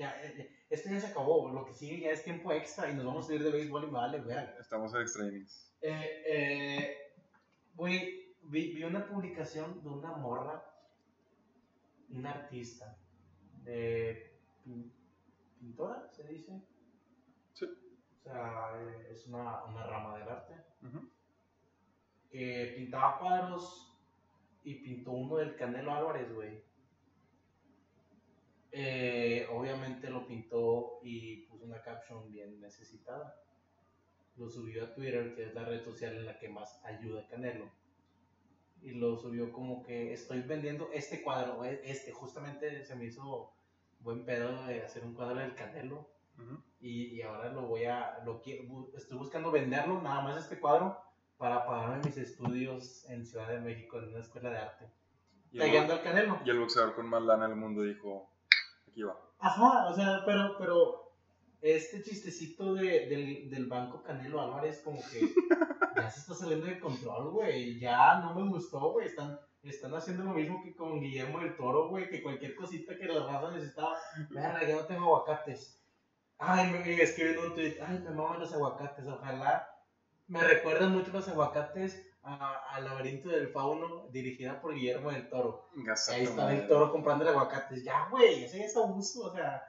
ya, 0.00 0.18
eh, 0.24 0.50
esto 0.70 0.88
ya 0.88 0.98
se 0.98 1.08
acabó, 1.08 1.50
lo 1.50 1.66
que 1.66 1.74
sigue 1.74 2.00
ya 2.00 2.10
es 2.10 2.24
tiempo 2.24 2.50
extra 2.52 2.90
y 2.90 2.94
nos 2.94 3.04
vamos 3.04 3.28
a 3.28 3.34
ir 3.34 3.42
de 3.42 3.50
béisbol 3.50 3.84
y 3.84 3.86
me 3.88 3.92
vale 3.98 4.20
ver. 4.20 4.56
Estamos 4.58 4.94
en 4.94 5.02
extra 5.02 5.26
innings. 5.26 5.70
Eh, 5.82 6.22
eh, 6.26 6.96
güey, 7.74 8.34
vi, 8.44 8.72
vi, 8.72 8.84
una 8.84 9.06
publicación 9.06 9.82
de 9.82 9.90
una 9.90 10.12
morra, 10.12 10.64
una 12.08 12.30
artista, 12.30 12.96
pintora, 15.58 16.08
se 16.12 16.26
dice. 16.28 16.62
Sí. 17.52 17.66
O 17.66 18.22
sea, 18.22 18.70
es 19.10 19.26
una, 19.26 19.64
una 19.64 19.84
rama 19.84 20.16
del 20.16 20.28
arte. 20.30 20.54
Uh 20.82 20.86
-huh. 20.86 21.10
Que 22.30 22.72
pintaba 22.74 23.18
cuadros 23.18 23.94
y 24.64 24.76
pintó 24.76 25.10
uno 25.10 25.36
del 25.36 25.56
Canelo 25.56 25.92
Álvarez, 25.92 26.32
güey. 26.32 26.69
Eh, 28.72 29.48
obviamente 29.50 30.10
lo 30.10 30.26
pintó 30.26 31.00
y 31.02 31.38
puso 31.46 31.64
una 31.64 31.82
caption 31.82 32.30
bien 32.30 32.60
necesitada. 32.60 33.36
Lo 34.36 34.48
subió 34.48 34.84
a 34.84 34.94
Twitter, 34.94 35.34
que 35.34 35.44
es 35.44 35.54
la 35.54 35.64
red 35.64 35.82
social 35.82 36.14
en 36.14 36.26
la 36.26 36.38
que 36.38 36.48
más 36.48 36.80
ayuda 36.84 37.26
Canelo. 37.28 37.70
Y 38.82 38.92
lo 38.92 39.16
subió 39.16 39.52
como 39.52 39.82
que 39.82 40.12
estoy 40.12 40.40
vendiendo 40.42 40.88
este 40.92 41.22
cuadro, 41.22 41.64
este, 41.64 42.12
justamente 42.12 42.82
se 42.84 42.96
me 42.96 43.06
hizo 43.06 43.52
buen 43.98 44.24
pedo 44.24 44.64
de 44.64 44.82
hacer 44.82 45.04
un 45.04 45.14
cuadro 45.14 45.40
del 45.40 45.54
Canelo. 45.54 46.08
Uh 46.38 46.42
-huh. 46.42 46.62
y, 46.80 47.16
y, 47.16 47.22
ahora 47.22 47.52
lo 47.52 47.66
voy 47.66 47.84
a, 47.84 48.22
lo 48.24 48.40
quiero, 48.40 48.88
estoy 48.96 49.18
buscando 49.18 49.50
venderlo, 49.50 50.00
nada 50.00 50.22
más 50.22 50.42
este 50.42 50.58
cuadro, 50.58 50.96
para 51.36 51.66
pagarme 51.66 52.04
mis 52.04 52.16
estudios 52.16 53.04
en 53.10 53.26
Ciudad 53.26 53.48
de 53.48 53.60
México 53.60 53.98
en 53.98 54.08
una 54.08 54.20
escuela 54.20 54.48
de 54.48 54.58
arte. 54.58 54.90
Y 55.52 55.60
el, 55.60 55.76
al 55.76 56.02
Canelo. 56.02 56.40
Y 56.46 56.50
el 56.50 56.60
boxeador 56.60 56.94
con 56.94 57.08
más 57.08 57.22
lana 57.22 57.48
del 57.48 57.56
mundo 57.56 57.82
dijo, 57.82 58.30
aquí 58.90 59.02
va. 59.02 59.16
Ajá, 59.38 59.88
o 59.88 59.94
sea, 59.94 60.22
pero, 60.26 60.56
pero 60.58 61.12
este 61.62 62.02
chistecito 62.02 62.74
de, 62.74 63.06
del, 63.06 63.50
del 63.50 63.66
banco 63.66 64.02
Canelo 64.02 64.40
Álvarez 64.40 64.80
como 64.82 65.00
que 65.10 65.20
ya 65.96 66.10
se 66.10 66.20
está 66.20 66.34
saliendo 66.34 66.66
de 66.66 66.80
control, 66.80 67.30
güey. 67.30 67.78
Ya 67.78 68.20
no 68.20 68.34
me 68.34 68.48
gustó, 68.48 68.92
güey. 68.92 69.06
Están, 69.06 69.38
están 69.62 69.94
haciendo 69.94 70.24
lo 70.24 70.32
mismo 70.32 70.62
que 70.62 70.74
con 70.74 71.00
Guillermo 71.00 71.40
del 71.40 71.56
Toro, 71.56 71.88
güey. 71.88 72.08
Que 72.08 72.22
cualquier 72.22 72.54
cosita 72.54 72.96
que 72.96 73.06
la 73.06 73.26
raza 73.26 73.52
necesitaba. 73.52 73.96
Verga, 74.30 74.66
ya 74.66 74.76
no 74.76 74.86
tengo 74.86 75.04
aguacates. 75.04 75.82
Ay, 76.38 76.70
me 76.70 77.02
escriben 77.02 77.38
un 77.38 77.54
tweet. 77.54 77.76
Ay, 77.80 77.98
me 77.98 78.10
maman 78.10 78.40
los 78.40 78.52
aguacates. 78.52 79.06
Ojalá 79.06 79.68
me 80.28 80.42
recuerdan 80.42 80.92
mucho 80.92 81.12
los 81.12 81.28
aguacates 81.28 82.09
al 82.22 82.84
laberinto 82.84 83.28
del 83.28 83.48
fauno 83.48 84.08
dirigida 84.10 84.60
por 84.60 84.74
Guillermo 84.74 85.10
del 85.10 85.28
Toro. 85.28 85.70
Ahí 86.08 86.24
está 86.24 86.52
el 86.54 86.68
toro 86.68 86.92
comprando 86.92 87.28
aguacates. 87.28 87.82
Ya, 87.82 88.08
güey, 88.10 88.44
ese 88.44 88.64
es 88.64 88.76
abuso, 88.76 89.26
o 89.26 89.34
sea, 89.34 89.62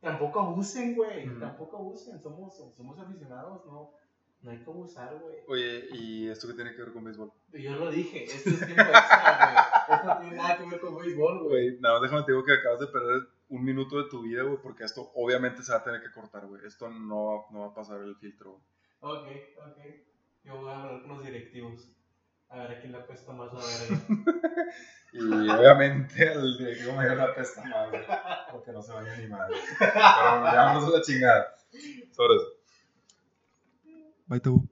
tampoco 0.00 0.40
abusen, 0.40 0.94
güey, 0.94 1.26
mm. 1.26 1.40
tampoco 1.40 1.76
abusen, 1.76 2.20
somos, 2.20 2.56
somos 2.74 2.98
aficionados, 2.98 3.64
no, 3.66 3.92
no 4.40 4.50
hay 4.50 4.58
que 4.58 4.70
abusar, 4.70 5.18
güey. 5.18 5.36
Oye, 5.48 5.88
¿y 5.92 6.28
esto 6.28 6.48
qué 6.48 6.54
tiene 6.54 6.74
que 6.74 6.82
ver 6.82 6.92
con 6.92 7.04
béisbol? 7.04 7.30
Yo 7.52 7.76
lo 7.76 7.90
dije, 7.90 8.24
esto 8.24 8.50
es 8.50 8.58
tiempo 8.66 8.82
extra, 8.82 9.84
güey. 9.86 9.98
Esto 9.98 10.06
no 10.06 10.20
tiene 10.20 10.36
nada 10.36 10.58
que 10.58 10.66
ver 10.70 10.80
con 10.80 10.98
béisbol, 10.98 11.42
güey. 11.44 11.78
Nada 11.80 11.94
más 11.94 12.02
déjame 12.02 12.24
te 12.24 12.32
digo 12.32 12.44
que 12.44 12.54
acabas 12.54 12.80
de 12.80 12.86
perder 12.86 13.22
un 13.50 13.64
minuto 13.64 14.02
de 14.02 14.08
tu 14.08 14.22
vida, 14.22 14.42
güey, 14.42 14.56
porque 14.62 14.84
esto 14.84 15.12
obviamente 15.14 15.62
se 15.62 15.72
va 15.72 15.78
a 15.78 15.84
tener 15.84 16.02
que 16.02 16.10
cortar, 16.10 16.46
güey. 16.46 16.64
Esto 16.66 16.88
no, 16.88 17.46
no 17.50 17.60
va 17.60 17.66
a 17.66 17.74
pasar 17.74 18.00
el 18.00 18.16
filtro, 18.16 18.52
güey. 18.52 18.62
Ok, 19.00 19.28
ok. 19.58 20.11
Yo 20.44 20.56
voy 20.56 20.70
a 20.70 20.82
hablar 20.82 21.02
con 21.02 21.16
los 21.16 21.24
directivos. 21.24 21.88
A 22.48 22.58
ver 22.58 22.72
a 22.72 22.80
quién 22.80 22.92
le 22.92 22.98
apesta 22.98 23.32
más 23.32 23.50
la 23.52 23.60
verga. 23.60 24.04
y 25.12 25.48
obviamente 25.48 26.28
al 26.28 26.58
directivo 26.58 26.92
mayor 26.92 27.16
le 27.16 27.22
apesta 27.22 27.64
más. 27.64 27.88
Porque 28.50 28.72
no 28.72 28.82
se 28.82 28.92
vaya 28.92 29.16
ni 29.16 29.26
madre. 29.26 29.56
Pero 29.78 29.92
ya 29.94 30.64
vamos 30.64 30.84
a 30.84 30.98
la 30.98 31.02
chingada. 31.02 31.54
Sobre 32.10 32.36
eso. 32.36 32.46
Bye, 34.26 34.40
tabú. 34.40 34.68